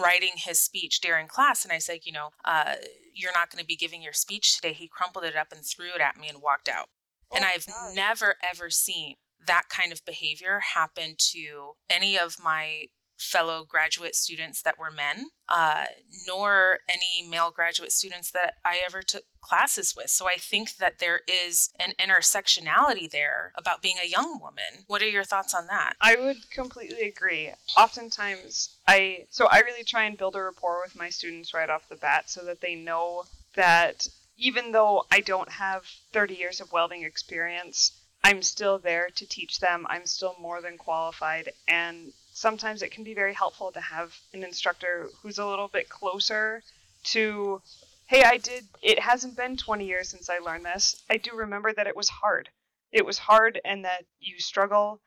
writing 0.00 0.32
his 0.36 0.60
speech 0.60 1.00
during 1.00 1.28
class, 1.28 1.64
and 1.64 1.72
I 1.72 1.78
said, 1.78 2.00
you 2.04 2.12
know, 2.12 2.30
uh, 2.44 2.74
you're 3.14 3.32
not 3.32 3.50
going 3.50 3.60
to 3.60 3.66
be 3.66 3.76
giving 3.76 4.02
your 4.02 4.12
speech 4.12 4.56
today. 4.56 4.72
He 4.72 4.88
crumpled 4.88 5.24
it 5.24 5.36
up 5.36 5.52
and 5.52 5.64
threw 5.64 5.94
it 5.94 6.00
at 6.00 6.18
me 6.18 6.28
and 6.28 6.42
walked 6.42 6.68
out. 6.68 6.88
Oh, 7.30 7.36
and 7.36 7.44
I've 7.44 7.66
God. 7.66 7.94
never, 7.94 8.36
ever 8.42 8.70
seen 8.70 9.14
that 9.46 9.64
kind 9.68 9.92
of 9.92 10.04
behavior 10.04 10.60
happen 10.74 11.14
to 11.18 11.72
any 11.90 12.18
of 12.18 12.36
my 12.42 12.86
fellow 13.16 13.64
graduate 13.64 14.14
students 14.14 14.62
that 14.62 14.78
were 14.78 14.90
men, 14.90 15.26
uh, 15.48 15.84
nor 16.26 16.80
any 16.88 17.28
male 17.28 17.50
graduate 17.50 17.92
students 17.92 18.30
that 18.32 18.54
I 18.64 18.80
ever 18.84 19.02
took 19.02 19.24
classes 19.40 19.94
with. 19.96 20.10
So 20.10 20.26
I 20.26 20.36
think 20.36 20.76
that 20.76 20.98
there 20.98 21.20
is 21.28 21.70
an 21.78 21.92
intersectionality 21.98 23.10
there 23.10 23.52
about 23.56 23.82
being 23.82 23.96
a 24.02 24.08
young 24.08 24.40
woman. 24.40 24.84
What 24.86 25.02
are 25.02 25.08
your 25.08 25.24
thoughts 25.24 25.54
on 25.54 25.66
that? 25.68 25.94
I 26.00 26.16
would 26.16 26.50
completely 26.50 27.02
agree. 27.08 27.52
Oftentimes, 27.76 28.76
I 28.86 29.26
so 29.30 29.46
I 29.46 29.60
really 29.60 29.84
try 29.84 30.04
and 30.04 30.18
build 30.18 30.36
a 30.36 30.42
rapport 30.42 30.80
with 30.82 30.96
my 30.96 31.10
students 31.10 31.54
right 31.54 31.70
off 31.70 31.88
the 31.88 31.96
bat 31.96 32.30
so 32.30 32.44
that 32.44 32.60
they 32.60 32.74
know 32.74 33.24
that 33.54 34.08
even 34.36 34.72
though 34.72 35.04
I 35.12 35.20
don't 35.20 35.50
have 35.50 35.84
30 36.12 36.34
years 36.34 36.60
of 36.60 36.72
welding 36.72 37.04
experience, 37.04 37.92
I'm 38.24 38.42
still 38.42 38.78
there 38.78 39.08
to 39.14 39.28
teach 39.28 39.60
them. 39.60 39.86
I'm 39.88 40.06
still 40.06 40.34
more 40.40 40.60
than 40.62 40.78
qualified 40.78 41.52
and 41.68 42.12
sometimes 42.34 42.82
it 42.82 42.90
can 42.90 43.04
be 43.04 43.14
very 43.14 43.32
helpful 43.32 43.70
to 43.70 43.80
have 43.80 44.12
an 44.32 44.42
instructor 44.42 45.08
who's 45.22 45.38
a 45.38 45.46
little 45.46 45.68
bit 45.68 45.88
closer 45.88 46.62
to 47.04 47.62
hey 48.06 48.24
i 48.24 48.36
did 48.36 48.64
it 48.82 48.98
hasn't 48.98 49.36
been 49.36 49.56
20 49.56 49.86
years 49.86 50.08
since 50.08 50.28
i 50.28 50.38
learned 50.38 50.64
this. 50.64 51.00
I 51.08 51.16
do 51.16 51.30
remember 51.34 51.72
that 51.72 51.86
it 51.86 51.96
was 51.96 52.08
hard. 52.08 52.50
It 52.92 53.06
was 53.06 53.18
hard 53.18 53.60
and 53.64 53.84
that 53.84 54.04
you 54.20 54.38
struggle 54.40 55.00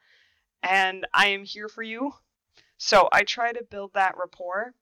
and 0.64 1.06
i 1.14 1.28
am 1.28 1.44
here 1.44 1.68
for 1.68 1.84
you. 1.84 2.14
So 2.78 3.10
i 3.12 3.24
try 3.24 3.52
to 3.52 3.64
build 3.70 3.92
that 3.94 4.16
rapport 4.18 4.74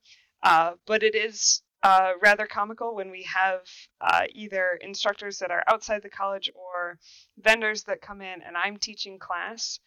uh, 0.44 0.74
but 0.86 1.02
it 1.02 1.16
is 1.16 1.64
uh, 1.82 2.12
rather 2.22 2.46
comical 2.46 2.96
when 2.96 3.10
we 3.10 3.24
have 3.24 3.62
uh, 4.02 4.26
either 4.34 4.78
instructors 4.82 5.40
that 5.40 5.50
are 5.50 5.64
outside 5.68 6.04
the 6.04 6.10
college 6.10 6.52
or 6.54 7.00
vendors 7.40 7.84
that 7.84 8.02
come 8.02 8.22
in 8.22 8.42
and 8.44 8.56
i'm 8.56 8.78
teaching 8.78 9.18
class 9.18 9.80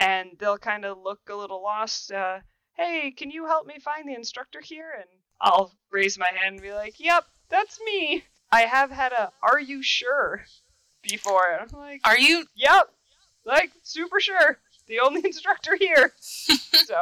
and 0.00 0.30
they'll 0.38 0.58
kind 0.58 0.84
of 0.84 0.98
look 0.98 1.20
a 1.28 1.36
little 1.36 1.62
lost. 1.62 2.10
Uh, 2.10 2.38
hey, 2.76 3.12
can 3.12 3.30
you 3.30 3.46
help 3.46 3.66
me 3.66 3.78
find 3.78 4.08
the 4.08 4.14
instructor 4.14 4.60
here? 4.60 4.92
And 4.96 5.08
I'll 5.40 5.72
raise 5.92 6.18
my 6.18 6.28
hand 6.34 6.54
and 6.54 6.62
be 6.62 6.72
like, 6.72 6.98
yep, 6.98 7.24
that's 7.50 7.78
me. 7.84 8.24
I 8.50 8.62
have 8.62 8.90
had 8.90 9.12
a, 9.12 9.30
are 9.42 9.60
you 9.60 9.82
sure? 9.82 10.44
Before. 11.02 11.58
I'm 11.60 11.68
like, 11.78 12.00
are 12.04 12.18
you? 12.18 12.46
Yep. 12.56 12.88
Like, 13.44 13.70
super 13.82 14.20
sure. 14.20 14.58
The 14.86 15.00
only 15.00 15.20
instructor 15.24 15.76
here. 15.76 16.12
so, 16.20 16.98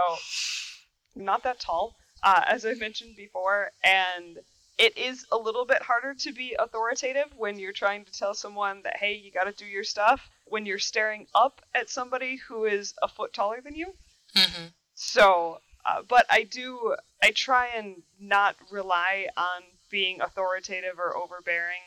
not 1.16 1.42
that 1.44 1.60
tall, 1.60 1.96
uh, 2.22 2.42
as 2.46 2.66
I 2.66 2.74
mentioned 2.74 3.16
before. 3.16 3.70
And 3.82 4.38
it 4.78 4.96
is 4.96 5.26
a 5.32 5.36
little 5.36 5.64
bit 5.64 5.82
harder 5.82 6.14
to 6.14 6.32
be 6.32 6.56
authoritative 6.58 7.26
when 7.36 7.58
you're 7.58 7.72
trying 7.72 8.04
to 8.04 8.12
tell 8.12 8.32
someone 8.32 8.80
that, 8.84 8.96
hey, 8.96 9.14
you 9.14 9.32
got 9.32 9.44
to 9.44 9.52
do 9.52 9.66
your 9.66 9.84
stuff 9.84 10.30
when 10.46 10.64
you're 10.64 10.78
staring 10.78 11.26
up 11.34 11.60
at 11.74 11.90
somebody 11.90 12.36
who 12.36 12.64
is 12.64 12.94
a 13.02 13.08
foot 13.08 13.32
taller 13.32 13.60
than 13.60 13.74
you. 13.74 13.92
Mm-hmm. 14.36 14.66
So, 14.94 15.60
uh, 15.84 16.02
but 16.08 16.26
I 16.30 16.44
do, 16.44 16.94
I 17.22 17.32
try 17.32 17.68
and 17.76 18.02
not 18.20 18.54
rely 18.70 19.26
on 19.36 19.62
being 19.90 20.20
authoritative 20.20 20.98
or 20.98 21.16
overbearing 21.16 21.80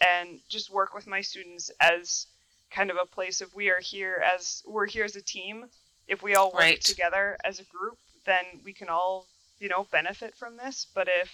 and 0.00 0.40
just 0.48 0.72
work 0.72 0.94
with 0.94 1.06
my 1.06 1.20
students 1.20 1.70
as 1.80 2.26
kind 2.72 2.90
of 2.90 2.96
a 3.00 3.06
place 3.06 3.40
of 3.40 3.54
we 3.54 3.70
are 3.70 3.80
here 3.80 4.22
as 4.34 4.62
we're 4.66 4.86
here 4.86 5.04
as 5.04 5.14
a 5.14 5.22
team. 5.22 5.66
If 6.08 6.22
we 6.22 6.34
all 6.34 6.50
work 6.50 6.60
right. 6.60 6.80
together 6.80 7.36
as 7.44 7.60
a 7.60 7.64
group, 7.64 7.98
then 8.26 8.44
we 8.64 8.72
can 8.72 8.88
all, 8.88 9.26
you 9.60 9.68
know, 9.68 9.86
benefit 9.92 10.34
from 10.34 10.56
this. 10.56 10.86
But 10.92 11.08
if 11.08 11.30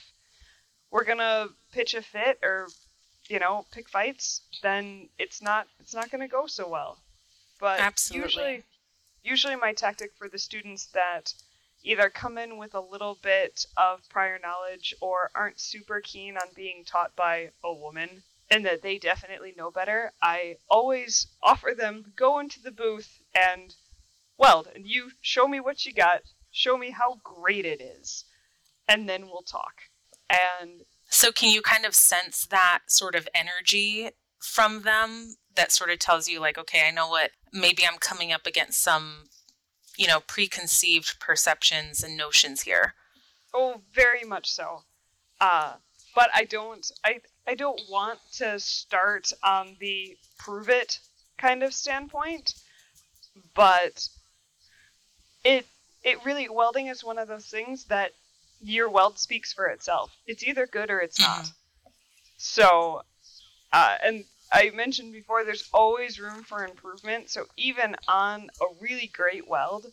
we're 0.91 1.05
gonna 1.05 1.49
pitch 1.72 1.95
a 1.95 2.03
fit 2.03 2.39
or 2.43 2.68
you 3.28 3.39
know 3.39 3.66
pick 3.72 3.89
fights, 3.89 4.43
then 4.62 5.09
it's 5.18 5.43
not 5.43 5.66
it's 5.80 5.95
not 5.95 6.11
gonna 6.11 6.28
go 6.28 6.47
so 6.47 6.68
well. 6.68 6.99
But 7.61 7.80
Absolutely. 7.80 8.24
usually, 8.24 8.64
usually 9.24 9.57
my 9.57 9.72
tactic 9.72 10.12
for 10.16 10.28
the 10.28 10.39
students 10.39 10.86
that 10.86 11.34
either 11.82 12.11
come 12.11 12.39
in 12.39 12.57
with 12.57 12.74
a 12.74 12.80
little 12.80 13.16
bit 13.22 13.66
of 13.76 14.09
prior 14.09 14.39
knowledge 14.39 14.95
or 15.01 15.30
aren't 15.34 15.61
super 15.61 16.01
keen 16.01 16.36
on 16.36 16.49
being 16.55 16.84
taught 16.84 17.14
by 17.16 17.51
a 17.64 17.72
woman 17.72 18.22
and 18.51 18.64
that 18.64 18.82
they 18.82 18.99
definitely 18.99 19.55
know 19.57 19.70
better, 19.70 20.12
I 20.22 20.57
always 20.68 21.26
offer 21.43 21.74
them 21.76 22.12
go 22.16 22.39
into 22.39 22.62
the 22.62 22.70
booth 22.70 23.20
and 23.34 23.74
weld 24.39 24.68
and 24.74 24.86
you 24.86 25.11
show 25.20 25.47
me 25.47 25.61
what 25.61 25.84
you 25.84 25.93
got, 25.93 26.22
show 26.51 26.76
me 26.76 26.91
how 26.91 27.18
great 27.22 27.66
it 27.66 27.80
is, 27.80 28.24
and 28.89 29.09
then 29.09 29.26
we'll 29.26 29.43
talk. 29.43 29.82
And 30.31 30.83
so, 31.09 31.33
can 31.33 31.51
you 31.51 31.62
kind 31.62 31.85
of 31.85 31.95
sense 31.95 32.47
that 32.47 32.81
sort 32.87 33.14
of 33.14 33.29
energy 33.35 34.11
from 34.39 34.83
them 34.83 35.37
that 35.57 35.72
sort 35.72 35.91
of 35.91 35.99
tells 35.99 36.29
you, 36.29 36.41
like, 36.41 36.59
okay, 36.59 36.87
I 36.87 36.91
know 36.91 37.09
what 37.09 37.31
maybe 37.53 37.85
I'm 37.87 37.99
coming 37.99 38.33
up 38.33 38.47
against 38.47 38.83
some, 38.83 39.29
you 39.97 40.07
know, 40.07 40.20
preconceived 40.20 41.18
perceptions 41.18 42.03
and 42.03 42.16
notions 42.16 42.62
here? 42.62 42.95
Oh, 43.55 43.81
very 43.93 44.24
much 44.24 44.51
so. 44.51 44.83
Uh, 45.41 45.74
but 46.14 46.31
I 46.35 46.45
don't, 46.45 46.91
I, 47.05 47.20
I 47.47 47.55
don't 47.55 47.81
want 47.91 48.18
to 48.35 48.59
start 48.61 49.33
on 49.43 49.76
the 49.81 50.16
prove 50.39 50.68
it 50.68 50.99
kind 51.39 51.62
of 51.62 51.72
standpoint, 51.72 52.55
but 53.55 54.09
it, 55.45 55.66
it 56.05 56.24
really, 56.24 56.49
welding 56.49 56.89
is 56.89 57.03
one 57.03 57.18
of 57.18 57.29
those 57.29 57.47
things 57.47 57.85
that 57.85 58.12
your 58.61 58.88
weld 58.88 59.18
speaks 59.18 59.52
for 59.52 59.66
itself. 59.66 60.14
It's 60.26 60.44
either 60.44 60.66
good 60.66 60.90
or 60.90 61.00
it's 61.00 61.20
not. 61.20 61.44
Mm-hmm. 61.44 61.90
So, 62.36 63.02
uh, 63.72 63.96
and 64.04 64.24
I 64.52 64.70
mentioned 64.70 65.12
before, 65.12 65.44
there's 65.44 65.68
always 65.72 66.20
room 66.20 66.42
for 66.42 66.64
improvement. 66.64 67.30
So 67.30 67.44
even 67.56 67.96
on 68.06 68.48
a 68.61 68.66
really 68.80 69.09
great 69.09 69.46
weld, 69.48 69.86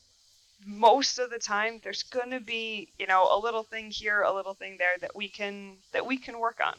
most 0.66 1.20
of 1.20 1.30
the 1.30 1.40
time 1.40 1.80
there's 1.84 2.04
going 2.04 2.32
to 2.32 2.40
be, 2.40 2.90
you 2.98 3.08
know, 3.08 3.28
a 3.32 3.40
little 3.40 3.64
thing 3.64 3.92
here, 3.92 4.22
a 4.22 4.34
little 4.34 4.54
thing 4.54 4.78
there 4.78 4.98
that 5.02 5.16
we 5.16 5.28
can 5.28 5.78
that 5.92 6.06
we 6.06 6.18
can 6.18 6.40
work 6.40 6.60
on. 6.66 6.76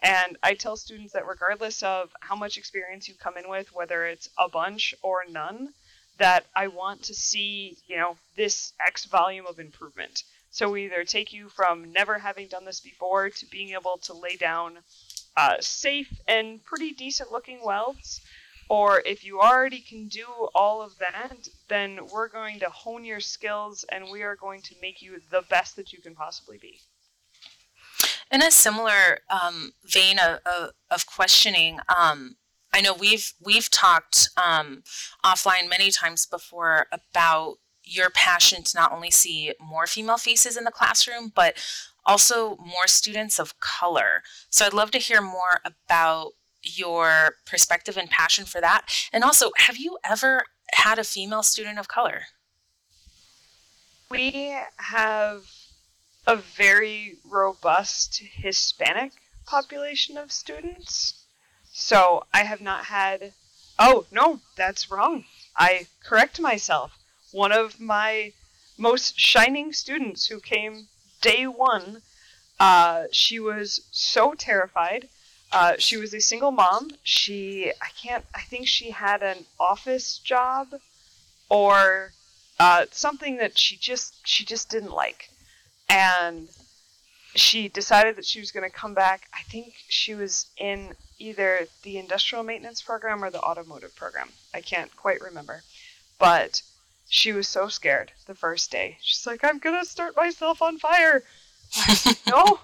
And 0.00 0.36
I 0.42 0.54
tell 0.54 0.76
students 0.76 1.12
that 1.14 1.26
regardless 1.26 1.82
of 1.82 2.12
how 2.20 2.36
much 2.36 2.56
experience 2.56 3.08
you 3.08 3.14
come 3.14 3.36
in 3.36 3.48
with, 3.48 3.74
whether 3.74 4.04
it's 4.04 4.28
a 4.38 4.48
bunch 4.48 4.94
or 5.02 5.24
none, 5.28 5.70
that 6.18 6.46
I 6.54 6.68
want 6.68 7.04
to 7.04 7.14
see, 7.14 7.76
you 7.88 7.96
know, 7.96 8.16
this 8.36 8.72
X 8.86 9.06
volume 9.06 9.46
of 9.46 9.58
improvement. 9.58 10.22
So 10.58 10.68
we 10.68 10.86
either 10.86 11.04
take 11.04 11.32
you 11.32 11.48
from 11.48 11.92
never 11.92 12.18
having 12.18 12.48
done 12.48 12.64
this 12.64 12.80
before 12.80 13.30
to 13.30 13.46
being 13.46 13.74
able 13.74 13.96
to 14.02 14.12
lay 14.12 14.34
down 14.34 14.78
uh, 15.36 15.54
safe 15.60 16.12
and 16.26 16.64
pretty 16.64 16.90
decent 16.90 17.30
looking 17.30 17.60
welds, 17.64 18.20
or 18.68 19.00
if 19.06 19.24
you 19.24 19.38
already 19.38 19.78
can 19.78 20.08
do 20.08 20.26
all 20.56 20.82
of 20.82 20.98
that, 20.98 21.46
then 21.68 22.00
we're 22.12 22.26
going 22.26 22.58
to 22.58 22.70
hone 22.70 23.04
your 23.04 23.20
skills 23.20 23.84
and 23.92 24.10
we 24.10 24.22
are 24.24 24.34
going 24.34 24.60
to 24.62 24.74
make 24.82 25.00
you 25.00 25.20
the 25.30 25.42
best 25.48 25.76
that 25.76 25.92
you 25.92 26.02
can 26.02 26.16
possibly 26.16 26.58
be. 26.58 26.80
In 28.32 28.42
a 28.42 28.50
similar 28.50 29.20
um, 29.30 29.74
vein 29.84 30.18
of, 30.18 30.40
of, 30.44 30.70
of 30.90 31.06
questioning, 31.06 31.78
um, 31.88 32.34
I 32.74 32.80
know 32.80 32.94
we've 32.94 33.32
we've 33.40 33.70
talked 33.70 34.30
um, 34.36 34.82
offline 35.24 35.70
many 35.70 35.92
times 35.92 36.26
before 36.26 36.88
about 36.90 37.58
your 37.88 38.10
passion 38.10 38.62
to 38.62 38.76
not 38.76 38.92
only 38.92 39.10
see 39.10 39.54
more 39.60 39.86
female 39.86 40.18
faces 40.18 40.56
in 40.56 40.64
the 40.64 40.70
classroom, 40.70 41.32
but 41.34 41.56
also 42.04 42.56
more 42.56 42.86
students 42.86 43.38
of 43.38 43.58
color. 43.60 44.22
So 44.50 44.66
I'd 44.66 44.72
love 44.72 44.90
to 44.92 44.98
hear 44.98 45.20
more 45.20 45.60
about 45.64 46.32
your 46.62 47.36
perspective 47.46 47.96
and 47.96 48.10
passion 48.10 48.44
for 48.44 48.60
that. 48.60 48.86
And 49.12 49.24
also, 49.24 49.50
have 49.56 49.76
you 49.76 49.98
ever 50.04 50.44
had 50.72 50.98
a 50.98 51.04
female 51.04 51.42
student 51.42 51.78
of 51.78 51.88
color? 51.88 52.22
We 54.10 54.56
have 54.76 55.44
a 56.26 56.36
very 56.36 57.16
robust 57.24 58.22
Hispanic 58.32 59.12
population 59.46 60.16
of 60.16 60.32
students. 60.32 61.24
So 61.72 62.24
I 62.34 62.40
have 62.40 62.60
not 62.60 62.86
had. 62.86 63.32
Oh, 63.78 64.06
no, 64.10 64.40
that's 64.56 64.90
wrong. 64.90 65.24
I 65.56 65.86
correct 66.02 66.40
myself 66.40 66.97
one 67.32 67.52
of 67.52 67.80
my 67.80 68.32
most 68.76 69.18
shining 69.18 69.72
students 69.72 70.26
who 70.26 70.40
came 70.40 70.88
day 71.20 71.46
one. 71.46 72.02
Uh, 72.60 73.04
she 73.12 73.38
was 73.38 73.80
so 73.90 74.34
terrified. 74.34 75.08
Uh, 75.50 75.74
she 75.78 75.96
was 75.96 76.12
a 76.12 76.20
single 76.20 76.50
mom. 76.50 76.90
She, 77.02 77.70
I 77.80 77.88
can't, 78.00 78.24
I 78.34 78.42
think 78.42 78.66
she 78.66 78.90
had 78.90 79.22
an 79.22 79.46
office 79.58 80.18
job 80.18 80.74
or 81.48 82.12
uh, 82.60 82.86
something 82.90 83.38
that 83.38 83.56
she 83.56 83.76
just, 83.76 84.26
she 84.26 84.44
just 84.44 84.68
didn't 84.68 84.92
like. 84.92 85.30
And 85.88 86.48
she 87.34 87.68
decided 87.68 88.16
that 88.16 88.26
she 88.26 88.40
was 88.40 88.50
going 88.50 88.68
to 88.68 88.76
come 88.76 88.94
back. 88.94 89.28
I 89.32 89.42
think 89.42 89.72
she 89.88 90.14
was 90.14 90.46
in 90.58 90.94
either 91.18 91.66
the 91.82 91.98
industrial 91.98 92.44
maintenance 92.44 92.82
program 92.82 93.24
or 93.24 93.30
the 93.30 93.40
automotive 93.40 93.94
program. 93.96 94.28
I 94.52 94.60
can't 94.60 94.94
quite 94.96 95.20
remember. 95.20 95.62
But 96.18 96.62
she 97.08 97.32
was 97.32 97.48
so 97.48 97.68
scared 97.68 98.12
the 98.26 98.34
first 98.34 98.70
day. 98.70 98.98
She's 99.00 99.26
like, 99.26 99.42
I'm 99.42 99.58
going 99.58 99.78
to 99.78 99.86
start 99.88 100.16
myself 100.16 100.62
on 100.62 100.78
fire. 100.78 101.22
no, 102.28 102.60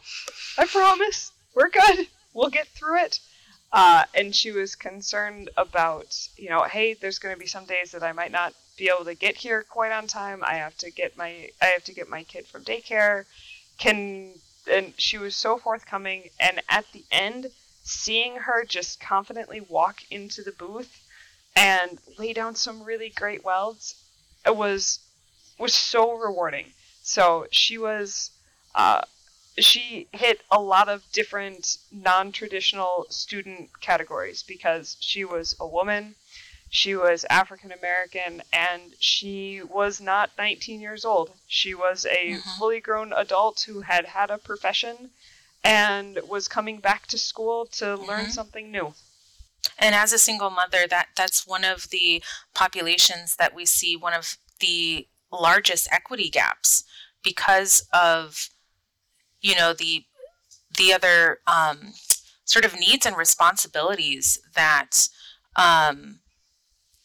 I 0.59 0.67
promise. 0.67 1.33
We're 1.55 1.71
good. 1.71 2.07
We'll 2.33 2.51
get 2.51 2.69
through 2.69 3.05
it. 3.05 3.21
Uh, 3.73 4.05
and 4.15 4.35
she 4.35 4.53
was 4.53 4.77
concerned 4.77 5.51
about, 5.57 6.17
you 6.37 6.49
know, 6.49 6.63
hey, 6.63 6.95
there's 6.95 7.19
going 7.19 7.35
to 7.35 7.41
be 7.41 7.47
some 7.47 7.65
days 7.65 7.91
that 7.93 8.03
I 8.03 8.13
might 8.13 8.31
not 8.31 8.55
be 8.77 8.89
able 8.89 9.05
to 9.05 9.15
get 9.15 9.37
here 9.37 9.65
quite 9.69 9.93
on 9.93 10.07
time. 10.07 10.43
I 10.45 10.55
have 10.55 10.77
to 10.79 10.91
get 10.91 11.17
my 11.17 11.51
I 11.61 11.67
have 11.67 11.85
to 11.85 11.95
get 11.95 12.09
my 12.09 12.23
kid 12.25 12.47
from 12.47 12.65
daycare. 12.65 13.25
Can 13.79 14.33
and 14.71 14.95
she 14.97 15.19
was 15.19 15.35
so 15.37 15.59
forthcoming. 15.59 16.31
And 16.39 16.63
at 16.69 16.85
the 16.93 17.05
end, 17.11 17.51
seeing 17.83 18.37
her 18.37 18.65
just 18.65 19.01
confidently 19.01 19.61
walk 19.61 20.01
into 20.11 20.43
the 20.43 20.53
booth 20.53 21.01
and 21.57 21.99
lay 22.19 22.33
down 22.33 22.55
some 22.55 22.83
really 22.83 23.11
great 23.11 23.45
welds, 23.45 23.95
was 24.51 25.01
was 25.59 25.75
so 25.75 26.13
rewarding. 26.13 26.73
So 27.03 27.47
she 27.51 27.79
was. 27.79 28.31
Uh, 28.75 29.03
she 29.57 30.09
hit 30.11 30.41
a 30.51 30.61
lot 30.61 30.89
of 30.89 31.05
different 31.13 31.79
non-traditional 31.93 33.07
student 33.09 33.71
categories 33.81 34.43
because 34.43 34.97
she 34.99 35.25
was 35.25 35.55
a 35.61 35.67
woman 35.67 36.17
she 36.75 36.97
was 36.97 37.25
African 37.31 37.71
American 37.71 38.43
and 38.53 38.97
she 38.99 39.63
was 39.63 40.01
not 40.01 40.31
19 40.37 40.81
years 40.81 41.05
old. 41.05 41.31
She 41.47 41.73
was 41.73 42.05
a 42.05 42.33
mm-hmm. 42.33 42.59
fully 42.59 42.81
grown 42.81 43.13
adult 43.13 43.61
who 43.61 43.83
had 43.83 44.07
had 44.07 44.29
a 44.29 44.39
profession 44.39 45.11
and 45.63 46.19
was 46.27 46.49
coming 46.49 46.81
back 46.81 47.07
to 47.07 47.17
school 47.17 47.67
to 47.67 47.85
mm-hmm. 47.85 48.05
learn 48.05 48.31
something 48.33 48.73
new. 48.73 48.93
And 49.79 49.95
as 49.95 50.13
a 50.13 50.19
single 50.19 50.51
mother, 50.51 50.87
that 50.89 51.09
that's 51.17 51.47
one 51.47 51.65
of 51.65 51.91
the 51.91 52.23
populations 52.55 53.37
that 53.37 53.55
we 53.55 53.67
see 53.67 53.97
one 53.97 54.13
of 54.13 54.37
the 54.61 55.09
largest 55.33 55.89
equity 55.91 56.31
gaps 56.31 56.85
because 57.23 57.87
of 57.93 58.51
you 59.41 59.55
know 59.55 59.73
the 59.73 60.05
the 60.77 60.93
other 60.93 61.39
um, 61.47 61.93
sort 62.45 62.65
of 62.65 62.79
needs 62.79 63.07
and 63.07 63.17
responsibilities 63.17 64.41
that 64.55 65.09
um, 65.57 66.21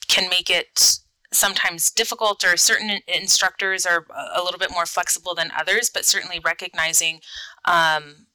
can 0.08 0.30
make 0.30 0.50
it 0.50 1.00
sometimes 1.32 1.92
difficult 1.92 2.44
or 2.44 2.58
certain 2.58 3.00
instructors 3.08 3.86
are 3.86 4.08
a 4.34 4.42
little 4.42 4.58
bit 4.58 4.72
more 4.72 4.88
flexible 4.88 5.36
than 5.36 5.52
others 5.56 5.90
but 5.94 6.04
certainly 6.04 6.40
recognizing 6.40 7.20
um, 7.66 8.26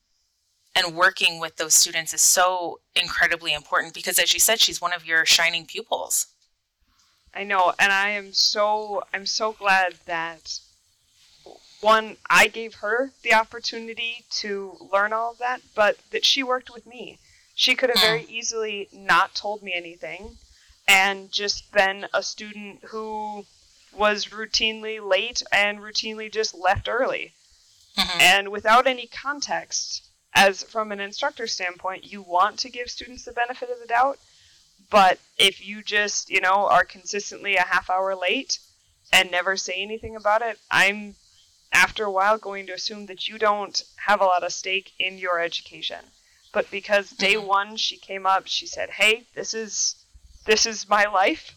and 0.75 0.95
working 0.95 1.41
with 1.41 1.57
those 1.57 1.75
students 1.75 2.13
is 2.13 2.21
so 2.21 2.81
incredibly 2.97 3.53
important 3.53 3.95
because 3.95 4.19
as 4.19 4.33
you 4.33 4.41
said 4.41 4.61
she's 4.61 4.81
one 4.81 4.93
of 4.93 5.07
your 5.07 5.25
shining 5.25 5.67
pupils 5.67 6.27
i 7.35 7.45
know 7.45 7.73
and 7.79 7.93
i 7.93 8.11
am 8.11 8.33
so 8.33 9.03
i'm 9.13 9.27
so 9.27 9.53
glad 9.53 9.95
that 10.07 10.59
one 11.81 12.17
i 12.31 12.47
gave 12.47 12.75
her 12.77 13.11
the 13.23 13.35
opportunity 13.35 14.25
to 14.31 14.77
learn 14.93 15.13
all 15.13 15.33
of 15.33 15.39
that 15.39 15.61
but 15.75 15.97
that 16.11 16.25
she 16.25 16.43
worked 16.43 16.73
with 16.73 16.87
me 16.87 17.19
she 17.55 17.75
could 17.75 17.91
have 17.91 17.99
hmm. 17.99 18.07
very 18.07 18.27
easily 18.29 18.89
not 18.93 19.35
told 19.35 19.63
me 19.63 19.73
anything 19.75 20.37
and 20.87 21.31
just 21.33 21.73
been 21.73 22.07
a 22.13 22.23
student 22.23 22.85
who 22.85 23.45
was 23.97 24.27
routinely 24.27 25.01
late 25.07 25.43
and 25.53 25.79
routinely 25.79 26.31
just 26.31 26.55
left 26.55 26.89
early. 26.89 27.33
Mm-hmm. 27.97 28.21
And 28.21 28.49
without 28.51 28.87
any 28.87 29.07
context, 29.07 30.03
as 30.35 30.63
from 30.65 30.91
an 30.93 31.01
instructor 31.01 31.47
standpoint, 31.47 32.11
you 32.11 32.23
want 32.23 32.59
to 32.61 32.71
give 32.71 32.91
students 32.91 33.25
the 33.25 33.33
benefit 33.33 33.71
of 33.71 33.79
the 33.81 33.87
doubt. 33.87 34.19
But 34.91 35.19
if 35.39 35.67
you 35.67 35.83
just, 35.83 36.31
you 36.31 36.41
know, 36.41 36.69
are 36.69 36.85
consistently 36.85 37.57
a 37.57 37.63
half 37.63 37.89
hour 37.89 38.15
late 38.15 38.59
and 39.13 39.31
never 39.31 39.57
say 39.57 39.75
anything 39.75 40.17
about 40.17 40.43
it, 40.43 40.59
I'm 40.71 41.15
after 41.73 42.05
a 42.05 42.11
while 42.11 42.39
going 42.39 42.67
to 42.67 42.73
assume 42.73 43.07
that 43.07 43.29
you 43.29 43.39
don't 43.39 43.83
have 43.97 44.21
a 44.21 44.25
lot 44.25 44.45
of 44.45 44.53
stake 44.53 44.93
in 44.99 45.19
your 45.19 45.41
education. 45.41 46.05
But 46.53 46.71
because 46.71 47.11
day 47.11 47.35
mm-hmm. 47.35 47.47
one 47.47 47.77
she 47.77 47.97
came 47.97 48.27
up, 48.27 48.47
she 48.47 48.67
said, 48.67 48.91
Hey, 48.91 49.27
this 49.35 49.55
is 49.55 49.97
this 50.47 50.67
is 50.67 50.89
my 50.89 51.07
life. 51.07 51.57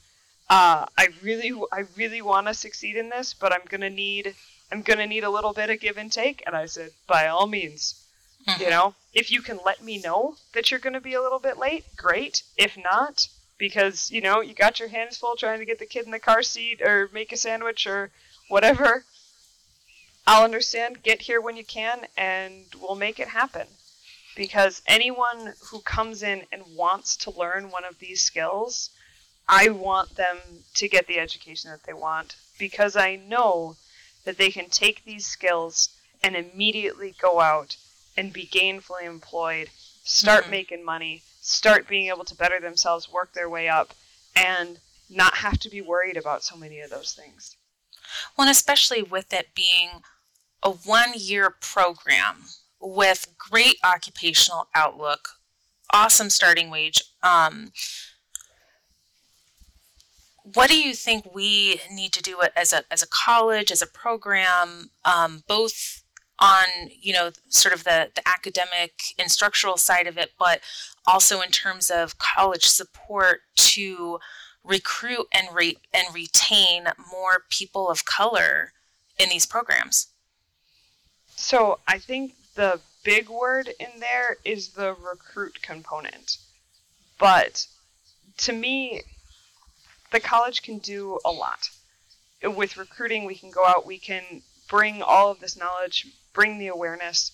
Uh, 0.50 0.86
I 0.98 1.10
really, 1.22 1.54
I 1.72 1.84
really 1.96 2.22
want 2.22 2.48
to 2.48 2.54
succeed 2.54 2.96
in 2.96 3.10
this, 3.10 3.34
but 3.34 3.52
I'm 3.52 3.66
gonna 3.68 3.90
need, 3.90 4.34
I'm 4.72 4.82
gonna 4.82 5.06
need 5.06 5.26
a 5.26 5.30
little 5.30 5.54
bit 5.54 5.70
of 5.70 5.80
give 5.80 5.98
and 5.98 6.12
take. 6.12 6.42
And 6.46 6.56
I 6.56 6.68
said, 6.68 6.92
by 7.06 7.28
all 7.28 7.48
means. 7.48 8.07
you 8.60 8.70
know, 8.70 8.95
if 9.14 9.32
you 9.32 9.41
can 9.41 9.60
let 9.66 9.84
me 9.84 10.00
know 10.00 10.36
that 10.54 10.72
you're 10.72 10.80
gonna 10.80 11.02
be 11.02 11.14
a 11.14 11.22
little 11.22 11.39
bit 11.39 11.58
late, 11.58 11.86
great. 11.98 12.43
If 12.56 12.78
not, 12.78 13.28
because 13.58 14.10
you 14.12 14.22
know 14.22 14.41
you 14.41 14.54
got 14.54 14.80
your 14.80 14.89
hands 14.89 15.18
full 15.18 15.36
trying 15.36 15.60
to 15.60 15.66
get 15.66 15.80
the 15.80 15.86
kid 15.86 16.06
in 16.06 16.12
the 16.12 16.20
car 16.20 16.43
seat 16.43 16.82
or 16.82 17.10
make 17.14 17.32
a 17.32 17.38
sandwich 17.38 17.86
or 17.86 18.12
whatever, 18.48 19.04
I'll 20.26 20.45
understand. 20.45 21.04
Get 21.04 21.22
here 21.22 21.41
when 21.41 21.58
you 21.58 21.66
can, 21.66 22.08
and 22.16 22.66
we'll 22.80 22.95
make 22.95 23.20
it 23.20 23.28
happen 23.30 23.68
because 24.36 24.82
anyone 24.88 25.54
who 25.72 25.82
comes 25.82 26.24
in 26.24 26.43
and 26.52 26.64
wants 26.76 27.18
to 27.18 27.32
learn 27.32 27.72
one 27.72 27.84
of 27.84 28.00
these 28.00 28.22
skills, 28.22 28.91
I 29.50 29.70
want 29.70 30.16
them 30.16 30.38
to 30.76 30.88
get 30.88 31.08
the 31.08 31.20
education 31.20 31.72
that 31.72 31.84
they 31.84 31.93
want 31.93 32.36
because 32.60 32.95
I 32.95 33.16
know 33.16 33.76
that 34.24 34.38
they 34.38 34.52
can 34.52 34.70
take 34.70 35.04
these 35.04 35.26
skills 35.26 35.89
and 36.24 36.36
immediately 36.36 37.16
go 37.20 37.39
out 37.39 37.78
and 38.18 38.34
be 38.34 38.47
gainfully 38.47 39.03
employed, 39.03 39.70
start 40.03 40.43
mm-hmm. 40.43 40.51
making 40.51 40.86
money, 40.86 41.22
start 41.39 41.88
being 41.88 42.07
able 42.07 42.26
to 42.26 42.36
better 42.36 42.59
themselves, 42.59 43.11
work 43.11 43.34
their 43.34 43.49
way 43.49 43.70
up, 43.70 43.93
and 44.36 44.80
not 45.09 45.36
have 45.36 45.59
to 45.59 45.70
be 45.70 45.82
worried 45.82 46.18
about 46.18 46.43
so 46.43 46.57
many 46.57 46.80
of 46.80 46.89
those 46.89 47.13
things. 47.13 47.55
Well, 48.36 48.47
and 48.47 48.51
especially 48.51 49.03
with 49.03 49.32
it 49.32 49.49
being 49.55 50.01
a 50.63 50.72
one 50.72 51.11
year 51.15 51.55
program 51.61 52.45
with 52.80 53.34
great 53.38 53.76
occupational 53.84 54.68
outlook, 54.74 55.30
awesome 55.93 56.30
starting 56.30 56.70
wage. 56.70 57.03
Um, 57.24 57.72
what 60.53 60.70
do 60.70 60.78
you 60.78 60.93
think 60.93 61.34
we 61.34 61.82
need 61.91 62.13
to 62.13 62.22
do 62.22 62.41
as 62.55 62.72
a 62.72 62.84
as 62.91 63.03
a 63.03 63.07
college, 63.07 63.72
as 63.72 63.82
a 63.82 63.88
program, 63.88 64.91
um, 65.03 65.43
both 65.47 66.03
on 66.40 66.66
you 67.02 67.14
know 67.14 67.32
sort 67.50 67.74
of 67.74 67.84
the 67.84 68.10
the 68.16 68.28
academic 68.28 68.94
instructional 69.18 69.78
side 69.78 70.08
of 70.08 70.18
it, 70.18 70.32
but 70.38 70.62
also 71.06 71.42
in 71.42 71.50
terms 71.50 71.90
of 71.90 72.18
college 72.20 72.66
support 72.66 73.42
to 73.56 74.20
recruit 74.64 75.28
and 75.32 75.48
rate 75.56 75.80
and 75.94 76.14
retain 76.14 76.88
more 77.12 77.44
people 77.50 77.90
of 77.90 78.06
color 78.06 78.74
in 79.18 79.30
these 79.30 79.46
programs? 79.46 80.08
So 81.36 81.80
I 81.88 81.98
think 81.98 82.34
the 82.56 82.82
big 83.04 83.30
word 83.30 83.70
in 83.80 84.00
there 84.00 84.38
is 84.44 84.70
the 84.70 84.94
recruit 84.94 85.62
component. 85.62 86.38
But 87.20 87.68
to 88.38 88.54
me, 88.54 89.02
the 90.12 90.20
college 90.20 90.62
can 90.62 90.80
do 90.80 91.20
a 91.24 91.32
lot. 91.32 91.70
With 92.44 92.78
recruiting, 92.78 93.26
we 93.26 93.36
can 93.36 93.50
go 93.50 93.66
out, 93.66 93.86
we 93.86 93.98
can 93.98 94.42
bring 94.68 95.02
all 95.02 95.32
of 95.32 95.40
this 95.40 95.58
knowledge, 95.58 96.08
bring 96.38 96.60
the 96.60 96.68
awareness, 96.68 97.32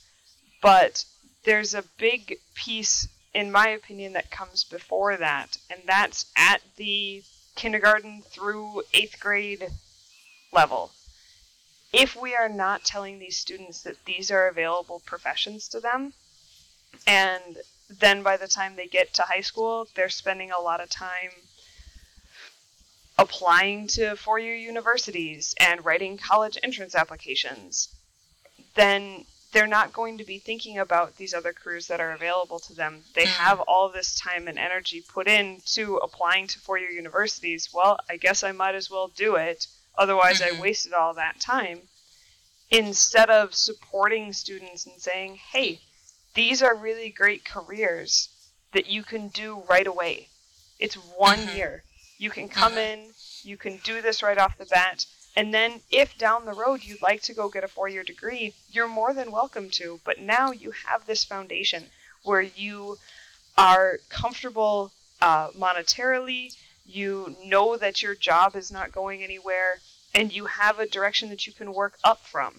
but 0.61 1.03
there's 1.43 1.73
a 1.73 1.83
big 1.97 2.39
piece, 2.55 3.09
in 3.33 3.51
my 3.51 3.67
opinion, 3.67 4.13
that 4.13 4.31
comes 4.31 4.63
before 4.63 5.17
that, 5.17 5.57
and 5.69 5.81
that's 5.85 6.31
at 6.37 6.61
the 6.77 7.21
kindergarten 7.55 8.21
through 8.21 8.81
eighth 8.93 9.19
grade 9.19 9.67
level. 10.53 10.89
If 11.91 12.15
we 12.15 12.33
are 12.33 12.47
not 12.47 12.85
telling 12.85 13.19
these 13.19 13.37
students 13.37 13.81
that 13.81 14.05
these 14.05 14.31
are 14.31 14.47
available 14.47 15.01
professions 15.05 15.67
to 15.67 15.81
them, 15.81 16.13
and 17.05 17.57
then 17.89 18.23
by 18.23 18.37
the 18.37 18.47
time 18.47 18.77
they 18.77 18.87
get 18.87 19.13
to 19.15 19.23
high 19.23 19.41
school, 19.41 19.85
they're 19.95 20.07
spending 20.07 20.51
a 20.51 20.61
lot 20.61 20.79
of 20.79 20.89
time 20.89 21.31
applying 23.17 23.87
to 23.87 24.15
four 24.15 24.39
year 24.39 24.55
universities 24.55 25.53
and 25.59 25.83
writing 25.83 26.17
college 26.17 26.57
entrance 26.63 26.95
applications, 26.95 27.89
then 28.75 29.25
they're 29.51 29.67
not 29.67 29.93
going 29.93 30.17
to 30.17 30.23
be 30.23 30.39
thinking 30.39 30.79
about 30.79 31.17
these 31.17 31.33
other 31.33 31.53
careers 31.53 31.87
that 31.87 31.99
are 31.99 32.11
available 32.11 32.59
to 32.59 32.73
them. 32.73 33.03
They 33.13 33.25
mm-hmm. 33.25 33.43
have 33.43 33.59
all 33.61 33.89
this 33.89 34.19
time 34.19 34.47
and 34.47 34.57
energy 34.57 35.03
put 35.07 35.27
into 35.27 35.97
applying 35.97 36.47
to 36.47 36.59
four 36.59 36.79
year 36.79 36.89
universities. 36.89 37.69
Well, 37.73 37.99
I 38.09 38.17
guess 38.17 38.43
I 38.43 38.51
might 38.51 38.75
as 38.75 38.89
well 38.89 39.09
do 39.09 39.35
it 39.35 39.67
Otherwise, 39.95 40.39
mm-hmm. 40.39 40.57
I 40.57 40.61
wasted 40.61 40.93
all 40.93 41.13
that 41.13 41.39
time. 41.39 41.81
Instead 42.71 43.29
of 43.29 43.53
supporting 43.53 44.33
students 44.33 44.85
and 44.85 44.99
saying, 44.99 45.35
hey, 45.35 45.79
these 46.33 46.63
are 46.63 46.75
really 46.75 47.09
great 47.09 47.45
careers 47.45 48.29
that 48.71 48.87
you 48.87 49.03
can 49.03 49.27
do 49.27 49.63
right 49.69 49.85
away. 49.85 50.29
It's 50.79 50.95
one 50.95 51.37
mm-hmm. 51.37 51.57
year. 51.57 51.83
You 52.17 52.31
can 52.31 52.49
come 52.49 52.73
mm-hmm. 52.73 53.03
in, 53.03 53.13
you 53.43 53.57
can 53.57 53.77
do 53.83 54.01
this 54.01 54.23
right 54.23 54.37
off 54.37 54.57
the 54.57 54.65
bat. 54.65 55.05
And 55.35 55.53
then, 55.53 55.81
if 55.89 56.17
down 56.17 56.45
the 56.45 56.53
road 56.53 56.83
you'd 56.83 57.01
like 57.01 57.21
to 57.23 57.33
go 57.33 57.49
get 57.49 57.63
a 57.63 57.67
four 57.67 57.87
year 57.87 58.03
degree, 58.03 58.53
you're 58.71 58.87
more 58.87 59.13
than 59.13 59.31
welcome 59.31 59.69
to. 59.71 59.99
But 60.03 60.19
now 60.19 60.51
you 60.51 60.71
have 60.85 61.05
this 61.05 61.23
foundation 61.23 61.89
where 62.23 62.41
you 62.41 62.97
are 63.57 63.99
comfortable 64.09 64.91
uh, 65.21 65.49
monetarily, 65.51 66.55
you 66.85 67.35
know 67.45 67.77
that 67.77 68.01
your 68.01 68.15
job 68.15 68.55
is 68.55 68.71
not 68.71 68.91
going 68.91 69.23
anywhere, 69.23 69.79
and 70.13 70.33
you 70.33 70.45
have 70.45 70.79
a 70.79 70.87
direction 70.87 71.29
that 71.29 71.47
you 71.47 71.53
can 71.53 71.73
work 71.73 71.97
up 72.03 72.19
from. 72.25 72.53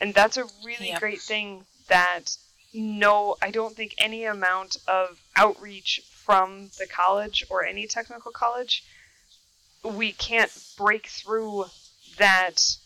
And 0.00 0.14
that's 0.14 0.36
a 0.36 0.46
really 0.64 0.94
great 0.98 1.20
thing 1.20 1.64
that 1.88 2.36
no, 2.72 3.36
I 3.40 3.50
don't 3.50 3.74
think 3.74 3.94
any 3.98 4.24
amount 4.24 4.76
of 4.86 5.20
outreach 5.36 6.02
from 6.10 6.70
the 6.78 6.86
college 6.86 7.44
or 7.50 7.64
any 7.64 7.86
technical 7.86 8.30
college, 8.30 8.84
we 9.84 10.12
can't 10.12 10.50
break 10.76 11.06
through 11.06 11.66
that 12.18 12.76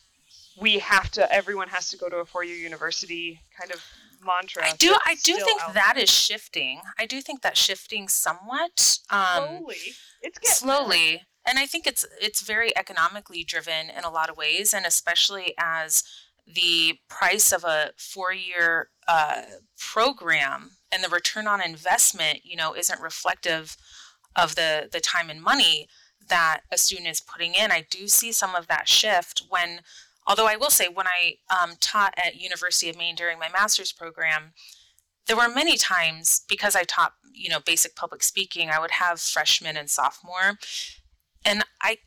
we 0.60 0.78
have 0.78 1.10
to 1.10 1.32
everyone 1.32 1.68
has 1.68 1.88
to 1.90 1.96
go 1.96 2.08
to 2.08 2.16
a 2.16 2.24
four-year 2.24 2.56
university 2.56 3.40
kind 3.58 3.72
of 3.72 3.82
mantra. 4.24 4.64
I 4.64 4.74
do 4.76 4.96
I 5.04 5.16
do 5.22 5.34
think 5.36 5.60
that 5.74 5.94
there. 5.94 6.04
is 6.04 6.10
shifting. 6.10 6.80
I 6.98 7.06
do 7.06 7.20
think 7.20 7.42
that 7.42 7.56
shifting 7.56 8.08
somewhat. 8.08 8.98
Um, 9.10 9.58
slowly. 9.58 9.76
It's 10.20 10.38
getting 10.38 10.54
slowly. 10.54 11.22
And 11.46 11.58
I 11.58 11.66
think 11.66 11.86
it's 11.86 12.04
it's 12.20 12.42
very 12.42 12.76
economically 12.76 13.44
driven 13.44 13.90
in 13.90 14.04
a 14.04 14.10
lot 14.10 14.30
of 14.30 14.36
ways, 14.36 14.72
and 14.72 14.86
especially 14.86 15.54
as 15.58 16.04
the 16.46 16.98
price 17.08 17.52
of 17.52 17.64
a 17.64 17.92
four-year 17.96 18.88
uh, 19.08 19.42
program 19.78 20.72
and 20.92 21.02
the 21.02 21.08
return 21.08 21.46
on 21.46 21.62
investment, 21.62 22.40
you 22.44 22.56
know, 22.56 22.74
isn't 22.74 23.00
reflective 23.00 23.76
of 24.36 24.54
the 24.54 24.88
the 24.90 25.00
time 25.00 25.30
and 25.30 25.42
money 25.42 25.88
that 26.28 26.62
a 26.70 26.78
student 26.78 27.08
is 27.08 27.20
putting 27.20 27.54
in. 27.54 27.70
I 27.70 27.86
do 27.90 28.08
see 28.08 28.32
some 28.32 28.54
of 28.54 28.66
that 28.68 28.88
shift 28.88 29.42
when, 29.48 29.80
although 30.26 30.46
I 30.46 30.56
will 30.56 30.70
say, 30.70 30.88
when 30.88 31.06
I 31.06 31.36
um, 31.50 31.72
taught 31.80 32.14
at 32.16 32.40
University 32.40 32.88
of 32.88 32.96
Maine 32.96 33.14
during 33.14 33.38
my 33.38 33.48
master's 33.48 33.92
program, 33.92 34.52
there 35.26 35.36
were 35.36 35.48
many 35.48 35.76
times 35.76 36.42
because 36.48 36.74
I 36.74 36.84
taught, 36.84 37.12
you 37.32 37.48
know, 37.48 37.60
basic 37.60 37.94
public 37.94 38.22
speaking, 38.22 38.70
I 38.70 38.80
would 38.80 38.92
have 38.92 39.20
freshmen 39.20 39.76
and 39.76 39.88
sophomore, 39.88 40.58
and 41.44 41.64
I 41.80 41.98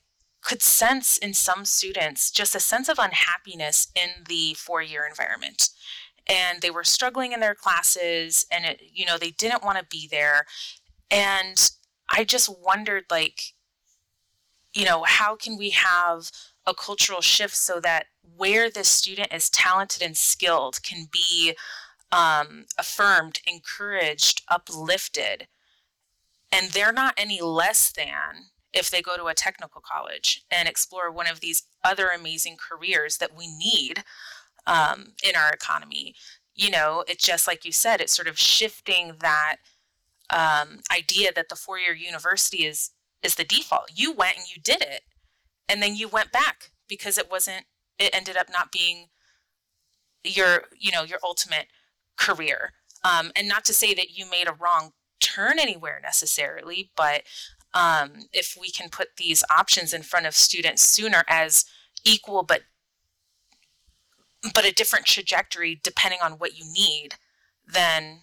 could 0.41 0.61
sense 0.61 1.17
in 1.17 1.33
some 1.33 1.65
students 1.65 2.29
just 2.29 2.55
a 2.55 2.59
sense 2.59 2.87
of 2.87 2.99
unhappiness 2.99 3.87
in 3.95 4.23
the 4.27 4.53
four-year 4.53 5.05
environment 5.05 5.69
and 6.27 6.61
they 6.61 6.69
were 6.69 6.83
struggling 6.83 7.31
in 7.31 7.39
their 7.39 7.55
classes 7.55 8.45
and 8.51 8.65
it 8.65 8.81
you 8.93 9.05
know 9.05 9.17
they 9.17 9.31
didn't 9.31 9.63
want 9.63 9.77
to 9.77 9.85
be 9.89 10.07
there 10.09 10.45
and 11.09 11.71
i 12.09 12.23
just 12.23 12.49
wondered 12.63 13.03
like 13.09 13.54
you 14.75 14.85
know 14.85 15.03
how 15.03 15.35
can 15.35 15.57
we 15.57 15.71
have 15.71 16.29
a 16.67 16.73
cultural 16.73 17.21
shift 17.21 17.55
so 17.55 17.79
that 17.79 18.05
where 18.37 18.69
this 18.69 18.89
student 18.89 19.33
is 19.33 19.49
talented 19.49 20.01
and 20.01 20.17
skilled 20.17 20.83
can 20.83 21.07
be 21.11 21.55
um, 22.11 22.65
affirmed 22.77 23.39
encouraged 23.47 24.41
uplifted 24.49 25.47
and 26.51 26.71
they're 26.71 26.93
not 26.93 27.13
any 27.17 27.41
less 27.41 27.91
than 27.91 28.49
if 28.73 28.89
they 28.89 29.01
go 29.01 29.17
to 29.17 29.25
a 29.25 29.33
technical 29.33 29.81
college 29.81 30.43
and 30.51 30.67
explore 30.67 31.09
one 31.09 31.27
of 31.27 31.39
these 31.39 31.63
other 31.83 32.09
amazing 32.09 32.57
careers 32.57 33.17
that 33.17 33.35
we 33.35 33.47
need 33.47 34.03
um, 34.67 35.13
in 35.27 35.35
our 35.35 35.49
economy. 35.49 36.13
You 36.53 36.69
know, 36.69 37.03
it's 37.07 37.25
just 37.25 37.47
like 37.47 37.65
you 37.65 37.71
said, 37.71 38.01
it's 38.01 38.15
sort 38.15 38.27
of 38.27 38.37
shifting 38.37 39.13
that 39.21 39.57
um, 40.29 40.79
idea 40.91 41.31
that 41.33 41.49
the 41.49 41.55
four 41.55 41.79
year 41.79 41.93
university 41.93 42.65
is 42.65 42.91
is 43.25 43.35
the 43.35 43.43
default. 43.43 43.91
You 43.93 44.13
went 44.13 44.37
and 44.37 44.45
you 44.47 44.61
did 44.61 44.81
it, 44.81 45.01
and 45.67 45.81
then 45.81 45.95
you 45.95 46.07
went 46.07 46.31
back 46.31 46.71
because 46.87 47.17
it 47.17 47.29
wasn't. 47.29 47.65
It 47.97 48.13
ended 48.13 48.37
up 48.37 48.47
not 48.51 48.71
being 48.71 49.07
your 50.23 50.63
you 50.79 50.91
know 50.91 51.03
your 51.03 51.19
ultimate 51.23 51.67
career. 52.17 52.71
Um, 53.03 53.31
and 53.35 53.47
not 53.47 53.65
to 53.65 53.73
say 53.73 53.93
that 53.93 54.17
you 54.17 54.29
made 54.29 54.47
a 54.47 54.53
wrong 54.53 54.93
turn 55.19 55.59
anywhere 55.59 55.99
necessarily, 56.01 56.91
but 56.95 57.23
um, 57.73 58.27
if 58.33 58.57
we 58.59 58.71
can 58.71 58.89
put 58.89 59.17
these 59.17 59.43
options 59.55 59.93
in 59.93 60.01
front 60.01 60.25
of 60.25 60.33
students 60.33 60.81
sooner 60.81 61.23
as 61.27 61.65
equal 62.03 62.43
but 62.43 62.61
but 64.53 64.65
a 64.65 64.71
different 64.71 65.05
trajectory 65.05 65.79
depending 65.83 66.19
on 66.21 66.33
what 66.33 66.57
you 66.57 66.65
need, 66.65 67.15
then 67.67 68.21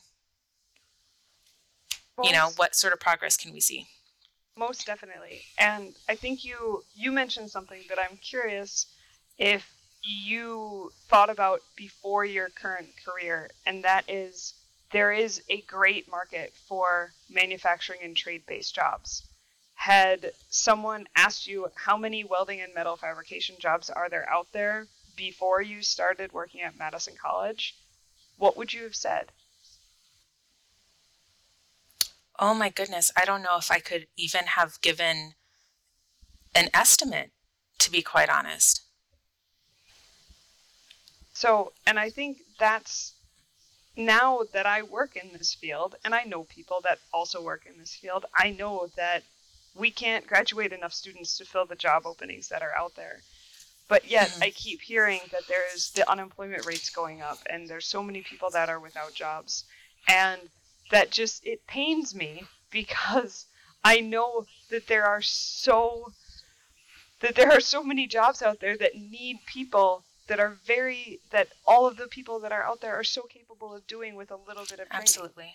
you 2.23 2.33
know 2.33 2.51
what 2.57 2.75
sort 2.75 2.93
of 2.93 3.01
progress 3.01 3.37
can 3.37 3.53
we 3.53 3.61
see? 3.61 3.87
Most 4.63 4.87
definitely, 4.87 5.43
and 5.59 5.93
I 6.09 6.15
think 6.15 6.45
you 6.45 6.85
you 6.95 7.11
mentioned 7.11 7.51
something 7.51 7.83
that 7.89 7.99
I'm 7.99 8.17
curious 8.19 8.87
if 9.37 9.69
you 10.05 10.93
thought 11.09 11.31
about 11.31 11.63
before 11.75 12.25
your 12.25 12.49
current 12.49 12.91
career, 13.05 13.51
and 13.67 13.83
that 13.83 14.09
is 14.09 14.55
there 14.93 15.11
is 15.11 15.43
a 15.49 15.63
great 15.63 16.09
market 16.09 16.53
for 16.69 17.13
manufacturing 17.29 18.03
and 18.05 18.17
trade 18.17 18.47
based 18.47 18.73
jobs. 18.73 19.27
Had 19.75 20.31
someone 20.49 21.09
asked 21.17 21.49
you 21.49 21.69
how 21.75 21.97
many 21.97 22.23
welding 22.23 22.61
and 22.61 22.73
metal 22.73 22.97
fabrication 22.97 23.57
jobs 23.59 23.91
are 23.91 24.09
there 24.09 24.31
out 24.31 24.53
there 24.53 24.87
before 25.17 25.61
you 25.61 25.83
started 25.83 26.33
working 26.33 26.61
at 26.61 26.79
Madison 26.79 27.17
College, 27.21 27.75
what 28.37 28.57
would 28.57 28.73
you 28.73 28.85
have 28.85 28.95
said? 28.95 29.33
Oh 32.45 32.55
my 32.55 32.71
goodness, 32.71 33.13
I 33.17 33.25
don't 33.25 33.43
know 33.43 33.57
if 33.57 33.71
I 33.71 33.79
could 33.79 34.09
even 34.17 34.47
have 34.47 34.81
given 34.81 35.35
an 36.57 36.71
estimate, 36.75 37.31
to 37.79 37.89
be 37.89 38.03
quite 38.03 38.29
honest. 38.29 38.83
So, 41.33 41.73
and 41.87 42.01
I 42.01 42.11
think 42.11 42.39
that's 42.59 43.15
now 43.97 44.41
that 44.53 44.67
I 44.67 44.83
work 44.83 45.15
in 45.15 45.31
this 45.33 45.55
field, 45.55 45.95
and 46.05 46.17
I 46.17 46.25
know 46.25 46.43
people 46.43 46.81
that 46.83 46.99
also 47.13 47.41
work 47.41 47.63
in 47.65 47.79
this 47.79 47.95
field, 47.95 48.27
I 48.37 48.51
know 48.51 48.89
that 48.97 49.23
we 49.77 49.93
can't 49.93 50.27
graduate 50.27 50.73
enough 50.73 50.95
students 50.95 51.39
to 51.39 51.45
fill 51.45 51.67
the 51.67 51.77
job 51.77 52.07
openings 52.07 52.49
that 52.49 52.61
are 52.61 52.75
out 52.77 52.97
there. 52.97 53.21
But 53.87 54.11
yet, 54.11 54.31
mm-hmm. 54.31 54.43
I 54.43 54.51
keep 54.51 54.81
hearing 54.81 55.21
that 55.31 55.47
there's 55.47 55.93
the 55.93 56.11
unemployment 56.11 56.67
rates 56.67 56.91
going 56.91 57.23
up, 57.23 57.39
and 57.49 57.69
there's 57.69 57.87
so 57.87 58.03
many 58.03 58.23
people 58.23 58.51
that 58.51 58.69
are 58.69 58.81
without 58.81 59.15
jobs, 59.15 59.63
and 60.09 60.41
that 60.93 61.11
just 61.11 61.45
it 61.45 61.67
pains 61.67 62.15
me 62.15 62.45
because 62.71 63.47
I 63.83 64.01
know 64.01 64.47
that 64.71 64.87
there 64.87 65.05
are 65.05 65.23
so 65.23 66.13
that 67.21 67.35
there 67.35 67.51
are 67.51 67.61
so 67.61 67.83
many 67.83 68.07
jobs 68.07 68.43
out 68.43 68.61
there 68.61 68.77
that 68.79 68.95
need 68.95 69.39
people 69.47 70.05
that 70.29 70.39
are 70.39 70.57
very 70.65 71.19
that 71.31 71.49
all 71.67 71.87
of 71.87 71.97
the 71.97 72.07
people 72.07 72.39
that 72.41 72.53
are 72.53 72.63
out 72.63 72.81
there 72.81 72.95
are 72.95 73.05
so 73.05 73.23
capable 73.23 73.75
of 73.75 73.87
doing 73.87 74.15
with 74.15 74.31
a 74.31 74.37
little 74.37 74.65
bit 74.65 74.79
of 74.79 74.89
training. 74.89 74.93
Absolutely 74.93 75.55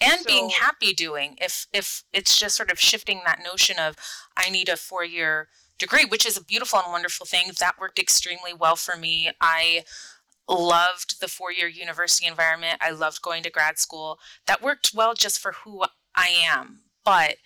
and 0.00 0.20
so, 0.20 0.26
being 0.26 0.50
happy 0.50 0.92
doing 0.92 1.36
if 1.40 1.66
if 1.72 2.04
it's 2.12 2.38
just 2.38 2.56
sort 2.56 2.70
of 2.70 2.78
shifting 2.78 3.20
that 3.24 3.40
notion 3.44 3.78
of 3.80 3.96
i 4.36 4.48
need 4.48 4.68
a 4.68 4.76
four 4.76 5.04
year 5.04 5.48
degree, 5.78 6.04
which 6.04 6.26
is 6.26 6.36
a 6.36 6.44
beautiful 6.44 6.80
and 6.80 6.92
wonderful 6.92 7.24
thing. 7.24 7.50
That 7.58 7.78
worked 7.78 7.98
extremely 7.98 8.52
well 8.52 8.76
for 8.76 8.96
me. 8.96 9.30
I 9.40 9.84
loved 10.48 11.20
the 11.20 11.28
four 11.28 11.52
year 11.52 11.68
university 11.68 12.26
environment. 12.26 12.78
I 12.80 12.90
loved 12.90 13.22
going 13.22 13.42
to 13.42 13.50
grad 13.50 13.78
school. 13.78 14.18
That 14.46 14.62
worked 14.62 14.92
well 14.94 15.14
just 15.14 15.38
for 15.38 15.52
who 15.52 15.84
I 16.14 16.28
am. 16.28 16.80
But 17.04 17.36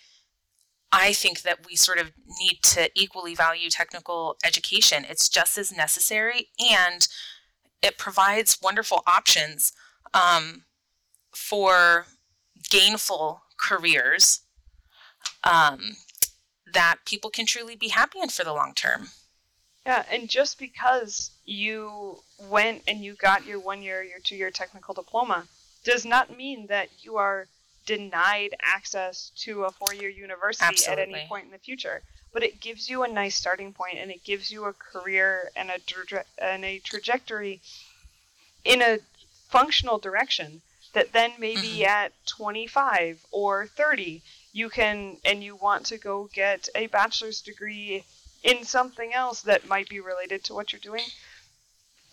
I 0.91 1.13
think 1.13 1.41
that 1.41 1.65
we 1.65 1.75
sort 1.75 1.97
of 1.97 2.11
need 2.39 2.59
to 2.63 2.89
equally 2.95 3.35
value 3.35 3.69
technical 3.69 4.37
education. 4.43 5.05
It's 5.09 5.27
just 5.27 5.57
as 5.57 5.75
necessary 5.75 6.49
and 6.59 7.07
it 7.81 7.97
provides 7.97 8.59
wonderful 8.61 9.03
options 9.05 9.73
um, 10.13 10.63
for 11.35 12.05
gainful 12.69 13.41
careers. 13.57 14.41
Um, 15.43 15.95
that 16.73 16.97
people 17.05 17.29
can 17.29 17.45
truly 17.45 17.75
be 17.75 17.89
happy 17.89 18.19
in 18.19 18.29
for 18.29 18.43
the 18.43 18.53
long 18.53 18.73
term. 18.75 19.09
Yeah, 19.85 20.05
and 20.09 20.29
just 20.29 20.59
because 20.59 21.31
you 21.45 22.19
went 22.49 22.83
and 22.87 23.03
you 23.03 23.13
got 23.15 23.45
your 23.45 23.59
one 23.59 23.81
year, 23.81 24.01
your 24.01 24.19
two 24.19 24.35
year 24.35 24.49
technical 24.49 24.93
diploma 24.93 25.45
does 25.83 26.05
not 26.05 26.35
mean 26.37 26.67
that 26.67 26.89
you 27.01 27.17
are 27.17 27.47
denied 27.85 28.55
access 28.61 29.31
to 29.35 29.65
a 29.65 29.71
four 29.71 29.93
year 29.93 30.09
university 30.09 30.65
Absolutely. 30.65 31.03
at 31.03 31.09
any 31.09 31.27
point 31.27 31.45
in 31.45 31.51
the 31.51 31.57
future. 31.57 32.01
But 32.31 32.43
it 32.43 32.61
gives 32.61 32.89
you 32.89 33.03
a 33.03 33.07
nice 33.07 33.35
starting 33.35 33.73
point 33.73 33.97
and 33.97 34.09
it 34.09 34.23
gives 34.23 34.49
you 34.49 34.65
a 34.65 34.73
career 34.73 35.51
and 35.55 35.69
a, 35.69 35.79
tra- 35.79 36.25
and 36.37 36.63
a 36.63 36.79
trajectory 36.79 37.61
in 38.63 38.81
a 38.81 38.99
functional 39.49 39.97
direction 39.97 40.61
that 40.93 41.11
then 41.11 41.33
maybe 41.37 41.79
mm-hmm. 41.79 41.89
at 41.89 42.13
25 42.27 43.25
or 43.31 43.67
30 43.67 44.21
you 44.53 44.69
can 44.69 45.17
and 45.25 45.43
you 45.43 45.55
want 45.55 45.85
to 45.87 45.97
go 45.97 46.29
get 46.33 46.69
a 46.75 46.87
bachelor's 46.87 47.41
degree 47.41 48.03
in 48.43 48.63
something 48.63 49.13
else 49.13 49.41
that 49.41 49.67
might 49.67 49.89
be 49.89 49.99
related 49.99 50.43
to 50.43 50.53
what 50.53 50.71
you're 50.71 50.79
doing 50.79 51.05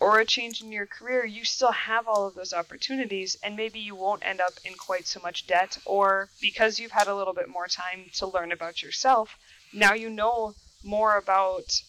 or 0.00 0.18
a 0.18 0.24
change 0.24 0.62
in 0.62 0.72
your 0.72 0.86
career, 0.86 1.26
you 1.26 1.44
still 1.44 1.72
have 1.72 2.08
all 2.08 2.26
of 2.26 2.34
those 2.34 2.54
opportunities, 2.54 3.36
and 3.42 3.54
maybe 3.54 3.78
you 3.78 3.94
won't 3.94 4.24
end 4.24 4.40
up 4.40 4.54
in 4.64 4.72
quite 4.74 5.06
so 5.06 5.20
much 5.20 5.46
debt, 5.46 5.76
or 5.84 6.30
because 6.40 6.78
you've 6.78 6.90
had 6.90 7.06
a 7.06 7.14
little 7.14 7.34
bit 7.34 7.50
more 7.50 7.66
time 7.68 8.06
to 8.14 8.26
learn 8.26 8.50
about 8.50 8.82
yourself, 8.82 9.36
now 9.74 9.92
you 9.92 10.08
know 10.08 10.54
more 10.82 11.18
about 11.18 11.82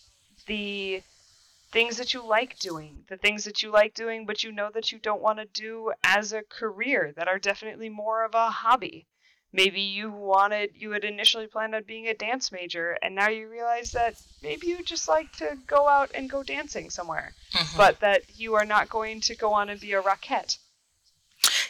the 0.45 1.01
things 1.71 1.95
that 1.95 2.13
you 2.13 2.21
like 2.25 2.59
doing, 2.59 3.05
the 3.07 3.15
things 3.15 3.45
that 3.45 3.63
you 3.63 3.71
like 3.71 3.93
doing, 3.93 4.25
but 4.25 4.43
you 4.43 4.51
know 4.51 4.69
that 4.73 4.91
you 4.91 4.99
don't 4.99 5.21
want 5.21 5.39
to 5.39 5.45
do 5.45 5.93
as 6.03 6.33
a 6.33 6.43
career 6.43 7.13
that 7.15 7.29
are 7.29 7.39
definitely 7.39 7.87
more 7.87 8.25
of 8.25 8.35
a 8.35 8.49
hobby. 8.49 9.07
Maybe 9.53 9.81
you 9.81 10.09
wanted, 10.09 10.71
you 10.75 10.91
had 10.91 11.03
initially 11.03 11.47
planned 11.47 11.75
on 11.75 11.83
being 11.83 12.07
a 12.07 12.13
dance 12.13 12.51
major, 12.51 12.97
and 13.01 13.13
now 13.13 13.27
you 13.27 13.49
realize 13.49 13.91
that 13.91 14.15
maybe 14.41 14.67
you 14.67 14.83
just 14.83 15.09
like 15.09 15.31
to 15.33 15.57
go 15.67 15.89
out 15.89 16.09
and 16.13 16.29
go 16.29 16.41
dancing 16.41 16.89
somewhere, 16.89 17.33
mm-hmm. 17.53 17.77
but 17.77 17.99
that 17.99 18.39
you 18.39 18.55
are 18.55 18.65
not 18.65 18.89
going 18.89 19.19
to 19.21 19.35
go 19.35 19.51
on 19.51 19.69
and 19.69 19.81
be 19.81 19.91
a 19.91 20.01
rockette. 20.01 20.57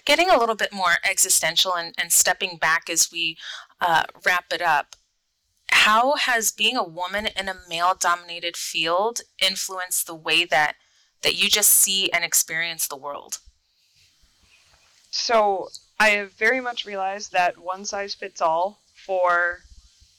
Getting 0.06 0.30
a 0.30 0.38
little 0.38 0.56
bit 0.56 0.72
more 0.72 0.96
existential 1.04 1.76
and, 1.76 1.96
and 1.98 2.12
stepping 2.12 2.58
back 2.58 2.90
as 2.90 3.10
we 3.12 3.38
uh, 3.80 4.04
wrap 4.26 4.46
it 4.52 4.62
up, 4.62 4.96
how 5.72 6.16
has 6.16 6.52
being 6.52 6.78
a 6.78 6.84
woman 6.84 7.28
in 7.36 7.50
a 7.50 7.56
male 7.68 7.96
dominated 8.00 8.56
field 8.56 9.22
influenced 9.42 10.06
the 10.06 10.16
way 10.16 10.46
that 10.46 10.76
that 11.22 11.36
you 11.36 11.50
just 11.50 11.70
see 11.70 12.12
and 12.12 12.24
experience 12.24 12.88
the 12.88 12.98
world 12.98 13.40
so 15.12 15.70
i 16.02 16.10
have 16.10 16.32
very 16.34 16.62
much 16.62 16.86
realized 16.86 17.32
that 17.32 17.58
one 17.58 17.86
size 17.86 18.14
fits 18.14 18.42
all 18.42 18.80
for 19.06 19.60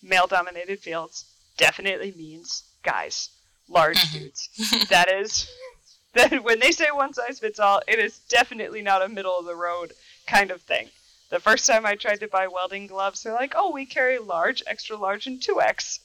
male 0.03 0.27
dominated 0.27 0.79
fields 0.81 1.25
definitely 1.57 2.13
means 2.17 2.65
guys 2.83 3.31
large 3.69 3.99
mm-hmm. 3.99 4.19
dudes 4.19 4.89
that 4.89 5.11
is 5.13 5.49
that 6.15 6.45
when 6.45 6.59
they 6.59 6.73
say 6.73 6.87
one 6.93 7.13
size 7.13 7.39
fits 7.39 7.59
all 7.59 7.81
it 7.87 7.99
is 7.99 8.19
definitely 8.29 8.83
not 8.83 9.03
a 9.03 9.09
middle 9.09 9.39
of 9.39 9.47
the 9.47 9.57
road 9.57 9.93
kind 10.27 10.51
of 10.51 10.61
thing 10.63 10.89
the 11.33 11.41
first 11.41 11.67
time 11.67 11.87
I 11.87 11.95
tried 11.95 12.21
to 12.21 12.29
buy 12.29 12.47
welding 12.47 12.87
gloves, 12.87 13.23
they're 13.23 13.33
like, 13.33 13.55
"Oh, 13.57 13.71
we 13.71 13.87
carry 13.87 14.19
large, 14.19 14.63
extra 14.67 14.99
large, 14.99 15.27
and 15.27 15.41
2X." 15.41 16.01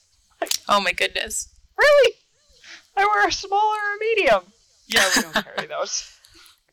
oh 0.69 0.79
my 0.79 0.93
goodness. 0.93 1.49
Really? 1.77 2.13
I 2.95 3.05
wear 3.05 3.27
a 3.27 3.31
small 3.33 3.75
or 3.75 3.95
a 3.95 3.99
medium. 3.99 4.53
Yeah, 4.87 5.03
we 5.13 5.21
don't 5.23 5.33
carry 5.55 5.67
those. 5.67 6.09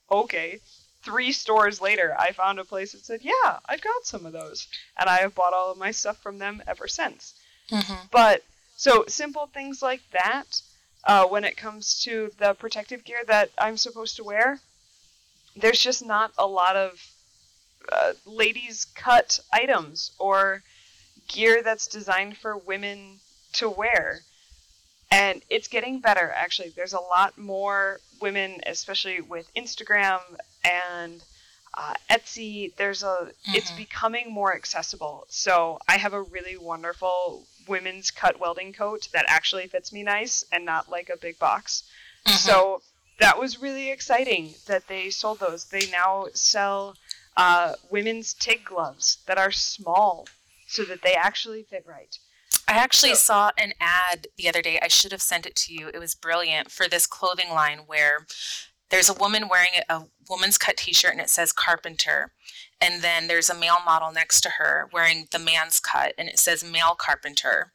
Okay. 0.08 0.60
Three 1.04 1.32
stores 1.32 1.80
later, 1.80 2.14
I 2.18 2.32
found 2.32 2.58
a 2.58 2.64
place 2.64 2.92
that 2.92 3.04
said, 3.04 3.20
"Yeah, 3.22 3.58
I've 3.68 3.82
got 3.82 4.06
some 4.06 4.24
of 4.26 4.32
those," 4.32 4.68
and 4.98 5.08
I 5.08 5.18
have 5.18 5.34
bought 5.34 5.52
all 5.52 5.70
of 5.70 5.78
my 5.78 5.90
stuff 5.90 6.18
from 6.22 6.38
them 6.38 6.62
ever 6.66 6.88
since. 6.88 7.34
Mm-hmm. 7.70 8.06
But 8.10 8.42
so 8.76 9.04
simple 9.06 9.46
things 9.46 9.82
like 9.82 10.02
that, 10.12 10.60
uh, 11.04 11.26
when 11.26 11.44
it 11.44 11.56
comes 11.56 12.00
to 12.04 12.30
the 12.38 12.54
protective 12.54 13.04
gear 13.04 13.22
that 13.26 13.50
I'm 13.58 13.76
supposed 13.76 14.16
to 14.16 14.24
wear, 14.24 14.60
there's 15.56 15.80
just 15.80 16.04
not 16.04 16.32
a 16.38 16.46
lot 16.46 16.76
of 16.76 17.06
uh, 17.92 18.12
ladies 18.24 18.86
cut 18.94 19.40
items 19.52 20.12
or 20.18 20.62
gear 21.28 21.62
that's 21.62 21.86
designed 21.86 22.36
for 22.36 22.56
women 22.56 23.20
to 23.54 23.68
wear. 23.68 24.20
And 25.10 25.42
it's 25.48 25.68
getting 25.68 26.00
better, 26.00 26.32
actually. 26.34 26.70
There's 26.70 26.92
a 26.92 27.00
lot 27.00 27.38
more 27.38 28.00
women, 28.20 28.60
especially 28.66 29.20
with 29.20 29.52
Instagram 29.54 30.20
and 30.64 31.22
uh, 31.76 31.94
Etsy. 32.10 32.74
There's 32.76 33.02
a, 33.02 33.06
mm-hmm. 33.06 33.54
it's 33.54 33.70
becoming 33.72 34.32
more 34.32 34.54
accessible. 34.54 35.26
So 35.28 35.78
I 35.88 35.98
have 35.98 36.12
a 36.12 36.22
really 36.22 36.56
wonderful 36.56 37.44
women's 37.66 38.10
cut 38.10 38.38
welding 38.40 38.72
coat 38.72 39.08
that 39.12 39.24
actually 39.28 39.66
fits 39.66 39.92
me 39.92 40.02
nice 40.02 40.44
and 40.52 40.64
not 40.64 40.90
like 40.90 41.08
a 41.08 41.16
big 41.16 41.38
box. 41.38 41.84
Mm-hmm. 42.26 42.36
So 42.36 42.82
that 43.20 43.38
was 43.38 43.60
really 43.60 43.90
exciting 43.90 44.54
that 44.66 44.88
they 44.88 45.10
sold 45.10 45.40
those. 45.40 45.66
They 45.66 45.88
now 45.90 46.26
sell 46.34 46.96
uh, 47.36 47.74
women's 47.90 48.34
TIG 48.34 48.64
gloves 48.64 49.18
that 49.26 49.38
are 49.38 49.50
small 49.50 50.26
so 50.66 50.84
that 50.84 51.02
they 51.02 51.14
actually 51.14 51.62
fit 51.62 51.84
right. 51.86 52.18
I 52.66 52.74
actually 52.74 53.10
so, 53.10 53.16
saw 53.16 53.50
an 53.58 53.74
ad 53.80 54.28
the 54.36 54.48
other 54.48 54.62
day. 54.62 54.78
I 54.80 54.88
should 54.88 55.12
have 55.12 55.22
sent 55.22 55.46
it 55.46 55.54
to 55.56 55.74
you. 55.74 55.88
It 55.92 55.98
was 55.98 56.14
brilliant 56.14 56.70
for 56.70 56.88
this 56.88 57.06
clothing 57.06 57.50
line 57.50 57.80
where 57.86 58.26
there's 58.94 59.08
a 59.10 59.14
woman 59.14 59.48
wearing 59.48 59.70
a 59.88 60.04
woman's 60.30 60.56
cut 60.56 60.76
t-shirt 60.76 61.10
and 61.10 61.20
it 61.20 61.28
says 61.28 61.50
carpenter. 61.50 62.30
And 62.80 63.02
then 63.02 63.26
there's 63.26 63.50
a 63.50 63.54
male 63.54 63.78
model 63.84 64.12
next 64.12 64.40
to 64.42 64.50
her 64.50 64.88
wearing 64.92 65.26
the 65.32 65.40
man's 65.40 65.80
cut 65.80 66.14
and 66.16 66.28
it 66.28 66.38
says 66.38 66.62
male 66.62 66.94
carpenter. 66.96 67.72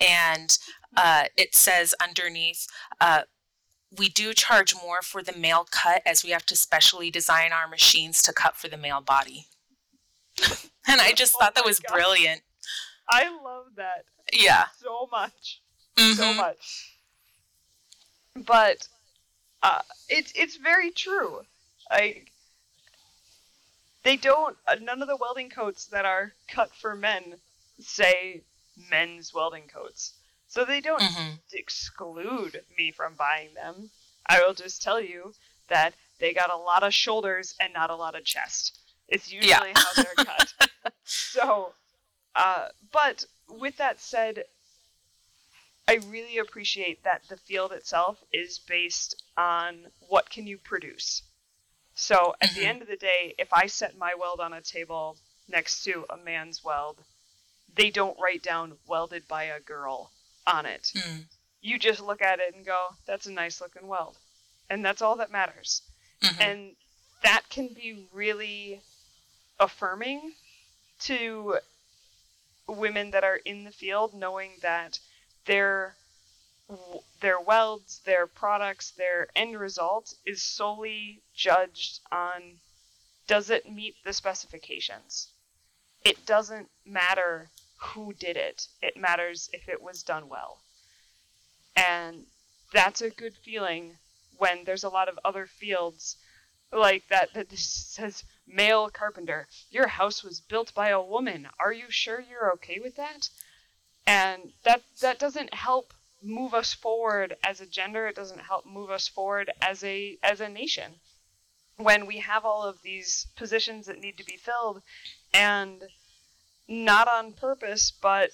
And 0.00 0.56
uh, 0.96 1.24
it 1.36 1.56
says 1.56 1.96
underneath, 2.00 2.68
uh, 3.00 3.22
we 3.98 4.08
do 4.08 4.32
charge 4.32 4.72
more 4.76 5.02
for 5.02 5.20
the 5.20 5.36
male 5.36 5.66
cut 5.68 6.00
as 6.06 6.22
we 6.22 6.30
have 6.30 6.46
to 6.46 6.54
specially 6.54 7.10
design 7.10 7.50
our 7.52 7.66
machines 7.66 8.22
to 8.22 8.32
cut 8.32 8.56
for 8.56 8.68
the 8.68 8.76
male 8.76 9.00
body. 9.00 9.46
and 10.86 11.00
I 11.00 11.12
just 11.16 11.34
oh 11.34 11.40
thought 11.40 11.56
that 11.56 11.64
was 11.64 11.80
God. 11.80 11.92
brilliant. 11.92 12.42
I 13.10 13.24
love 13.24 13.66
that. 13.76 14.04
Yeah. 14.32 14.66
So 14.80 15.08
much. 15.10 15.60
Mm-hmm. 15.96 16.12
So 16.12 16.34
much. 16.34 16.98
But 18.46 18.86
uh, 19.62 19.80
it's 20.08 20.32
it's 20.34 20.56
very 20.56 20.90
true. 20.90 21.42
I 21.90 22.22
they 24.02 24.16
don't 24.16 24.56
uh, 24.66 24.76
none 24.80 25.02
of 25.02 25.08
the 25.08 25.16
welding 25.16 25.50
coats 25.50 25.86
that 25.86 26.04
are 26.04 26.32
cut 26.48 26.74
for 26.74 26.94
men 26.94 27.36
say 27.78 28.42
men's 28.90 29.32
welding 29.34 29.68
coats. 29.68 30.14
So 30.48 30.64
they 30.64 30.80
don't 30.80 31.00
mm-hmm. 31.00 31.36
exclude 31.52 32.62
me 32.76 32.90
from 32.90 33.14
buying 33.14 33.54
them. 33.54 33.90
I 34.26 34.42
will 34.42 34.54
just 34.54 34.82
tell 34.82 35.00
you 35.00 35.32
that 35.68 35.94
they 36.18 36.34
got 36.34 36.50
a 36.50 36.56
lot 36.56 36.82
of 36.82 36.92
shoulders 36.92 37.54
and 37.60 37.72
not 37.72 37.90
a 37.90 37.96
lot 37.96 38.14
of 38.14 38.24
chest. 38.24 38.78
It's 39.08 39.32
usually 39.32 39.50
yeah. 39.50 39.72
how 39.74 40.02
they're 40.02 40.24
cut. 40.24 40.54
so, 41.04 41.72
uh, 42.34 42.68
but 42.92 43.24
with 43.48 43.76
that 43.78 44.00
said, 44.00 44.44
I 45.88 45.98
really 46.08 46.38
appreciate 46.38 47.02
that 47.04 47.22
the 47.28 47.36
field 47.36 47.72
itself 47.72 48.22
is 48.32 48.58
based 48.58 49.22
on 49.36 49.86
what 50.08 50.30
can 50.30 50.46
you 50.46 50.58
produce. 50.58 51.22
So 51.94 52.34
at 52.40 52.50
mm-hmm. 52.50 52.60
the 52.60 52.66
end 52.66 52.82
of 52.82 52.88
the 52.88 52.96
day, 52.96 53.34
if 53.38 53.52
I 53.52 53.66
set 53.66 53.98
my 53.98 54.14
weld 54.18 54.40
on 54.40 54.52
a 54.52 54.60
table 54.60 55.16
next 55.48 55.82
to 55.84 56.06
a 56.08 56.16
man's 56.16 56.64
weld, 56.64 56.98
they 57.74 57.90
don't 57.90 58.18
write 58.20 58.42
down 58.42 58.74
welded 58.86 59.26
by 59.28 59.44
a 59.44 59.60
girl 59.60 60.10
on 60.46 60.66
it. 60.66 60.92
Mm. 60.94 61.24
You 61.60 61.78
just 61.78 62.00
look 62.00 62.22
at 62.22 62.40
it 62.40 62.54
and 62.54 62.64
go, 62.64 62.88
that's 63.06 63.26
a 63.26 63.32
nice 63.32 63.60
looking 63.60 63.86
weld. 63.86 64.16
And 64.70 64.84
that's 64.84 65.02
all 65.02 65.16
that 65.16 65.30
matters. 65.30 65.82
Mm-hmm. 66.22 66.42
And 66.42 66.70
that 67.22 67.42
can 67.50 67.68
be 67.68 68.06
really 68.12 68.80
affirming 69.58 70.32
to 71.00 71.58
women 72.68 73.10
that 73.10 73.24
are 73.24 73.36
in 73.44 73.64
the 73.64 73.70
field, 73.70 74.14
knowing 74.14 74.52
that 74.62 74.98
their 75.46 75.94
their 77.20 77.40
welds, 77.40 78.00
their 78.04 78.26
products, 78.26 78.92
their 78.92 79.28
end 79.36 79.58
result 79.58 80.14
is 80.24 80.42
solely 80.42 81.22
judged 81.34 82.00
on 82.10 82.58
does 83.26 83.50
it 83.50 83.70
meet 83.70 83.94
the 84.04 84.12
specifications. 84.12 85.28
It 86.04 86.26
doesn't 86.26 86.68
matter 86.84 87.50
who 87.76 88.12
did 88.12 88.36
it. 88.36 88.66
It 88.80 88.96
matters 88.96 89.48
if 89.52 89.68
it 89.68 89.82
was 89.82 90.02
done 90.02 90.28
well. 90.28 90.58
And 91.76 92.26
that's 92.72 93.00
a 93.00 93.10
good 93.10 93.34
feeling 93.34 93.96
when 94.38 94.64
there's 94.64 94.84
a 94.84 94.88
lot 94.88 95.08
of 95.08 95.18
other 95.24 95.46
fields 95.46 96.16
like 96.72 97.06
that 97.08 97.34
that 97.34 97.52
says 97.52 98.24
male 98.46 98.88
carpenter. 98.90 99.46
Your 99.70 99.86
house 99.86 100.24
was 100.24 100.40
built 100.40 100.74
by 100.74 100.88
a 100.88 101.00
woman. 101.00 101.48
Are 101.60 101.72
you 101.72 101.90
sure 101.90 102.20
you're 102.20 102.52
okay 102.54 102.80
with 102.80 102.96
that? 102.96 103.28
And 104.06 104.52
that 104.64 104.82
that 105.00 105.18
doesn't 105.18 105.54
help 105.54 105.92
move 106.22 106.54
us 106.54 106.72
forward 106.72 107.36
as 107.44 107.60
a 107.60 107.66
gender. 107.66 108.06
It 108.06 108.16
doesn't 108.16 108.40
help 108.40 108.66
move 108.66 108.90
us 108.90 109.08
forward 109.08 109.50
as 109.60 109.82
a 109.84 110.18
as 110.22 110.40
a 110.40 110.48
nation. 110.48 110.94
When 111.76 112.06
we 112.06 112.18
have 112.18 112.44
all 112.44 112.62
of 112.62 112.82
these 112.82 113.26
positions 113.36 113.86
that 113.86 114.00
need 114.00 114.18
to 114.18 114.24
be 114.24 114.36
filled 114.36 114.82
and 115.32 115.82
not 116.68 117.08
on 117.08 117.32
purpose, 117.32 117.90
but 117.90 118.30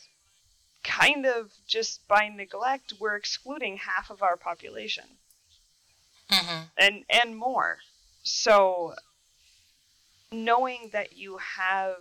kind 0.82 1.26
of 1.26 1.52
just 1.66 2.06
by 2.08 2.28
neglect, 2.28 2.94
we're 2.98 3.16
excluding 3.16 3.76
half 3.76 4.10
of 4.10 4.22
our 4.22 4.36
population. 4.36 5.04
Mm-hmm. 6.30 6.62
And 6.76 7.04
and 7.08 7.36
more. 7.36 7.78
So 8.22 8.94
knowing 10.30 10.90
that 10.92 11.16
you 11.16 11.38
have 11.38 11.96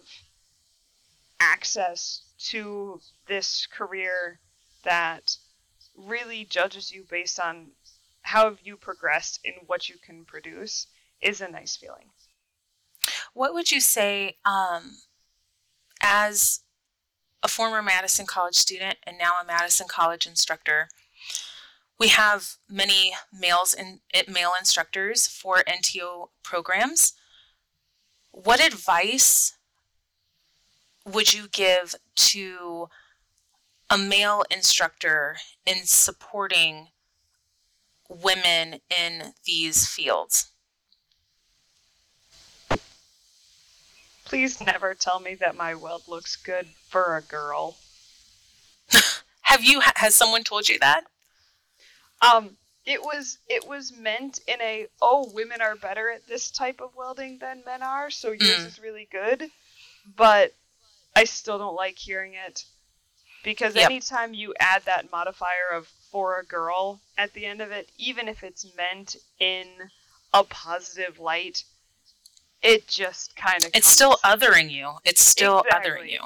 access 1.57 2.21
to 2.37 2.99
this 3.27 3.67
career 3.75 4.39
that 4.83 5.35
really 5.95 6.45
judges 6.45 6.91
you 6.91 7.03
based 7.09 7.39
on 7.39 7.71
how 8.21 8.43
have 8.43 8.59
you 8.63 8.77
progressed 8.77 9.39
in 9.43 9.53
what 9.65 9.89
you 9.89 9.95
can 10.05 10.23
produce 10.23 10.85
is 11.19 11.41
a 11.41 11.49
nice 11.49 11.75
feeling. 11.75 12.09
What 13.33 13.55
would 13.55 13.71
you 13.71 13.81
say 13.81 14.37
um, 14.45 14.97
as 16.03 16.59
a 17.41 17.47
former 17.47 17.81
Madison 17.81 18.27
College 18.27 18.55
student 18.55 18.97
and 19.03 19.17
now 19.17 19.31
a 19.41 19.45
Madison 19.45 19.87
College 19.89 20.27
instructor, 20.27 20.89
we 21.97 22.09
have 22.09 22.57
many 22.69 23.13
males 23.33 23.73
and 23.73 23.99
male 24.31 24.51
instructors 24.59 25.25
for 25.25 25.63
NTO 25.63 26.27
programs. 26.43 27.13
What 28.29 28.63
advice 28.63 29.56
would 31.07 31.33
you 31.33 31.47
give 31.47 31.95
to 32.15 32.89
a 33.89 33.97
male 33.97 34.43
instructor 34.51 35.37
in 35.65 35.85
supporting 35.85 36.87
women 38.09 38.81
in 38.89 39.33
these 39.45 39.87
fields? 39.87 40.51
Please 44.25 44.59
never 44.59 44.93
tell 44.93 45.21
me 45.21 45.35
that 45.35 45.55
my 45.55 45.73
weld 45.73 46.03
looks 46.07 46.35
good 46.35 46.67
for 46.89 47.15
a 47.15 47.21
girl. 47.21 47.77
Have 49.41 49.63
you 49.63 49.79
has 49.95 50.13
someone 50.13 50.43
told 50.43 50.67
you 50.67 50.77
that? 50.79 51.05
Um 52.21 52.57
it 52.85 53.01
was 53.01 53.37
it 53.47 53.65
was 53.65 53.95
meant 53.95 54.41
in 54.45 54.61
a 54.61 54.87
oh 55.01 55.31
women 55.33 55.61
are 55.61 55.77
better 55.77 56.09
at 56.09 56.27
this 56.27 56.51
type 56.51 56.81
of 56.81 56.95
welding 56.97 57.37
than 57.39 57.63
men 57.65 57.81
are, 57.81 58.09
so 58.09 58.31
yours 58.31 58.59
mm. 58.59 58.67
is 58.67 58.81
really 58.81 59.07
good. 59.09 59.49
But 60.17 60.53
I 61.17 61.23
still 61.23 61.57
don't 61.57 61.75
like 61.75 61.97
hearing 61.97 62.33
it 62.33 62.63
because 63.43 63.75
yep. 63.75 63.89
anytime 63.89 64.33
you 64.33 64.53
add 64.59 64.83
that 64.85 65.11
modifier 65.11 65.71
of 65.73 65.87
for 66.11 66.39
a 66.39 66.45
girl 66.45 66.99
at 67.17 67.33
the 67.33 67.45
end 67.45 67.61
of 67.61 67.71
it, 67.71 67.89
even 67.97 68.27
if 68.27 68.43
it's 68.43 68.65
meant 68.75 69.15
in 69.39 69.67
a 70.33 70.43
positive 70.43 71.19
light, 71.19 71.63
it 72.61 72.87
just 72.87 73.35
kind 73.35 73.63
of 73.63 73.71
it's 73.73 73.87
still 73.87 74.17
othering 74.23 74.69
you. 74.69 74.91
It's 75.05 75.23
still 75.23 75.61
exactly. 75.61 75.91
othering 75.91 76.11
you. 76.11 76.19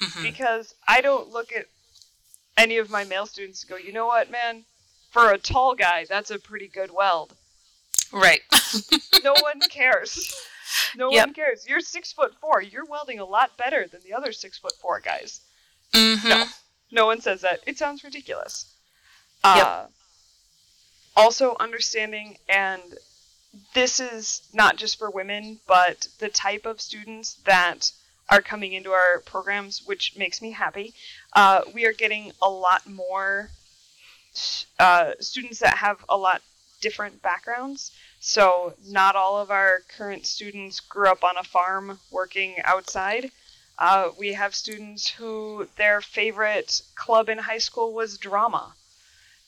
Mm-hmm. 0.00 0.22
Because 0.22 0.74
I 0.88 1.00
don't 1.00 1.30
look 1.30 1.52
at 1.52 1.66
any 2.56 2.78
of 2.78 2.90
my 2.90 3.04
male 3.04 3.26
students 3.26 3.62
and 3.62 3.70
go, 3.70 3.76
you 3.76 3.92
know 3.92 4.06
what, 4.06 4.30
man, 4.30 4.64
for 5.10 5.30
a 5.30 5.38
tall 5.38 5.74
guy, 5.74 6.06
that's 6.08 6.30
a 6.30 6.38
pretty 6.38 6.68
good 6.68 6.90
weld. 6.92 7.32
Right. 8.12 8.40
no 9.24 9.34
one 9.40 9.60
cares. 9.70 10.34
No 10.96 11.10
yep. 11.10 11.28
one 11.28 11.34
cares. 11.34 11.66
You're 11.68 11.80
six 11.80 12.12
foot 12.12 12.34
four. 12.40 12.62
You're 12.62 12.84
welding 12.84 13.18
a 13.18 13.24
lot 13.24 13.56
better 13.56 13.86
than 13.86 14.00
the 14.02 14.14
other 14.14 14.32
six 14.32 14.58
foot 14.58 14.74
four 14.80 15.00
guys. 15.00 15.40
Mm-hmm. 15.92 16.28
No, 16.28 16.44
no 16.90 17.06
one 17.06 17.20
says 17.20 17.40
that. 17.42 17.60
It 17.66 17.78
sounds 17.78 18.04
ridiculous. 18.04 18.66
Yep. 19.44 19.66
Uh, 19.66 19.86
also, 21.16 21.56
understanding, 21.60 22.38
and 22.48 22.82
this 23.74 24.00
is 24.00 24.42
not 24.52 24.76
just 24.76 24.98
for 24.98 25.10
women, 25.10 25.60
but 25.66 26.08
the 26.18 26.28
type 26.28 26.64
of 26.64 26.80
students 26.80 27.34
that 27.44 27.90
are 28.30 28.40
coming 28.40 28.72
into 28.72 28.90
our 28.90 29.20
programs, 29.26 29.86
which 29.86 30.16
makes 30.16 30.40
me 30.40 30.52
happy. 30.52 30.94
Uh, 31.34 31.62
we 31.74 31.84
are 31.84 31.92
getting 31.92 32.32
a 32.40 32.48
lot 32.48 32.86
more 32.86 33.50
uh, 34.78 35.12
students 35.20 35.58
that 35.58 35.76
have 35.76 36.02
a 36.08 36.16
lot 36.16 36.40
different 36.80 37.20
backgrounds. 37.20 37.92
So, 38.24 38.74
not 38.86 39.16
all 39.16 39.40
of 39.40 39.50
our 39.50 39.80
current 39.80 40.26
students 40.26 40.78
grew 40.78 41.08
up 41.08 41.24
on 41.24 41.36
a 41.36 41.42
farm 41.42 41.98
working 42.12 42.54
outside. 42.62 43.32
Uh, 43.76 44.10
we 44.16 44.34
have 44.34 44.54
students 44.54 45.08
who 45.08 45.68
their 45.74 46.00
favorite 46.00 46.82
club 46.94 47.28
in 47.28 47.38
high 47.38 47.58
school 47.58 47.92
was 47.92 48.18
drama 48.18 48.76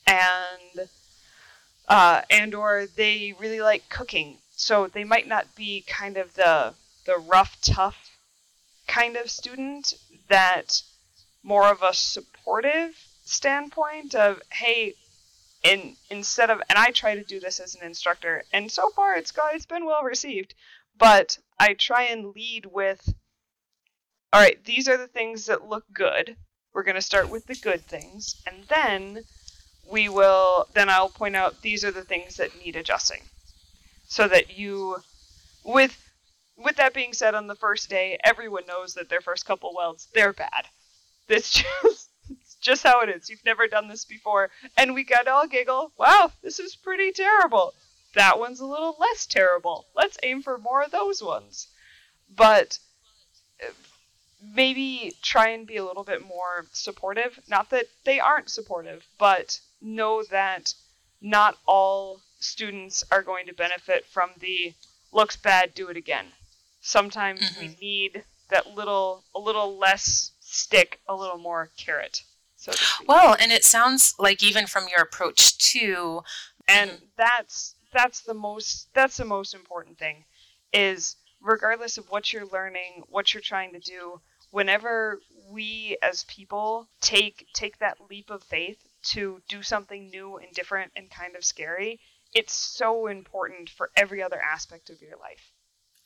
and 0.09 0.89
uh, 1.87 2.22
and 2.29 2.53
or 2.53 2.87
they 2.97 3.33
really 3.39 3.61
like 3.61 3.89
cooking, 3.89 4.39
so 4.57 4.89
they 4.89 5.05
might 5.05 5.29
not 5.29 5.55
be 5.55 5.83
kind 5.87 6.16
of 6.16 6.35
the 6.35 6.75
the 7.07 7.16
rough, 7.16 7.57
tough 7.62 8.11
kind 8.89 9.16
of 9.16 9.31
student 9.31 9.95
that 10.27 10.83
more 11.45 11.68
of 11.68 11.81
a 11.85 11.95
supportive 11.95 12.99
standpoint 13.25 14.16
of 14.16 14.43
hey 14.51 14.97
in 15.65 15.97
instead 16.11 16.51
of 16.51 16.61
and 16.69 16.79
I 16.79 16.91
try 16.91 17.15
to 17.15 17.25
do 17.25 17.41
this 17.41 17.59
as 17.59 17.75
an 17.75 17.85
instructor 17.85 18.45
and 18.53 18.71
so 18.71 18.91
far 18.91 19.17
it's 19.17 19.33
got 19.33 19.55
it's 19.55 19.67
been 19.67 19.87
well 19.87 20.03
received 20.03 20.55
but 20.97 21.39
I 21.59 21.75
try 21.75 22.05
and 22.05 22.35
lead 22.35 22.67
with 22.67 23.12
all 24.33 24.41
right 24.41 24.62
these 24.65 24.89
are 24.89 24.97
the 24.97 25.09
things 25.09 25.47
that 25.47 25.69
look 25.69 25.85
good 25.93 26.37
we're 26.73 26.83
going 26.83 26.97
to 26.97 27.03
start 27.03 27.31
with 27.31 27.47
the 27.47 27.55
good 27.55 27.81
things 27.87 28.37
and 28.47 28.65
then 28.69 29.25
we 29.91 30.09
will 30.09 30.67
then 30.75 30.89
I'll 30.89 31.09
point 31.09 31.37
out 31.37 31.62
these 31.62 31.85
are 31.85 31.91
the 31.91 32.05
things 32.05 32.37
that 32.37 32.59
need 32.65 32.77
adjusting. 32.77 33.21
So 34.07 34.29
that 34.29 34.57
you 34.57 34.99
with 35.65 35.99
with 36.57 36.77
that 36.77 36.95
being 36.95 37.12
said 37.12 37.35
on 37.35 37.47
the 37.47 37.55
first 37.55 37.91
day, 37.91 38.19
everyone 38.23 38.67
knows 38.67 38.95
that 38.95 39.09
their 39.09 39.21
first 39.21 39.45
couple 39.45 39.75
welds, 39.75 40.09
they're 40.15 40.33
bad. 40.33 40.67
This 41.27 41.51
just 41.83 42.11
just 42.65 42.83
how 42.83 43.03
it 43.03 43.09
is. 43.09 43.31
You've 43.31 43.45
never 43.45 43.69
done 43.69 43.87
this 43.87 44.05
before. 44.05 44.51
And 44.77 44.95
we 44.95 45.05
got 45.05 45.29
all 45.29 45.47
giggle, 45.47 45.93
wow, 45.97 46.33
this 46.43 46.59
is 46.59 46.75
pretty 46.75 47.12
terrible. 47.12 47.75
That 48.15 48.39
one's 48.39 48.61
a 48.61 48.67
little 48.67 48.97
less 48.99 49.27
terrible. 49.27 49.87
Let's 49.95 50.19
aim 50.23 50.43
for 50.43 50.59
more 50.59 50.83
of 50.83 50.91
those 50.91 51.23
ones. 51.23 51.69
But 52.35 52.79
maybe 54.43 55.12
try 55.23 55.51
and 55.51 55.67
be 55.67 55.77
a 55.77 55.85
little 55.85 56.05
bit 56.05 56.27
more 56.27 56.67
supportive. 56.73 57.39
Not 57.49 57.71
that 57.71 57.87
they 58.05 58.19
aren't 58.19 58.51
supportive, 58.51 59.05
but 59.19 59.61
know 59.81 60.23
that 60.31 60.75
not 61.21 61.57
all 61.67 62.21
students 62.41 63.05
are 63.11 63.23
going 63.23 63.47
to 63.47 63.55
benefit 63.55 64.07
from 64.07 64.31
the 64.41 64.75
looks 65.12 65.37
bad, 65.37 65.75
do 65.75 65.89
it 65.89 65.97
again. 65.97 66.27
Sometimes 66.81 67.41
mm-hmm. 67.41 67.61
we 67.61 67.77
need 67.81 68.25
that 68.51 68.75
little, 68.75 69.25
a 69.35 69.39
little 69.39 69.79
less 69.79 70.33
stick, 70.41 71.01
a 71.09 71.15
little 71.15 71.39
more 71.39 71.71
carrot. 71.77 72.23
So 72.65 72.73
well, 73.07 73.37
and 73.39 73.53
it 73.53 73.65
sounds 73.65 74.15
like 74.19 74.43
even 74.43 74.67
from 74.67 74.87
your 74.89 75.03
approach 75.03 75.59
too, 75.59 76.23
and 76.67 76.93
that's 77.17 77.75
that's 77.93 78.23
the 78.23 78.33
most 78.35 78.89
that's 78.95 79.19
the 79.19 79.25
most 79.25 79.55
important 79.55 79.99
thing, 79.99 80.25
is 80.73 81.17
regardless 81.43 81.99
of 81.99 82.11
what 82.11 82.33
you're 82.33 82.47
learning, 82.47 83.03
what 83.11 83.35
you're 83.35 83.43
trying 83.43 83.73
to 83.73 83.81
do, 83.81 84.21
whenever 84.51 85.21
we 85.51 85.99
as 86.03 86.25
people 86.25 86.89
take 87.03 87.47
take 87.53 87.79
that 87.79 87.99
leap 88.09 88.31
of 88.31 88.43
faith 88.43 88.79
to 89.03 89.43
do 89.49 89.62
something 89.62 90.09
new 90.09 90.39
and 90.39 90.51
different 90.55 90.91
and 90.97 91.11
kind 91.11 91.37
of 91.37 91.45
scary, 91.45 92.01
it's 92.33 92.55
so 92.55 93.09
important 93.09 93.69
for 93.69 93.91
every 93.95 94.23
other 94.23 94.41
aspect 94.41 94.89
of 94.89 95.03
your 95.03 95.19
life. 95.19 95.53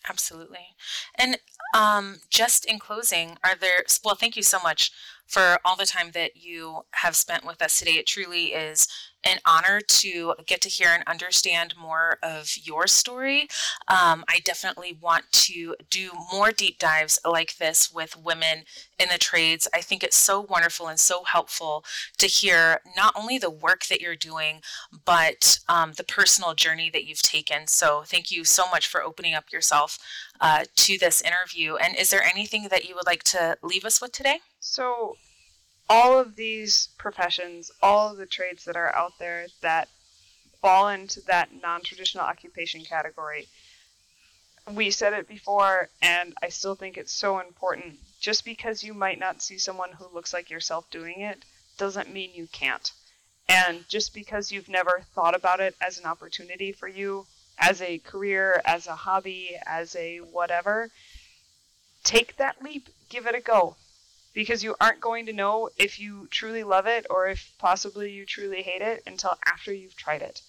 Absolutely. 0.08 0.74
And 1.16 1.38
um, 1.74 2.16
just 2.30 2.64
in 2.64 2.78
closing, 2.78 3.36
are 3.44 3.54
there, 3.54 3.84
well, 4.04 4.14
thank 4.14 4.36
you 4.36 4.42
so 4.42 4.58
much 4.62 4.90
for 5.28 5.58
all 5.64 5.76
the 5.76 5.86
time 5.86 6.10
that 6.12 6.36
you 6.36 6.80
have 6.94 7.14
spent 7.14 7.44
with 7.44 7.62
us 7.62 7.78
today. 7.78 7.92
It 7.92 8.06
truly 8.06 8.46
is 8.46 8.88
an 9.24 9.38
honor 9.44 9.80
to 9.80 10.34
get 10.46 10.60
to 10.62 10.68
hear 10.68 10.90
and 10.90 11.02
understand 11.06 11.74
more 11.78 12.18
of 12.22 12.52
your 12.62 12.86
story. 12.86 13.48
Um, 13.88 14.24
I 14.28 14.40
definitely 14.44 14.96
want 15.00 15.24
to 15.32 15.74
do 15.90 16.10
more 16.32 16.52
deep 16.52 16.78
dives 16.78 17.18
like 17.28 17.56
this 17.58 17.92
with 17.92 18.16
women 18.16 18.64
in 18.98 19.08
the 19.10 19.18
trades. 19.18 19.66
I 19.74 19.80
think 19.80 20.02
it's 20.02 20.16
so 20.16 20.40
wonderful 20.40 20.86
and 20.86 20.98
so 20.98 21.24
helpful 21.24 21.84
to 22.18 22.26
hear 22.26 22.80
not 22.96 23.12
only 23.16 23.38
the 23.38 23.50
work 23.50 23.86
that 23.86 24.00
you're 24.00 24.16
doing, 24.16 24.60
but 25.04 25.58
um, 25.68 25.92
the 25.92 26.04
personal 26.04 26.54
journey 26.54 26.88
that 26.90 27.04
you've 27.04 27.22
taken. 27.22 27.66
So, 27.66 28.04
thank 28.06 28.30
you 28.30 28.44
so 28.44 28.70
much 28.70 28.86
for 28.86 29.02
opening 29.02 29.34
up 29.34 29.52
yourself 29.52 29.98
uh, 30.40 30.64
to 30.76 30.98
this 30.98 31.20
interview. 31.22 31.76
And 31.76 31.96
is 31.96 32.10
there 32.10 32.22
anything 32.22 32.68
that 32.70 32.88
you 32.88 32.94
would 32.94 33.06
like 33.06 33.22
to 33.24 33.56
leave 33.62 33.84
us 33.84 34.00
with 34.00 34.12
today? 34.12 34.40
So, 34.60 35.16
all 35.90 36.18
of 36.18 36.36
these 36.36 36.88
professions, 36.98 37.70
all 37.82 38.10
of 38.10 38.18
the 38.18 38.26
trades 38.26 38.64
that 38.64 38.76
are 38.76 38.94
out 38.94 39.18
there 39.18 39.46
that 39.62 39.88
fall 40.60 40.88
into 40.88 41.20
that 41.22 41.48
non 41.62 41.82
traditional 41.82 42.24
occupation 42.24 42.84
category, 42.84 43.48
we 44.74 44.90
said 44.90 45.14
it 45.14 45.28
before, 45.28 45.88
and 46.02 46.34
I 46.42 46.50
still 46.50 46.74
think 46.74 46.96
it's 46.96 47.12
so 47.12 47.40
important. 47.40 47.98
Just 48.20 48.44
because 48.44 48.82
you 48.82 48.92
might 48.92 49.18
not 49.18 49.40
see 49.40 49.58
someone 49.58 49.92
who 49.92 50.12
looks 50.12 50.32
like 50.32 50.50
yourself 50.50 50.90
doing 50.90 51.20
it 51.20 51.44
doesn't 51.78 52.12
mean 52.12 52.30
you 52.34 52.48
can't. 52.52 52.92
And 53.48 53.88
just 53.88 54.12
because 54.12 54.52
you've 54.52 54.68
never 54.68 55.04
thought 55.14 55.34
about 55.34 55.60
it 55.60 55.74
as 55.80 55.98
an 55.98 56.04
opportunity 56.04 56.72
for 56.72 56.86
you, 56.86 57.26
as 57.58 57.82
a 57.82 57.98
career, 57.98 58.62
as 58.64 58.86
a 58.86 58.94
hobby, 58.94 59.56
as 59.66 59.96
a 59.96 60.18
whatever, 60.18 60.90
take 62.04 62.36
that 62.36 62.62
leap, 62.62 62.88
give 63.08 63.26
it 63.26 63.34
a 63.34 63.40
go 63.40 63.76
because 64.32 64.62
you 64.62 64.76
aren't 64.80 65.00
going 65.00 65.26
to 65.26 65.32
know 65.32 65.68
if 65.76 65.98
you 65.98 66.28
truly 66.30 66.62
love 66.62 66.86
it 66.86 67.04
or 67.10 67.26
if 67.26 67.52
possibly 67.58 68.12
you 68.12 68.24
truly 68.24 68.62
hate 68.62 68.82
it 68.82 69.02
until 69.06 69.36
after 69.44 69.72
you've 69.72 69.96
tried 69.96 70.22
it. 70.22 70.40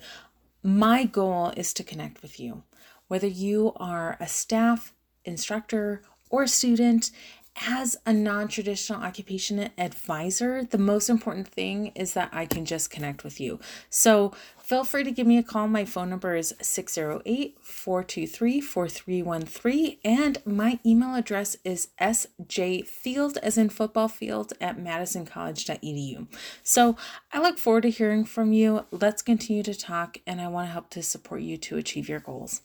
my 0.62 1.04
goal 1.04 1.52
is 1.56 1.72
to 1.74 1.84
connect 1.84 2.22
with 2.22 2.38
you, 2.38 2.62
whether 3.10 3.26
you 3.26 3.72
are 3.74 4.16
a 4.20 4.28
staff, 4.28 4.94
instructor, 5.24 6.00
or 6.30 6.46
student, 6.46 7.10
as 7.56 7.96
a 8.06 8.12
non 8.12 8.46
traditional 8.46 9.02
occupation 9.02 9.70
advisor, 9.76 10.62
the 10.62 10.78
most 10.78 11.10
important 11.10 11.48
thing 11.48 11.88
is 11.96 12.14
that 12.14 12.30
I 12.32 12.46
can 12.46 12.64
just 12.64 12.88
connect 12.88 13.24
with 13.24 13.40
you. 13.40 13.58
So 13.90 14.32
feel 14.62 14.84
free 14.84 15.02
to 15.02 15.10
give 15.10 15.26
me 15.26 15.38
a 15.38 15.42
call. 15.42 15.66
My 15.66 15.84
phone 15.84 16.08
number 16.08 16.36
is 16.36 16.54
608 16.62 17.58
423 17.60 18.60
4313, 18.60 19.98
and 20.04 20.38
my 20.46 20.78
email 20.86 21.16
address 21.16 21.56
is 21.64 21.88
sjfield, 22.00 23.36
as 23.38 23.58
in 23.58 23.70
football 23.70 24.06
field, 24.06 24.52
at 24.60 24.78
madisoncollege.edu. 24.78 26.28
So 26.62 26.96
I 27.32 27.40
look 27.40 27.58
forward 27.58 27.82
to 27.82 27.90
hearing 27.90 28.24
from 28.24 28.52
you. 28.52 28.86
Let's 28.92 29.22
continue 29.22 29.64
to 29.64 29.74
talk, 29.74 30.18
and 30.28 30.40
I 30.40 30.46
want 30.46 30.68
to 30.68 30.72
help 30.72 30.90
to 30.90 31.02
support 31.02 31.40
you 31.42 31.56
to 31.56 31.76
achieve 31.76 32.08
your 32.08 32.20
goals. 32.20 32.62